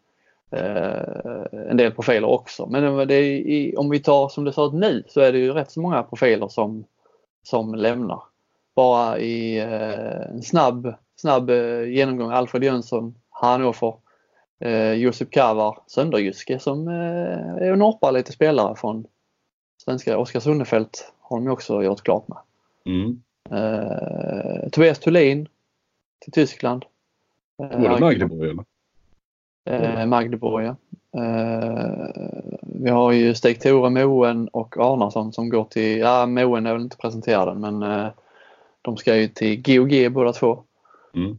eh, 0.52 1.70
en 1.70 1.78
del 1.78 1.92
profiler 1.92 2.28
också. 2.28 2.66
Men 2.66 3.08
det 3.08 3.16
är, 3.16 3.80
om 3.80 3.90
vi 3.90 4.00
tar 4.00 4.30
som 4.30 4.44
det 4.44 4.54
ser 4.54 4.68
ut 4.68 4.74
nu 4.74 5.04
så 5.08 5.22
är 5.22 5.32
det 5.32 5.40
ju 5.40 5.54
rätt 5.54 5.72
så 5.72 5.82
många 5.82 6.04
profiler 6.04 6.48
som, 6.48 6.86
som 7.44 7.76
lämnar. 7.76 8.22
Bara 8.76 9.20
i 9.20 9.60
eh, 9.60 10.22
en 10.32 10.42
snabb, 10.42 10.94
snabb 11.16 11.50
eh, 11.50 11.84
genomgång 11.84 12.32
Alfred 12.32 12.64
Jönsson, 12.64 13.16
Hannover, 13.30 13.94
eh, 14.60 14.93
Josip 14.93 15.32
Kavar, 15.32 15.78
Sönderjyske 15.88 16.60
som 16.60 16.88
eh, 16.88 17.68
är 17.68 17.72
och 17.72 17.78
norpar 17.78 18.12
lite 18.12 18.32
spelare 18.32 18.76
från 18.76 19.07
svenska 19.84 20.18
Oskar 20.18 20.39
Sundefelt 20.39 21.14
har 21.22 21.38
de 21.38 21.47
också 21.47 21.84
gjort 21.84 22.03
klart 22.03 22.28
med. 22.28 22.38
Mm. 22.86 23.22
Eh, 23.49 24.70
Tobias 24.70 24.99
Thulin 24.99 25.47
till 26.20 26.34
Tyskland. 26.34 26.86
Eh, 27.64 27.82
Var 27.82 27.89
det 27.89 27.99
Magdeborg 27.99 28.49
eller? 28.49 28.66
Eh, 29.66 30.05
Magdeborg 30.05 30.66
ja. 30.66 30.76
Eh, 31.22 32.07
vi 32.62 32.89
har 32.89 33.12
ju 33.12 33.34
Stig-Tore 33.34 33.89
Moen 33.89 34.47
och 34.47 34.78
Arnason 34.78 35.34
som 35.34 35.49
går 35.49 35.64
till, 35.64 35.97
ja 35.97 36.26
Moen 36.26 36.66
är 36.66 36.74
väl 36.74 36.82
inte 36.82 36.97
presenterad 36.97 37.57
men 37.57 37.84
eh, 37.84 38.07
de 38.82 38.97
ska 38.97 39.16
ju 39.16 39.28
till 39.28 39.62
GOG 39.62 40.12
båda 40.14 40.34
två. 40.34 40.64
Mm. 41.14 41.38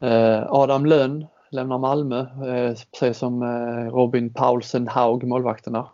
Eh, 0.00 0.46
Adam 0.48 0.86
Lönn 0.86 1.26
lämnar 1.54 1.78
Malmö, 1.78 2.20
eh, 2.20 2.76
precis 3.00 3.18
som 3.18 3.42
eh, 3.42 3.92
Robin 3.92 4.34
Paulsen 4.34 4.88
Haug, 4.88 5.24
målvakterna. 5.24 5.88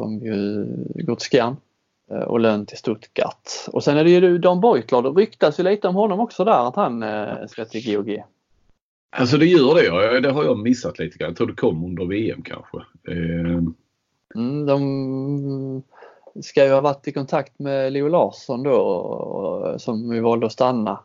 Som 0.00 0.18
ju 0.18 0.66
går 0.94 1.16
till 1.16 1.30
Skjern 1.30 1.56
eh, 2.10 2.18
och 2.18 2.40
Lönn 2.40 2.66
till 2.66 2.78
Stuttgart. 2.78 3.50
Och 3.68 3.84
sen 3.84 3.96
är 3.96 4.04
det 4.04 4.10
ju 4.10 4.38
Dan 4.38 4.60
Beutler, 4.60 5.02
det 5.02 5.08
ryktas 5.08 5.60
ju 5.60 5.64
lite 5.64 5.88
om 5.88 5.94
honom 5.94 6.20
också 6.20 6.44
där 6.44 6.68
att 6.68 6.76
han 6.76 7.04
ska 7.48 7.64
till 7.64 7.96
GOG. 7.96 8.22
Alltså 9.16 9.36
det 9.36 9.46
gör 9.46 9.74
det. 9.74 10.20
Det 10.20 10.30
har 10.30 10.44
jag 10.44 10.58
missat 10.58 10.98
lite 10.98 11.18
grann. 11.18 11.30
Jag 11.30 11.36
tror 11.36 11.46
det 11.46 11.54
kom 11.54 11.84
under 11.84 12.04
VM 12.04 12.42
kanske. 12.42 12.78
Mm, 14.34 14.66
de 14.66 15.82
ska 16.42 16.64
ju 16.64 16.70
ha 16.70 16.80
varit 16.80 17.08
i 17.08 17.12
kontakt 17.12 17.58
med 17.58 17.92
Leo 17.92 18.08
Larsson 18.08 18.62
då 18.62 19.74
som 19.78 20.10
vi 20.10 20.20
valde 20.20 20.46
att 20.46 20.52
stanna. 20.52 20.98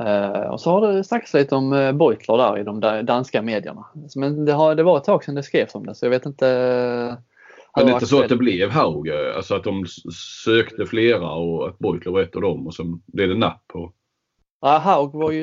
Eh, 0.00 0.40
och 0.50 0.60
så 0.60 0.70
har 0.70 0.92
det 0.92 1.04
snackats 1.04 1.34
lite 1.34 1.54
om 1.54 1.72
eh, 1.72 1.92
Beutler 1.92 2.36
där 2.36 2.58
i 2.58 2.62
de 2.62 2.80
danska 3.06 3.42
medierna. 3.42 3.86
Men 4.16 4.44
det, 4.44 4.52
har, 4.52 4.74
det 4.74 4.82
var 4.82 4.96
ett 4.96 5.04
tag 5.04 5.24
sedan 5.24 5.34
det 5.34 5.42
skrevs 5.42 5.74
om 5.74 5.86
det 5.86 5.94
så 5.94 6.06
jag 6.06 6.10
vet 6.10 6.26
inte. 6.26 6.46
men 7.76 7.86
det 7.86 7.92
är 7.92 7.94
inte 7.94 8.06
så 8.06 8.22
att 8.22 8.28
det 8.28 8.36
blev 8.36 8.70
Haug. 8.70 9.08
eh, 9.08 9.36
Alltså 9.36 9.54
att 9.54 9.64
de 9.64 9.84
sökte 10.44 10.86
flera 10.86 11.30
och 11.30 11.68
att 11.68 11.78
Beutler 11.78 12.12
var 12.12 12.20
ett 12.22 12.36
av 12.36 12.42
dem 12.42 12.66
och 12.66 12.74
så 12.74 12.98
blev 13.06 13.28
det 13.28 13.38
napp 13.38 13.64
på. 13.68 13.92
Ja, 14.60 14.78
Haug 14.78 15.12
var 15.12 15.30
ju. 15.30 15.42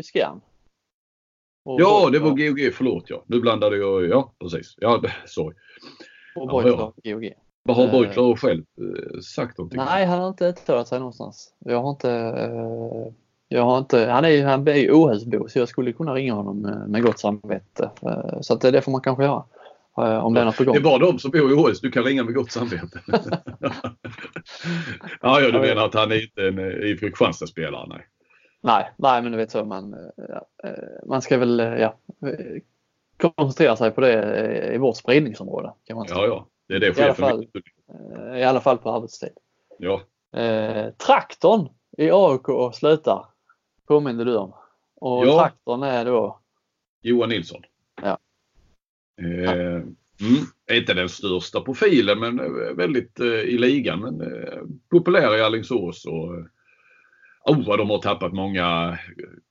Och 1.66 1.82
Ja, 1.82 2.10
det 2.12 2.20
Beutler- 2.20 2.20
var 2.20 2.30
GOG. 2.30 2.74
Förlåt 2.74 3.10
ja. 3.10 3.24
Nu 3.28 3.40
blandade 3.42 3.78
jag. 3.78 4.08
Ja, 4.10 4.34
precis. 4.40 4.74
Ja, 4.78 4.98
det- 4.98 5.14
sorry. 5.26 5.56
Och 6.36 6.50
Ja, 6.52 6.62
Beutler 6.62 6.92
ja. 7.04 7.14
GOG. 7.14 7.34
Vad 7.66 7.78
har 7.78 7.88
Beutler 7.88 8.36
själv 8.36 8.64
sagt 9.24 9.58
någonting? 9.58 9.78
Nej, 9.86 10.06
han 10.06 10.20
har 10.20 10.28
inte 10.28 10.46
uttalat 10.46 10.88
sig 10.88 11.00
någonstans. 11.00 11.54
Jag 11.60 11.82
har 11.82 11.90
inte, 11.90 12.10
jag 13.54 13.64
har 13.64 13.78
inte, 13.78 14.06
han 14.06 14.26
är 14.26 14.30
ju 14.30 14.44
han 14.44 14.68
är 14.68 14.92
Åhusbo 14.92 15.50
så 15.50 15.60
jag 15.60 15.68
skulle 15.68 15.94
kunna 15.94 16.14
ringa 16.14 16.34
honom 16.34 16.62
med, 16.62 16.90
med 16.90 17.04
gott 17.04 17.20
samvete. 17.20 17.92
Eh, 18.02 18.42
så 18.42 18.54
att 18.54 18.62
det, 18.62 18.72
det 18.72 18.82
får 18.82 18.92
man 18.92 19.02
kanske 19.02 19.24
göra. 19.24 19.44
Eh, 19.98 20.26
om 20.26 20.34
det 20.34 20.42
är 20.42 20.46
något 20.46 20.58
på 20.58 20.64
gång. 20.64 20.74
Det 20.74 20.80
är 20.80 20.84
bara 20.84 20.98
de 20.98 21.20
som 21.20 21.32
bor 21.32 21.52
i 21.52 21.54
OS 21.54 21.82
du 21.82 21.92
kan 21.92 22.04
ringa 22.04 22.24
med 22.24 22.34
gott 22.34 22.52
samvete. 22.52 23.02
ja, 25.22 25.42
ja, 25.42 25.52
du 25.52 25.60
menar 25.60 25.86
att 25.86 25.94
han 25.94 26.12
är 26.12 26.24
inte 26.24 26.48
en 26.48 26.60
eh, 26.60 26.90
IFK 26.90 27.06
Kristianstad-spelare? 27.06 27.88
Nej. 27.88 28.08
Nej, 28.62 28.92
nej, 28.98 29.22
men 29.22 29.32
du 29.32 29.38
vet 29.38 29.52
så 29.52 29.66
man, 29.66 29.96
ja, 30.30 30.48
man 31.08 31.22
ska 31.22 31.38
väl 31.38 31.60
ja, 31.60 31.98
koncentrera 33.18 33.76
sig 33.76 33.92
på 33.92 34.02
det 34.02 34.74
i 34.74 34.78
vårt 34.78 34.98
spridningsområde. 34.98 35.74
Kan 35.84 35.98
man 35.98 36.08
säga. 36.08 36.20
Ja, 36.20 36.28
ja. 36.28 36.48
Det 36.68 36.76
är 36.76 36.80
det 36.80 36.86
I 36.86 37.04
alla, 37.04 37.14
chefen 37.14 37.30
fall, 37.30 37.48
I 38.38 38.44
alla 38.44 38.62
fall 38.62 38.78
på 38.78 38.92
arbetstid. 38.92 39.34
Ja. 39.78 40.02
Eh, 40.40 40.90
traktorn 40.90 41.70
i 41.98 42.12
AIK 42.12 42.76
slutar 42.76 43.26
påminner 43.88 44.26
du 44.26 44.38
om. 44.38 44.54
Och 44.96 45.28
Ja. 45.28 45.40
traktorn 45.40 45.84
är 45.84 46.06
då 46.06 46.40
Johan 47.02 47.30
Nilsson. 47.30 47.62
Ja. 48.02 48.18
Eh, 49.22 49.52
mm, 49.52 50.44
inte 50.72 50.94
den 50.94 51.10
största 51.10 51.62
profilen 51.62 52.20
men 52.20 52.40
eh, 52.40 52.76
väldigt 52.76 53.20
eh, 53.20 53.28
i 53.28 53.58
ligan. 53.58 54.00
Men 54.00 54.22
eh, 54.22 54.60
populär 54.90 55.38
i 55.38 55.42
Alingsås. 55.42 56.06
Och, 56.06 56.36
eh, 56.36 56.46
oh, 57.46 57.68
vad 57.68 57.80
de 57.80 57.90
har 57.90 58.00
tappat 58.00 58.34
många, 58.34 58.98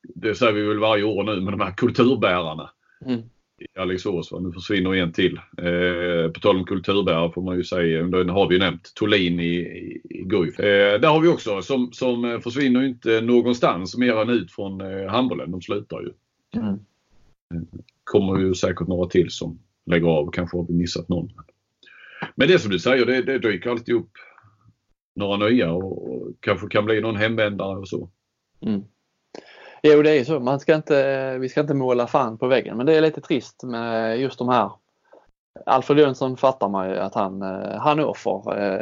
det 0.03 0.35
säger 0.35 0.53
vi 0.53 0.63
väl 0.63 0.79
varje 0.79 1.05
år 1.05 1.25
nu, 1.25 1.41
men 1.41 1.59
de 1.59 1.61
här 1.61 1.73
kulturbärarna 1.73 2.71
mm, 3.07 3.23
i 3.63 3.79
Alingsås. 3.79 4.33
Nu 4.33 4.53
försvinner 4.53 4.95
en 4.95 5.13
till. 5.13 5.37
Eh, 5.37 6.31
på 6.33 6.41
tal 6.41 6.57
om 6.57 6.65
kulturbärare 6.65 7.33
får 7.33 7.43
man 7.43 7.57
ju 7.57 7.65
säga, 7.65 8.03
den 8.03 8.29
har 8.29 8.49
vi 8.49 8.55
ju 8.55 8.59
nämnt, 8.59 8.93
Tolin 8.95 9.41
i, 9.41 9.55
i, 9.55 10.01
i 10.11 10.23
Guif. 10.25 10.61
Eh, 10.61 11.01
där 11.01 11.09
har 11.09 11.21
vi 11.21 11.29
också 11.29 11.63
som, 11.63 11.93
som 11.93 12.25
eh, 12.25 12.41
försvinner 12.41 12.83
inte 12.83 13.21
någonstans 13.21 13.97
mer 13.97 14.23
än 14.23 14.31
ut 14.31 14.53
från 14.53 14.81
eh, 14.81 15.11
handbollen. 15.11 15.51
De 15.51 15.63
slutar 15.63 16.01
ju. 16.01 16.13
mm. 16.61 16.79
kommer 18.05 18.41
ju 18.41 18.55
säkert 18.55 18.89
några 18.89 19.09
till 19.09 19.31
som 19.31 19.59
lägger 19.87 20.07
av. 20.07 20.31
Kanske 20.31 20.57
har 20.57 20.67
vi 20.69 20.75
missat 20.75 21.09
någon. 21.09 21.31
Men 22.35 22.49
det 22.49 22.59
som 22.59 22.71
du 22.71 22.79
säger, 22.79 23.07
det, 23.07 23.23
det 23.23 23.39
dyker 23.39 23.71
alltid 23.71 23.95
upp 23.95 24.11
några 25.15 25.49
nya 25.49 25.73
och, 25.73 26.15
och 26.15 26.33
kanske 26.41 26.69
kan 26.69 26.85
bli 26.85 27.01
någon 27.01 27.17
hemvändare 27.17 27.79
och 27.79 27.89
så. 27.89 28.11
Mm. 28.61 28.83
Jo, 29.83 30.03
det 30.03 30.11
är 30.11 30.15
ju 30.15 30.25
så. 30.25 30.41
Man 30.41 30.61
ska 30.61 30.75
inte, 30.75 31.39
vi 31.39 31.49
ska 31.49 31.61
inte 31.61 31.75
måla 31.75 32.07
fan 32.07 32.39
på 32.39 32.47
väggen, 32.47 32.77
men 32.77 32.87
det 32.87 32.97
är 32.97 33.01
lite 33.01 33.21
trist 33.21 33.63
med 33.63 34.21
just 34.21 34.39
de 34.39 34.49
här. 34.49 34.71
Alfred 35.67 35.99
Jönsson 35.99 36.37
fattar 36.37 36.69
man 36.69 36.91
ju 36.91 36.99
att 36.99 37.15
han, 37.15 37.43
eh, 37.43 37.79
han 37.79 37.99
är 37.99 38.05
offer. 38.05 38.33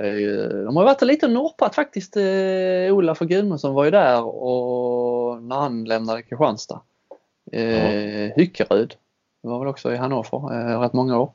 Eh, 0.04 0.64
De 0.64 0.76
har 0.76 0.84
varit 0.84 1.02
lite 1.02 1.28
norpat 1.28 1.74
faktiskt. 1.74 2.16
Eh, 2.16 2.94
Olaf 2.96 3.20
och 3.20 3.28
Gudmundsson 3.28 3.74
var 3.74 3.84
ju 3.84 3.90
där 3.90 4.24
och 4.24 5.42
när 5.42 5.56
han 5.56 5.84
lämnade 5.84 6.22
Kristianstad. 6.22 6.80
Eh, 7.52 8.32
Hyckerud 8.36 8.94
var 9.42 9.58
väl 9.58 9.68
också 9.68 9.92
i 9.92 9.96
Hannover 9.96 10.72
eh, 10.72 10.80
rätt 10.80 10.92
många 10.92 11.18
år. 11.18 11.32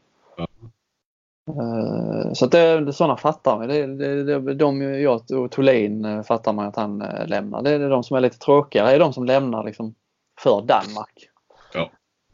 Eh, 1.48 2.34
Så 2.34 2.46
att 2.46 2.52
det, 2.52 2.94
sådana 2.94 3.18
fattar 3.18 3.58
man. 3.58 3.68
Det, 3.68 3.88
det, 3.88 4.24
det, 4.24 4.54
de, 4.54 4.82
jag 4.82 5.32
och 5.32 5.52
Thulin 5.52 6.06
eh, 6.06 6.24
fattar 6.24 6.54
man 6.54 6.68
att 6.68 6.76
han 6.76 7.02
eh, 7.02 7.28
lämnar. 7.28 7.62
Det 7.62 7.72
är 7.72 7.90
de 7.90 8.04
som 8.04 8.18
är 8.18 8.22
lite 8.22 8.38
tråkigare. 8.38 8.88
Det 8.90 8.96
är 8.96 9.00
de 9.00 9.14
som 9.14 9.26
lämnar 9.26 9.64
liksom 9.64 9.96
för 10.40 10.62
Danmark. 10.62 11.30
Ja. 11.74 11.90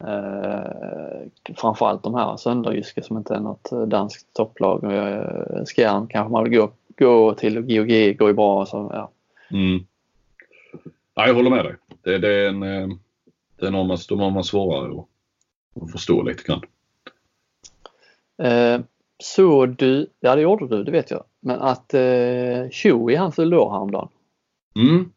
Eh, 0.08 1.54
framförallt 1.56 2.02
de 2.02 2.14
här 2.14 2.36
Sönderjyske 2.36 3.02
som 3.02 3.16
inte 3.16 3.34
är 3.34 3.40
något 3.40 3.70
danskt 3.86 4.34
topplag. 4.34 4.80
Skjern 5.76 6.06
kanske 6.06 6.32
man 6.32 6.44
vill 6.44 6.58
gå, 6.58 6.70
gå 6.98 7.34
till 7.34 7.58
och 7.58 7.64
GOG 7.64 8.16
går 8.18 8.28
ju 8.28 8.34
bra. 8.34 8.66
Så, 8.66 8.90
ja. 8.94 9.10
Mm. 9.50 9.86
Ja, 11.14 11.26
jag 11.26 11.34
håller 11.34 11.50
med 11.50 11.64
dig. 11.64 11.74
Det, 12.02 12.18
det 12.18 12.28
är 12.28 12.48
en, 12.48 12.60
det 13.56 13.66
är 13.66 13.70
någon 13.70 13.86
man, 13.86 13.98
de 14.08 14.20
har 14.20 14.30
man 14.30 14.44
svårare 14.44 15.00
att, 15.00 15.06
att 15.82 15.92
förstå 15.92 16.22
lite 16.22 16.42
grann. 16.42 16.62
Eh, 18.42 18.80
såg 19.22 19.76
du, 19.76 20.10
ja 20.20 20.34
det 20.34 20.42
gjorde 20.42 20.76
du, 20.76 20.84
det 20.84 20.92
vet 20.92 21.10
jag, 21.10 21.24
men 21.40 21.60
att 21.60 21.94
eh, 21.94 22.70
Chewie 22.70 23.18
han 23.18 23.32
fyllde 23.32 23.58
år 23.58 23.70
häromdagen. 23.70 24.08
Mm. 24.76 25.10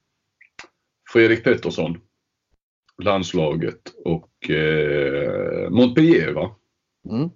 Fredrik 1.13 1.43
Pettersson. 1.43 1.97
Landslaget 3.03 3.81
och 4.05 4.49
eh, 4.49 5.69
Montpellier 5.69 6.33
va? 6.33 6.55
Mm. 7.09 7.29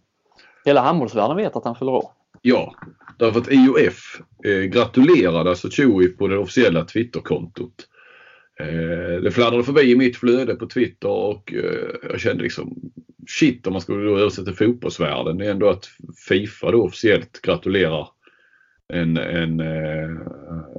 Hela 0.66 0.82
handbollsvärlden 0.82 1.38
vet 1.38 1.56
att 1.56 1.66
han 1.66 1.76
fyller 1.76 1.92
år. 1.92 2.12
Ja, 2.42 2.76
därför 3.18 3.40
att 3.40 3.52
IOF 3.52 4.22
eh, 4.46 4.62
gratulerade 4.62 5.50
alltså 5.50 5.70
Chewie 5.70 6.10
på 6.10 6.28
det 6.28 6.38
officiella 6.38 6.86
Twitterkontot. 6.86 7.88
Eh, 8.60 9.22
det 9.22 9.32
fladdrade 9.32 9.64
förbi 9.64 9.92
i 9.92 9.96
mitt 9.96 10.18
flöde 10.18 10.56
på 10.56 10.68
Twitter 10.68 11.10
och 11.10 11.54
eh, 11.54 12.10
jag 12.12 12.20
kände 12.20 12.44
liksom 12.44 12.92
shit 13.28 13.68
om 13.68 13.74
man 13.74 13.82
skulle 13.82 14.04
då 14.06 14.18
översätta 14.18 14.54
fotbollsvärlden. 14.54 15.38
Det 15.38 15.46
är 15.46 15.52
ändå 15.52 15.70
att 15.70 15.90
Fifa 16.28 16.72
då 16.72 16.84
officiellt 16.84 17.42
gratulerar 17.42 18.08
en, 18.94 19.18
en 19.18 19.60
eh, 19.60 20.10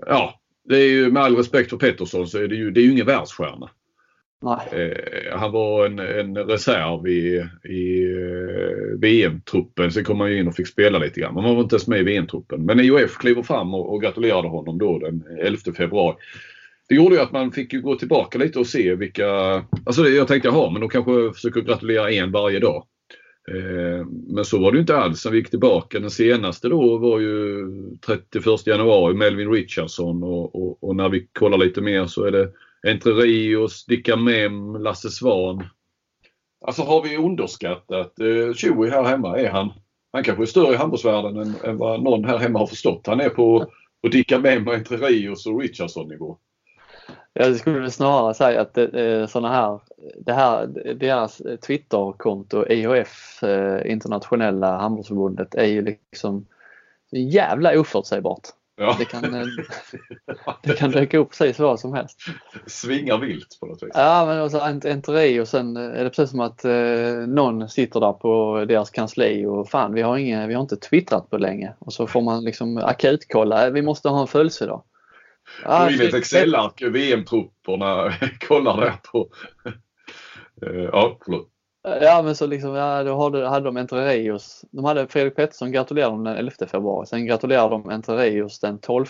ja, 0.07 0.41
det 0.69 0.77
är 0.77 0.89
ju 0.89 1.11
med 1.11 1.23
all 1.23 1.37
respekt 1.37 1.71
för 1.71 1.77
Pettersson 1.77 2.27
så 2.27 2.39
är 2.39 2.49
det 2.49 2.57
ju, 2.57 2.71
det 2.71 2.81
är 2.81 2.85
ju 2.85 2.93
ingen 2.93 3.07
världsstjärna. 3.07 3.71
Eh, 4.73 5.39
han 5.39 5.53
var 5.53 5.87
en, 5.87 5.99
en 5.99 6.37
reserv 6.37 7.09
i, 7.09 7.47
i 7.65 8.15
VM-truppen. 8.99 9.93
Sen 9.93 10.05
kom 10.05 10.21
han 10.21 10.31
ju 10.31 10.39
in 10.39 10.49
och 10.49 10.55
fick 10.55 10.69
spela 10.69 10.99
lite 10.99 11.21
grann. 11.21 11.35
Men 11.35 11.45
han 11.45 11.55
var 11.55 11.63
inte 11.63 11.75
ens 11.75 11.89
med 11.89 12.01
i 12.01 12.03
VM-truppen. 12.03 12.65
Men 12.65 12.81
IOF 12.81 13.19
kliver 13.19 13.43
fram 13.43 13.75
och, 13.75 13.93
och 13.95 14.03
gratulerade 14.03 14.49
honom 14.49 14.79
då 14.79 14.99
den 14.99 15.25
11 15.41 15.59
februari. 15.77 16.17
Det 16.91 16.97
gjorde 16.97 17.15
ju 17.15 17.21
att 17.21 17.33
man 17.33 17.53
fick 17.53 17.73
ju 17.73 17.81
gå 17.81 17.95
tillbaka 17.95 18.39
lite 18.39 18.59
och 18.59 18.67
se 18.67 18.95
vilka... 18.95 19.29
Alltså 19.87 20.09
jag 20.09 20.29
tänkte 20.29 20.49
jaha, 20.49 20.71
men 20.71 20.81
de 20.81 20.91
kanske 20.91 21.33
försöker 21.33 21.61
gratulera 21.61 22.11
en 22.11 22.33
varje 22.33 22.59
dag. 22.61 22.87
Eh, 23.51 24.07
men 24.07 24.45
så 24.45 24.59
var 24.59 24.73
det 24.73 24.77
ju 24.77 24.81
inte 24.81 24.97
alls. 24.97 25.25
när 25.25 25.33
vi 25.33 25.39
gick 25.39 25.51
tillbaka. 25.51 26.01
Den 26.01 26.11
senaste 26.11 26.69
då 26.69 26.99
var 26.99 27.21
ju 27.21 27.67
31 28.07 28.67
januari, 28.67 29.15
Melvin 29.15 29.51
Richardson 29.51 30.23
och, 30.23 30.55
och, 30.55 30.85
och 30.85 30.97
när 30.97 31.09
vi 31.09 31.27
kollar 31.33 31.59
lite 31.59 31.81
mer 31.81 32.07
så 32.07 32.25
är 32.25 32.31
det 32.31 32.53
Entre 32.87 33.13
Rios, 33.13 33.87
Dicka 33.87 34.17
Mem, 34.17 34.75
Lasse 34.77 35.11
Svan. 35.11 35.65
Alltså 36.67 36.83
har 36.83 37.03
vi 37.03 37.17
underskattat 37.17 38.21
eh, 38.21 38.55
Chewie 38.55 38.91
här 38.91 39.05
hemma? 39.05 39.39
Är 39.39 39.51
han, 39.51 39.73
han 40.13 40.25
kanske 40.25 40.45
är 40.45 40.47
större 40.47 40.75
i 40.75 40.77
handbollsvärlden 40.77 41.37
än, 41.37 41.55
än 41.65 41.77
vad 41.77 42.03
någon 42.03 42.25
här 42.25 42.39
hemma 42.39 42.59
har 42.59 42.67
förstått. 42.67 43.07
Han 43.07 43.21
är 43.21 43.29
på, 43.29 43.71
på 44.03 44.09
Dicka 44.09 44.39
Mem, 44.39 44.69
Entre 44.69 44.97
Rios 44.97 45.47
och 45.47 45.61
Richardson 45.61 46.09
nivå. 46.09 46.39
Jag 47.33 47.57
skulle 47.57 47.91
snarare 47.91 48.35
säga 48.35 48.61
att 48.61 48.79
eh, 48.79 49.27
såna 49.27 49.49
här, 49.49 49.81
det 50.19 50.33
här, 50.33 50.67
deras 50.95 51.43
Twitterkonto, 51.67 52.67
IHF, 52.69 53.43
eh, 53.43 53.93
internationella 53.93 54.79
handbollsförbundet, 54.79 55.55
är 55.55 55.65
ju 55.65 55.83
liksom 55.83 56.47
jävla 57.11 57.81
oförutsägbart. 57.81 58.49
Ja. 58.77 58.97
Det 58.99 59.05
kan, 59.05 59.35
eh, 59.35 59.47
det 60.63 60.73
kan 60.73 60.91
dyka 60.91 61.19
upp 61.19 61.31
precis 61.31 61.59
vad 61.59 61.81
som 61.81 61.95
helst. 61.95 62.21
Svingar 62.67 63.19
vilt 63.19 63.59
på 63.61 63.67
något 63.67 63.83
vis. 63.83 63.91
Ja 63.95 64.27
men 64.27 64.41
och 64.41 64.51
så 64.51 64.61
en, 64.61 64.81
en 64.85 65.03
teori 65.03 65.41
och 65.41 65.49
sen 65.49 65.77
är 65.77 66.05
det 66.05 66.11
precis 66.11 66.31
som 66.31 66.41
att 66.41 66.65
någon 67.29 67.69
sitter 67.69 68.01
där 68.01 68.13
på 68.13 68.65
deras 68.69 68.91
kansli 68.91 69.47
och 69.47 69.69
fan 69.69 69.95
vi 69.95 70.03
har, 70.03 70.17
inga, 70.17 70.47
vi 70.47 70.55
har 70.55 70.63
inte 70.63 70.77
twittrat 70.77 71.31
på 71.31 71.39
länge 71.39 71.73
och 71.79 71.93
så 71.93 72.07
får 72.07 72.21
man 72.21 72.45
liksom 72.45 72.77
akutkolla, 72.77 73.71
vi 73.71 73.83
måste 73.83 74.09
ha 74.09 74.21
en 74.21 74.27
födelsedag. 74.27 74.83
Ja, 75.65 75.85
Gå 75.85 75.91
in 75.91 76.01
i 76.01 76.05
ett 76.05 76.15
Excel-ark, 76.15 76.83
VM-trupperna, 76.83 78.13
kollar 78.49 78.81
där 78.81 78.95
på... 79.13 79.29
Eh, 80.67 80.83
ja, 80.93 81.19
förlåt. 81.25 81.49
Ja 81.83 82.23
men 82.23 82.37
så 82.37 82.47
liksom, 82.47 82.75
ja, 82.75 83.03
då 83.03 83.23
hade, 83.23 83.49
hade 83.49 83.65
de 83.65 83.77
Entre 83.77 84.09
Rios. 84.09 84.65
De 84.71 84.85
hade 84.85 85.09
Fredrik 85.09 85.37
Pettersson 85.37 85.73
gratulerade 85.73 86.13
dem 86.15 86.25
den 86.25 86.37
11 86.37 86.53
februari. 86.67 87.07
Sen 87.07 87.27
gratulerade 87.27 87.71
de 87.71 87.91
Entre 87.91 88.17
Rios 88.17 88.61
den 88.61 88.79
12. 88.79 89.07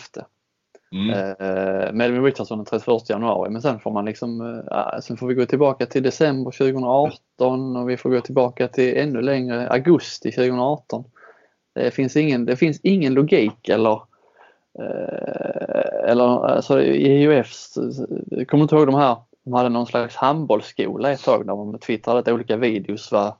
Mm. 0.92 1.10
Eh, 1.10 1.92
Melvin 1.92 2.24
Richardson 2.24 2.58
den 2.58 2.66
31 2.66 3.10
januari. 3.10 3.50
Men 3.50 3.62
sen 3.62 3.80
får 3.80 3.90
man 3.90 4.04
liksom, 4.04 4.40
eh, 4.70 5.00
sen 5.00 5.16
får 5.16 5.26
vi 5.26 5.34
gå 5.34 5.46
tillbaka 5.46 5.86
till 5.86 6.02
december 6.02 6.50
2018 6.50 7.76
och 7.76 7.90
vi 7.90 7.96
får 7.96 8.10
gå 8.10 8.20
tillbaka 8.20 8.68
till 8.68 8.96
ännu 8.96 9.22
längre, 9.22 9.68
augusti 9.68 10.32
2018. 10.32 11.04
Det 11.74 11.90
finns 11.90 12.16
ingen, 12.16 12.46
det 12.46 12.56
finns 12.56 12.80
ingen 12.82 13.14
logik 13.14 13.68
eller 13.68 14.02
Eh, 14.78 16.10
eller 16.10 16.46
alltså 16.46 16.82
i 16.82 17.22
jag 17.22 17.46
kommer 18.48 18.58
du 18.58 18.62
inte 18.62 18.74
ihåg 18.74 18.86
de 18.86 18.94
här 18.94 19.16
de 19.44 19.52
hade 19.52 19.68
någon 19.68 19.86
slags 19.86 20.16
handbollsskola 20.16 21.12
ett 21.12 21.24
tag 21.24 21.46
där 21.46 21.56
de 21.56 21.78
twittrade 21.78 22.18
lite 22.18 22.32
olika 22.32 22.56
videos 22.56 23.12
vad, 23.12 23.32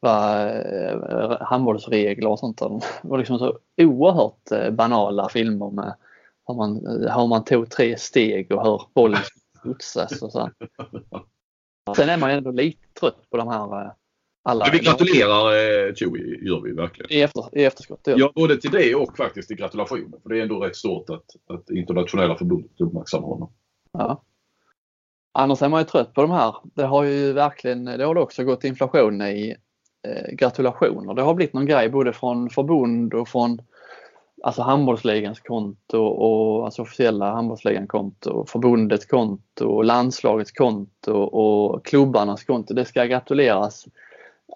vad 0.00 0.46
eh, 0.46 1.40
handbollsregler 1.40 2.28
och 2.30 2.38
sånt. 2.38 2.58
Det 2.58 2.80
var 3.02 3.18
liksom 3.18 3.38
så 3.38 3.58
oerhört 3.76 4.72
banala 4.72 5.28
filmer 5.28 5.70
med 5.70 5.94
hur 6.46 6.54
man, 6.54 6.86
hur 6.86 7.26
man 7.26 7.44
tog 7.44 7.70
tre 7.70 7.98
steg 7.98 8.52
och 8.52 8.62
hur 8.62 8.82
bollen 8.94 9.20
studsas 9.58 10.22
och 10.22 10.32
så. 10.32 10.50
Sen 11.96 12.08
är 12.08 12.16
man 12.16 12.30
ju 12.30 12.36
ändå 12.36 12.50
lite 12.50 12.88
trött 13.00 13.30
på 13.30 13.36
de 13.36 13.48
här 13.48 13.92
alla 14.48 14.64
Men 14.64 14.72
vi 14.72 14.78
gratulerar 14.78 15.52
eh, 15.52 15.94
Chewie, 15.94 16.48
gör 16.48 16.60
vi 16.60 16.72
verkligen. 16.72 17.12
i, 17.12 17.20
efter, 17.22 17.58
i 17.58 17.64
efterskott. 17.64 18.00
Ja. 18.04 18.14
Ja, 18.16 18.32
både 18.34 18.56
till 18.56 18.70
det 18.70 18.94
och 18.94 19.16
faktiskt 19.16 19.48
till 19.48 19.56
gratulationen. 19.56 20.14
För 20.22 20.28
det 20.28 20.38
är 20.38 20.42
ändå 20.42 20.60
rätt 20.60 20.76
stort 20.76 21.10
att, 21.10 21.56
att 21.56 21.70
internationella 21.70 22.36
förbundet 22.36 22.80
uppmärksammar 22.80 23.28
honom. 23.28 23.52
Ja. 23.92 24.22
Annars 25.32 25.62
är 25.62 25.68
man 25.68 25.80
ju 25.80 25.84
trött 25.84 26.14
på 26.14 26.22
de 26.22 26.30
här. 26.30 26.54
Det 26.74 26.84
har 26.84 27.04
ju 27.04 27.32
verkligen, 27.32 27.84
det 27.84 28.04
har 28.04 28.18
också 28.18 28.44
gått 28.44 28.64
inflation 28.64 29.22
i 29.22 29.56
eh, 30.08 30.34
gratulationer. 30.34 31.14
Det 31.14 31.22
har 31.22 31.34
blivit 31.34 31.54
någon 31.54 31.66
grej 31.66 31.88
både 31.88 32.12
från 32.12 32.50
förbund 32.50 33.14
och 33.14 33.28
från 33.28 33.58
alltså 34.42 34.62
handbollsligans 34.62 35.40
konto 35.40 35.98
och 35.98 36.64
alltså 36.64 36.82
officiella 36.82 37.30
handbollsligans 37.30 37.88
konto, 37.88 38.46
förbundets 38.48 39.06
konto, 39.06 39.82
landslagets 39.82 40.52
konto 40.52 41.12
och 41.12 41.84
klubbarnas 41.84 42.44
konto. 42.44 42.74
Det 42.74 42.84
ska 42.84 43.04
gratuleras. 43.04 43.86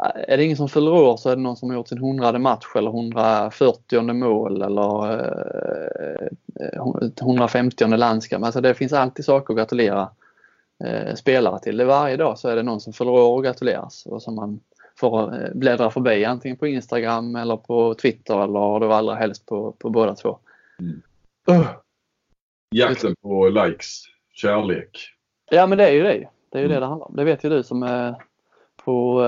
Är 0.01 0.36
det 0.36 0.45
ingen 0.45 0.57
som 0.57 0.68
fyller 0.68 0.93
år 0.93 1.16
så 1.16 1.30
är 1.30 1.36
det 1.36 1.43
någon 1.43 1.57
som 1.57 1.70
har 1.70 1.76
gjort 1.76 1.88
sin 1.88 1.99
hundrade 1.99 2.38
match 2.38 2.66
eller 2.76 2.90
140 2.90 4.12
mål 4.12 4.62
eller 4.62 5.20
eh, 6.11 6.28
150 7.20 7.86
landskamp. 7.86 8.45
Alltså 8.45 8.61
det 8.61 8.74
finns 8.74 8.93
alltid 8.93 9.24
saker 9.24 9.55
att 9.55 9.59
gratulera 9.59 10.11
eh, 10.84 11.14
spelare 11.14 11.59
till. 11.59 11.84
Varje 11.84 12.16
dag 12.16 12.38
så 12.38 12.49
är 12.49 12.57
det 12.57 12.62
någon 12.62 12.80
som 12.80 12.93
fyller 12.93 13.11
år 13.11 13.36
och 13.36 13.45
gratuleras 13.45 14.07
och 14.07 14.22
som 14.22 14.34
man 14.34 14.61
får 14.97 15.34
eh, 15.34 15.51
bläddra 15.55 15.90
förbi 15.90 16.24
antingen 16.24 16.57
på 16.57 16.66
Instagram 16.66 17.36
eller 17.36 17.57
på 17.57 17.95
Twitter 17.95 18.45
eller 18.45 18.80
då 18.80 18.93
allra 18.93 19.14
helst 19.14 19.47
på, 19.47 19.72
på 19.72 19.90
båda 19.90 20.14
två. 20.14 20.38
Mm. 20.78 21.03
Uh. 21.51 21.70
Jakten 22.70 23.14
på 23.22 23.49
likes, 23.49 24.03
kärlek. 24.32 24.99
Ja 25.51 25.66
men 25.66 25.78
det 25.78 25.88
är 25.88 25.93
ju 25.93 26.03
det. 26.03 26.28
Det 26.51 26.59
är 26.59 26.62
ju 26.62 26.66
mm. 26.66 26.74
det 26.74 26.80
det 26.80 26.86
handlar 26.86 27.07
om. 27.07 27.16
Det 27.16 27.24
vet 27.24 27.45
ju 27.45 27.49
du 27.49 27.62
som 27.62 27.82
är 27.82 28.14
på 28.84 29.22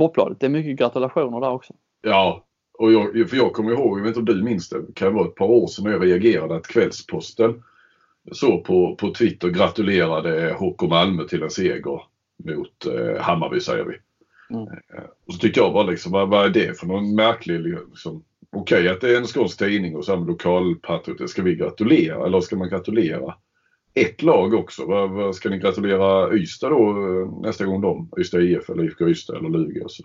Sportbladet. 0.00 0.40
Det 0.40 0.46
är 0.46 0.50
mycket 0.50 0.78
gratulationer 0.78 1.40
där 1.40 1.50
också. 1.50 1.74
Ja, 2.02 2.44
och 2.78 2.92
jag, 2.92 3.30
för 3.30 3.36
jag 3.36 3.52
kommer 3.52 3.72
ihåg, 3.72 3.98
jag 3.98 4.02
vet 4.02 4.16
inte 4.16 4.32
om 4.32 4.38
du 4.38 4.44
minns 4.44 4.68
det, 4.68 4.86
det 4.86 4.94
kan 4.94 5.14
vara 5.14 5.28
ett 5.28 5.34
par 5.34 5.46
år 5.46 5.66
sedan 5.66 5.84
när 5.84 5.92
jag 5.92 6.06
reagerade 6.06 6.56
att 6.56 6.66
Kvällsposten 6.66 7.62
så 8.32 8.60
på, 8.60 8.96
på 8.96 9.14
Twitter 9.14 9.48
gratulerade 9.48 10.56
HK 10.58 10.82
Malmö 10.82 11.24
till 11.24 11.42
en 11.42 11.50
seger 11.50 12.02
mot 12.44 12.86
eh, 12.86 13.22
Hammarby 13.22 13.60
säger 13.60 13.84
vi. 13.84 13.96
Mm. 14.56 14.68
Eh, 14.68 15.04
och 15.26 15.34
så 15.34 15.38
tyckte 15.38 15.60
jag 15.60 15.72
bara 15.72 15.90
liksom, 15.90 16.12
vad, 16.12 16.28
vad 16.28 16.44
är 16.44 16.50
det 16.50 16.78
för 16.78 16.86
någon 16.86 17.14
märklig 17.14 17.60
liksom, 17.60 18.24
Okej 18.52 18.78
okay, 18.78 18.88
att 18.88 19.00
det 19.00 19.14
är 19.14 19.16
en 19.16 19.26
skånsk 19.26 19.58
tidning 19.58 19.96
och 19.96 20.04
så 20.04 20.16
lokalpatriot. 20.16 21.30
Ska 21.30 21.42
vi 21.42 21.54
gratulera 21.54 22.26
eller 22.26 22.40
ska 22.40 22.56
man 22.56 22.68
gratulera 22.68 23.34
ett 23.94 24.22
lag 24.22 24.54
också? 24.54 24.84
Vad, 24.84 25.34
ska 25.34 25.48
ni 25.48 25.58
gratulera 25.58 26.34
Ystad 26.34 26.68
då 26.68 26.90
eh, 26.90 27.42
nästa 27.42 27.64
gång 27.64 27.80
de? 27.80 28.10
Ystad 28.18 28.40
IF 28.40 28.70
eller 28.70 28.84
IFK 28.84 29.08
Ystad 29.08 29.36
eller 29.36 29.48
Lugi 29.48 29.80
och 29.84 29.90
så. 29.90 30.04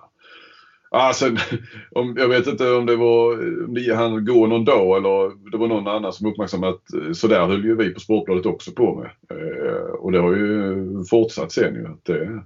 Alltså, 0.92 1.26
om, 1.92 2.16
jag 2.18 2.28
vet 2.28 2.48
inte 2.48 2.72
om 2.72 2.86
det 2.86 2.96
var 2.96 3.32
om 3.66 3.74
det 3.74 3.96
han 3.96 4.26
går 4.26 4.48
någon 4.48 4.66
dag 4.66 4.98
eller 4.98 5.52
det 5.52 5.58
var 5.58 5.68
någon 5.68 5.88
annan 5.88 6.14
som 6.14 6.28
uppmärksammade 6.28 6.74
att 6.74 6.94
eh, 6.94 7.12
sådär 7.12 7.46
höll 7.46 7.66
ju 7.66 7.76
vi 7.76 7.90
på 7.90 8.00
Sportbladet 8.00 8.46
också 8.46 8.72
på 8.72 8.96
med. 8.96 9.40
Eh, 9.40 9.92
och 9.92 10.12
det 10.12 10.20
har 10.20 10.36
ju 10.36 10.76
fortsatt 11.10 11.52
sen 11.52 11.76
ju. 11.76 11.88
Att 11.88 12.06
det, 12.06 12.44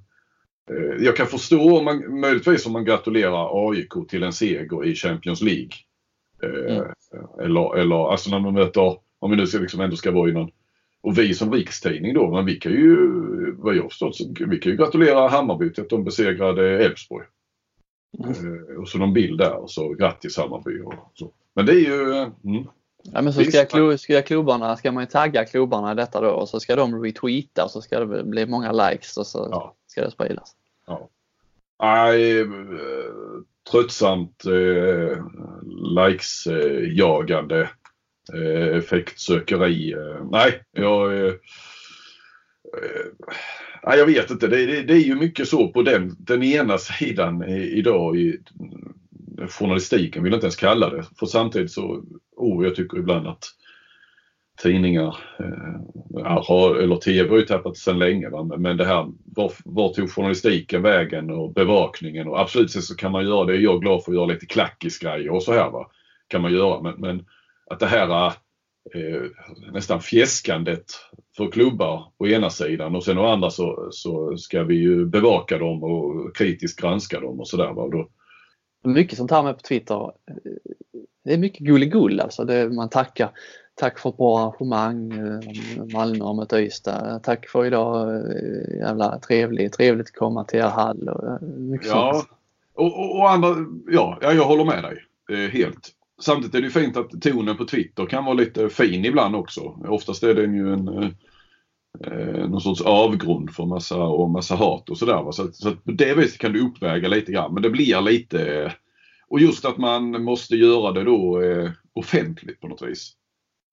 Eh, 0.69 1.05
jag 1.05 1.15
kan 1.15 1.27
förstå 1.27 1.77
om 1.77 1.85
man, 1.85 2.19
möjligtvis 2.19 2.65
om 2.65 2.73
man 2.73 2.85
gratulerar 2.85 3.69
AIK 3.69 4.09
till 4.09 4.23
en 4.23 4.33
seger 4.33 4.85
i 4.85 4.95
Champions 4.95 5.41
League. 5.41 5.71
Eh, 6.43 6.75
mm. 6.75 6.85
Eller, 7.41 7.77
eller 7.77 8.11
alltså 8.11 8.29
när 8.29 8.39
man 8.39 8.53
möter, 8.53 8.97
om 9.19 9.31
vi 9.31 9.37
nu 9.37 9.47
ska, 9.47 9.59
liksom 9.59 9.81
ändå 9.81 9.95
ska 9.95 10.11
vara 10.11 10.29
i 10.29 10.33
någon 10.33 10.51
och 11.01 11.17
vi 11.17 11.33
som 11.33 11.53
rikstidning 11.53 12.13
då, 12.13 12.31
men 12.31 12.45
vi 12.45 12.55
kan 12.55 12.71
ju, 12.71 12.97
vad 13.57 13.75
jag 13.75 13.89
förstått, 13.89 14.17
vi 14.47 14.59
kan 14.59 14.71
ju 14.71 14.77
gratulera 14.77 15.27
Hammarby 15.27 15.73
till 15.73 15.83
att 15.83 15.89
de 15.89 16.03
besegrade 16.03 16.85
Elfsborg. 16.85 17.25
Mm. 18.17 18.81
Och 18.81 18.87
så 18.89 18.97
någon 18.97 19.13
bild 19.13 19.37
där 19.37 19.53
och 19.53 19.71
så 19.71 19.93
grattis 19.93 20.37
Hammarby 20.37 20.81
och 20.81 21.11
så. 21.13 21.31
Men 21.53 21.65
det 21.65 21.71
är 21.71 21.79
ju... 21.79 22.13
Mm. 22.43 22.67
Ja, 23.03 23.21
men 23.21 23.33
så 23.33 23.43
ska, 23.43 23.57
jag, 23.57 23.99
ska, 23.99 24.13
jag 24.13 24.25
klubbarna, 24.25 24.77
ska 24.77 24.91
man 24.91 25.03
ju 25.03 25.07
tagga 25.07 25.45
klubbarna 25.45 25.91
i 25.91 25.95
detta 25.95 26.21
då 26.21 26.29
och 26.29 26.49
så 26.49 26.59
ska 26.59 26.75
de 26.75 27.03
retweeta 27.03 27.63
och 27.63 27.71
så 27.71 27.81
ska 27.81 28.05
det 28.05 28.23
bli 28.23 28.45
många 28.45 28.71
likes 28.71 29.17
och 29.17 29.27
så 29.27 29.47
ja. 29.51 29.75
ska 29.87 30.01
det 30.01 30.11
spridas. 30.11 30.55
Ja. 30.87 31.09
Nej, 31.81 32.45
tröttsamt 33.71 34.45
eh, 34.45 35.25
likes-jagande 35.97 37.69
eh, 38.33 38.77
effektsökeri. 38.77 39.93
Eh, 39.93 40.25
nej, 40.31 40.63
jag... 40.71 41.17
Eh, 41.17 41.33
eh, 42.77 43.05
nej, 43.83 43.99
jag 43.99 44.05
vet 44.05 44.31
inte. 44.31 44.47
Det, 44.47 44.65
det, 44.65 44.81
det, 44.81 44.93
är 44.93 45.03
ju 45.03 45.15
mycket 45.15 45.47
så 45.47 45.67
på 45.67 45.81
den, 45.81 46.15
den 46.19 46.43
ena 46.43 46.77
sidan 46.77 47.43
idag 47.49 48.17
i 48.17 48.39
eh, 49.41 49.47
journalistiken, 49.47 50.23
vill 50.23 50.31
jag 50.31 50.37
inte 50.37 50.45
ens 50.45 50.55
kalla 50.55 50.89
det. 50.89 51.05
För 51.19 51.25
samtidigt 51.25 51.71
så, 51.71 52.03
oh, 52.35 52.65
jag 52.65 52.75
tycker 52.75 52.97
ibland 52.97 53.27
att 53.27 53.45
tidningar, 54.61 55.17
eh, 55.39 56.43
har, 56.47 56.75
eller 56.75 56.95
TV 56.95 57.29
har 57.29 57.37
ju 57.37 57.45
tappat 57.45 57.77
sedan 57.77 57.99
länge. 57.99 58.29
Va? 58.29 58.43
Men 58.57 58.77
det 58.77 58.85
här, 58.85 59.07
var, 59.25 59.51
var 59.65 59.93
tog 59.93 60.11
journalistiken 60.11 60.81
vägen 60.81 61.29
och 61.29 61.53
bevakningen? 61.53 62.27
Och 62.27 62.39
absolut 62.39 62.71
så 62.71 62.95
kan 62.95 63.11
man 63.11 63.25
göra 63.25 63.45
det. 63.45 63.55
Jag 63.55 63.75
är 63.75 63.79
glad 63.79 64.03
för 64.03 64.11
att 64.11 64.15
göra 64.15 64.25
lite 64.25 64.45
klackisgrejer 64.45 65.29
och 65.29 65.43
så 65.43 65.53
här. 65.53 65.69
Va? 65.69 65.91
Kan 66.27 66.41
man 66.41 66.53
göra. 66.53 66.81
Men, 66.81 66.95
men 66.97 67.25
att 67.69 67.79
det 67.79 67.85
här 67.85 68.25
eh, 68.93 69.21
nästan 69.71 70.01
fjäskandet 70.01 70.85
för 71.37 71.51
klubbar 71.51 72.11
å 72.17 72.27
ena 72.27 72.49
sidan 72.49 72.95
och 72.95 73.03
sen 73.03 73.17
å 73.17 73.25
andra 73.25 73.49
så, 73.49 73.87
så 73.91 74.37
ska 74.37 74.63
vi 74.63 74.75
ju 74.75 75.05
bevaka 75.05 75.57
dem 75.57 75.83
och 75.83 76.35
kritiskt 76.35 76.81
granska 76.81 77.19
dem 77.19 77.39
och 77.39 77.47
sådär. 77.47 77.73
Mycket 78.83 79.17
sånt 79.17 79.31
här 79.31 79.43
med 79.43 79.55
på 79.55 79.61
Twitter. 79.61 80.11
Det 81.23 81.33
är 81.33 81.37
mycket 81.37 81.59
gulligull 81.59 82.19
alltså. 82.19 82.45
Det, 82.45 82.69
man 82.69 82.89
tackar 82.89 83.31
Tack 83.79 83.99
för 83.99 84.09
ett 84.09 84.17
bra 84.17 84.39
arrangemang. 84.39 85.11
Eh, 85.11 85.85
Malmö 85.93 86.25
har 86.25 86.33
mött 86.33 86.53
Ystad. 86.53 87.19
Tack 87.23 87.47
för 87.47 87.65
idag. 87.65 88.15
Eh, 88.15 88.77
jävla 88.77 89.19
trevligt. 89.19 89.73
Trevligt 89.73 90.07
att 90.07 90.15
komma 90.15 90.43
till 90.43 90.59
er 90.59 90.63
hall. 90.63 91.07
Eh, 91.07 91.47
mycket 91.47 91.87
ja. 91.87 92.13
Sånt. 92.13 92.29
Och, 92.73 92.99
och, 92.99 93.19
och, 93.19 93.29
andra, 93.29 93.55
ja, 93.87 94.17
jag 94.21 94.45
håller 94.45 94.65
med 94.65 94.83
dig. 94.83 95.49
Helt. 95.49 95.89
Samtidigt 96.19 96.55
är 96.55 96.61
det 96.61 96.69
fint 96.69 96.97
att 96.97 97.21
tonen 97.21 97.57
på 97.57 97.65
Twitter 97.65 98.05
kan 98.05 98.25
vara 98.25 98.33
lite 98.33 98.69
fin 98.69 99.05
ibland 99.05 99.35
också. 99.35 99.61
Oftast 99.87 100.23
är 100.23 100.33
den 100.33 100.53
ju 100.53 100.73
en 100.73 100.87
eh, 102.05 102.49
någon 102.49 102.61
sorts 102.61 102.81
avgrund 102.81 103.51
för 103.51 103.65
massa, 103.65 104.03
och 104.03 104.29
massa 104.29 104.55
hat 104.55 104.89
och 104.89 104.97
sådär. 104.97 105.31
Så, 105.31 105.51
så 105.51 105.71
på 105.71 105.91
det 105.91 106.15
viset 106.15 106.39
kan 106.39 106.53
du 106.53 106.61
uppväga 106.61 107.07
lite 107.07 107.31
grann. 107.31 107.53
Men 107.53 107.63
det 107.63 107.69
blir 107.69 108.01
lite... 108.01 108.73
Och 109.27 109.39
just 109.39 109.65
att 109.65 109.77
man 109.77 110.23
måste 110.23 110.55
göra 110.55 110.91
det 110.91 111.03
då 111.03 111.41
eh, 111.41 111.71
offentligt 111.93 112.59
på 112.59 112.67
något 112.67 112.81
vis. 112.81 113.13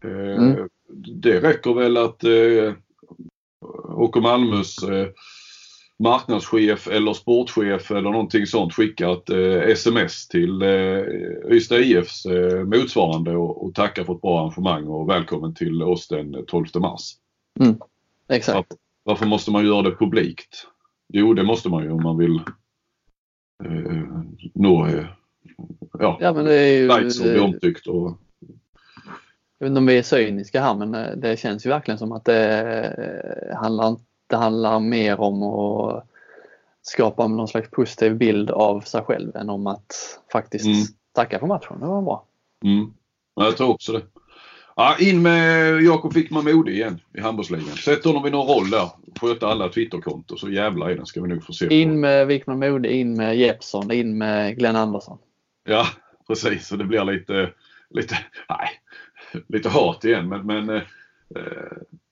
Eh, 0.04 0.44
mm. 0.44 0.68
Det 1.22 1.40
räcker 1.40 1.74
väl 1.74 1.96
att 1.96 2.24
eh, 2.24 2.74
OK 3.84 4.16
Malmös 4.16 4.82
eh, 4.82 5.08
marknadschef 5.98 6.88
eller 6.88 7.12
sportchef 7.12 7.90
eller 7.90 8.10
någonting 8.10 8.46
sånt 8.46 8.74
skickar 8.74 9.12
ett 9.12 9.30
eh, 9.30 9.70
sms 9.70 10.28
till 10.28 10.62
eh, 10.62 11.02
Ystad 11.50 11.78
IFs 11.78 12.26
eh, 12.26 12.64
motsvarande 12.64 13.36
och, 13.36 13.64
och 13.64 13.74
tackar 13.74 14.04
för 14.04 14.14
ett 14.14 14.20
bra 14.20 14.40
arrangemang 14.40 14.86
och 14.86 15.08
välkommen 15.08 15.54
till 15.54 15.82
oss 15.82 16.08
den 16.08 16.46
12 16.46 16.66
mars. 16.74 17.12
Mm. 17.60 17.76
Exakt. 18.28 18.56
Varför, 18.56 18.76
varför, 19.02 19.26
måste 19.26 19.50
man 19.50 19.66
göra 19.66 19.82
det 19.82 19.96
publikt? 19.96 20.66
Jo, 21.08 21.34
det 21.34 21.42
måste 21.42 21.68
man 21.68 21.84
ju 21.84 21.90
om 21.90 22.02
man 22.02 22.18
vill 22.18 22.40
eh, 23.64 24.02
nå 24.54 24.86
eh, 24.86 25.04
ja, 25.98 26.18
ja, 26.20 26.32
men 26.32 26.44
det 26.44 26.54
är 26.54 26.78
ju, 26.78 26.88
likes 26.88 27.20
och 27.20 27.26
bli 27.26 27.38
omtyckt. 27.38 27.86
Och, 27.86 28.18
jag 29.58 29.66
vet 29.66 29.70
inte 29.70 29.78
om 29.78 29.86
vi 29.86 29.98
är 29.98 30.02
cyniska 30.02 30.62
här 30.62 30.74
men 30.74 30.94
eh, 30.94 31.16
det 31.16 31.38
känns 31.38 31.66
ju 31.66 31.70
verkligen 31.70 31.98
som 31.98 32.12
att 32.12 32.24
det 32.24 32.62
eh, 33.50 33.56
handlar, 33.56 33.96
det 34.26 34.36
handlar 34.36 34.80
mer 34.80 35.20
om 35.20 35.42
att 35.42 36.06
skapa 36.82 37.26
någon 37.26 37.48
slags 37.48 37.70
positiv 37.70 38.16
bild 38.16 38.50
av 38.50 38.80
sig 38.80 39.02
själv 39.02 39.36
än 39.36 39.50
om 39.50 39.66
att 39.66 40.20
faktiskt 40.32 40.66
mm. 40.66 40.78
tacka 41.12 41.38
för 41.38 41.46
matchen. 41.46 41.80
Det 41.80 41.86
var 41.86 42.02
bra. 42.02 42.26
Mm. 42.64 42.92
Jag 43.34 43.56
tror 43.56 43.70
också 43.70 43.92
det. 43.92 44.02
Ja, 44.76 44.96
in 44.98 45.22
med 45.22 45.82
Jakob 45.82 46.14
Wickman 46.14 46.44
Mode 46.44 46.72
igen 46.72 47.00
i 47.14 47.20
handbollsligan. 47.20 47.76
Sätt 47.76 48.04
honom 48.04 48.26
i 48.26 48.30
någon 48.30 48.46
roll 48.46 48.70
där. 48.70 48.88
Sköta 49.20 49.46
alla 49.46 49.68
Twitterkonton 49.68 50.38
så 50.38 50.50
jävla 50.50 50.90
i 50.90 50.94
den 50.94 51.06
ska 51.06 51.22
vi 51.22 51.28
nog 51.28 51.44
få 51.44 51.52
se. 51.52 51.80
In 51.80 52.00
med 52.00 52.26
Wickman 52.26 52.58
Mode, 52.58 52.92
in 52.92 53.16
med 53.16 53.36
Jeppsson, 53.36 53.92
in 53.92 54.18
med 54.18 54.58
Glenn 54.58 54.76
Andersson. 54.76 55.18
Ja 55.64 55.86
precis 56.26 56.72
och 56.72 56.78
det 56.78 56.84
blir 56.84 57.04
lite, 57.04 57.52
lite, 57.90 58.18
nej 58.48 58.68
lite 59.48 59.68
hat 59.68 60.04
igen 60.04 60.28
men, 60.28 60.46
men 60.46 60.80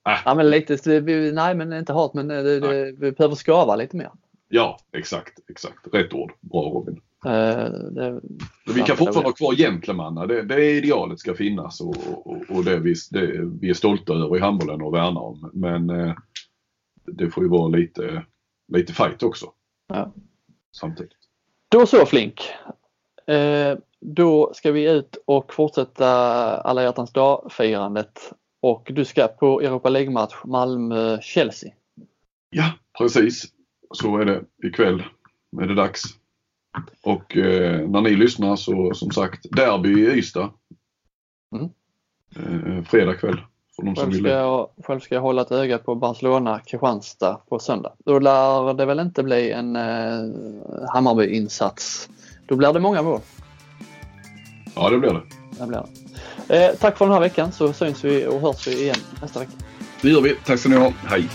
äh, 0.08 0.18
Ja 0.24 0.34
men 0.34 0.50
lite, 0.50 1.00
nej 1.32 1.54
men 1.54 1.72
inte 1.72 1.92
hat 1.92 2.14
men 2.14 2.28
det, 2.28 2.60
det, 2.60 2.92
vi 2.92 3.12
behöver 3.12 3.34
skava 3.34 3.76
lite 3.76 3.96
mer. 3.96 4.10
Ja 4.48 4.78
exakt, 4.92 5.38
exakt. 5.50 5.94
Rätt 5.94 6.12
ord. 6.12 6.32
Bra 6.40 6.62
Robin. 6.62 7.00
Uh, 7.26 7.32
det, 7.90 8.20
vi 8.74 8.82
kan 8.82 8.96
fortfarande 8.96 9.28
ha 9.28 9.32
kvar 9.32 9.54
gentlemanna. 9.54 10.26
Det, 10.26 10.42
det 10.42 10.70
idealet 10.70 11.18
ska 11.18 11.34
finnas 11.34 11.80
och, 11.80 11.96
och, 12.24 12.42
och 12.48 12.64
det, 12.64 12.78
vi, 12.78 12.94
det 13.10 13.50
vi 13.60 13.70
är 13.70 13.74
stolta 13.74 14.12
över 14.12 14.36
i 14.36 14.40
handbollen 14.40 14.82
och 14.82 14.94
värnar 14.94 15.20
om. 15.20 15.50
Men 15.52 15.90
uh, 15.90 16.14
det 17.06 17.30
får 17.30 17.42
ju 17.42 17.48
vara 17.48 17.68
lite, 17.68 18.24
lite 18.68 18.92
fight 18.92 19.22
också. 19.22 19.46
Ja. 19.86 20.12
Samtidigt. 20.72 21.12
Då 21.68 21.86
så 21.86 22.06
Flink. 22.06 22.42
Uh, 23.30 23.78
då 24.00 24.52
ska 24.54 24.72
vi 24.72 24.90
ut 24.90 25.16
och 25.24 25.54
fortsätta 25.54 26.06
alla 26.60 26.82
hjärtans 26.82 27.12
dag-firandet 27.12 28.32
och 28.64 28.90
du 28.94 29.04
ska 29.04 29.28
på 29.28 29.60
Europa 29.60 29.88
League-match 29.88 30.34
Malmö-Chelsea. 30.44 31.72
Ja, 32.50 32.72
precis. 32.98 33.44
Så 33.90 34.18
är 34.18 34.24
det 34.24 34.44
ikväll. 34.66 35.02
Är 35.62 35.66
det 35.66 35.74
dags. 35.74 36.02
Och 37.02 37.36
eh, 37.36 37.88
när 37.88 38.00
ni 38.00 38.16
lyssnar 38.16 38.56
så 38.56 38.94
som 38.94 39.10
sagt, 39.10 39.46
derby 39.50 39.88
i 39.88 40.18
Ystad. 40.18 40.50
Mm. 41.56 41.70
Eh, 42.36 42.84
fredag 42.84 43.14
kväll. 43.14 43.40
För 43.76 43.82
de 43.82 43.96
som 43.96 44.04
Själv 44.04 44.12
vill 44.12 44.22
ska, 44.22 44.30
jag, 44.30 44.68
själv 44.84 45.00
ska 45.00 45.14
jag 45.14 45.22
hålla 45.22 45.42
ett 45.42 45.52
öga 45.52 45.78
på 45.78 45.94
Barcelona, 45.94 46.60
Kristianstad 46.60 47.40
på 47.48 47.58
söndag. 47.58 47.92
Då 48.04 48.18
lär 48.18 48.74
det 48.74 48.86
väl 48.86 49.00
inte 49.00 49.22
bli 49.22 49.50
en 49.50 49.76
eh, 49.76 50.22
Hammarby-insats. 50.94 52.08
Då 52.46 52.56
blir 52.56 52.72
det 52.72 52.80
många 52.80 53.02
mål. 53.02 53.20
Ja, 54.74 54.90
det 54.90 54.98
blir 54.98 55.12
det. 55.12 55.22
Det 55.58 55.66
blir 55.66 55.78
det. 55.78 56.03
Eh, 56.48 56.70
tack 56.80 56.98
för 56.98 57.04
den 57.04 57.14
här 57.14 57.20
veckan 57.20 57.52
så 57.52 57.72
syns 57.72 58.04
vi 58.04 58.26
och 58.26 58.40
hörs 58.40 58.66
vi 58.66 58.82
igen 58.82 58.96
nästa 59.22 59.40
vecka. 59.40 59.52
Det 60.00 60.08
gör 60.08 60.20
vi. 60.20 60.34
Tack 60.46 60.60
ska 60.60 60.68
ni 60.68 60.76
ha. 60.76 60.92
Hej! 61.04 61.28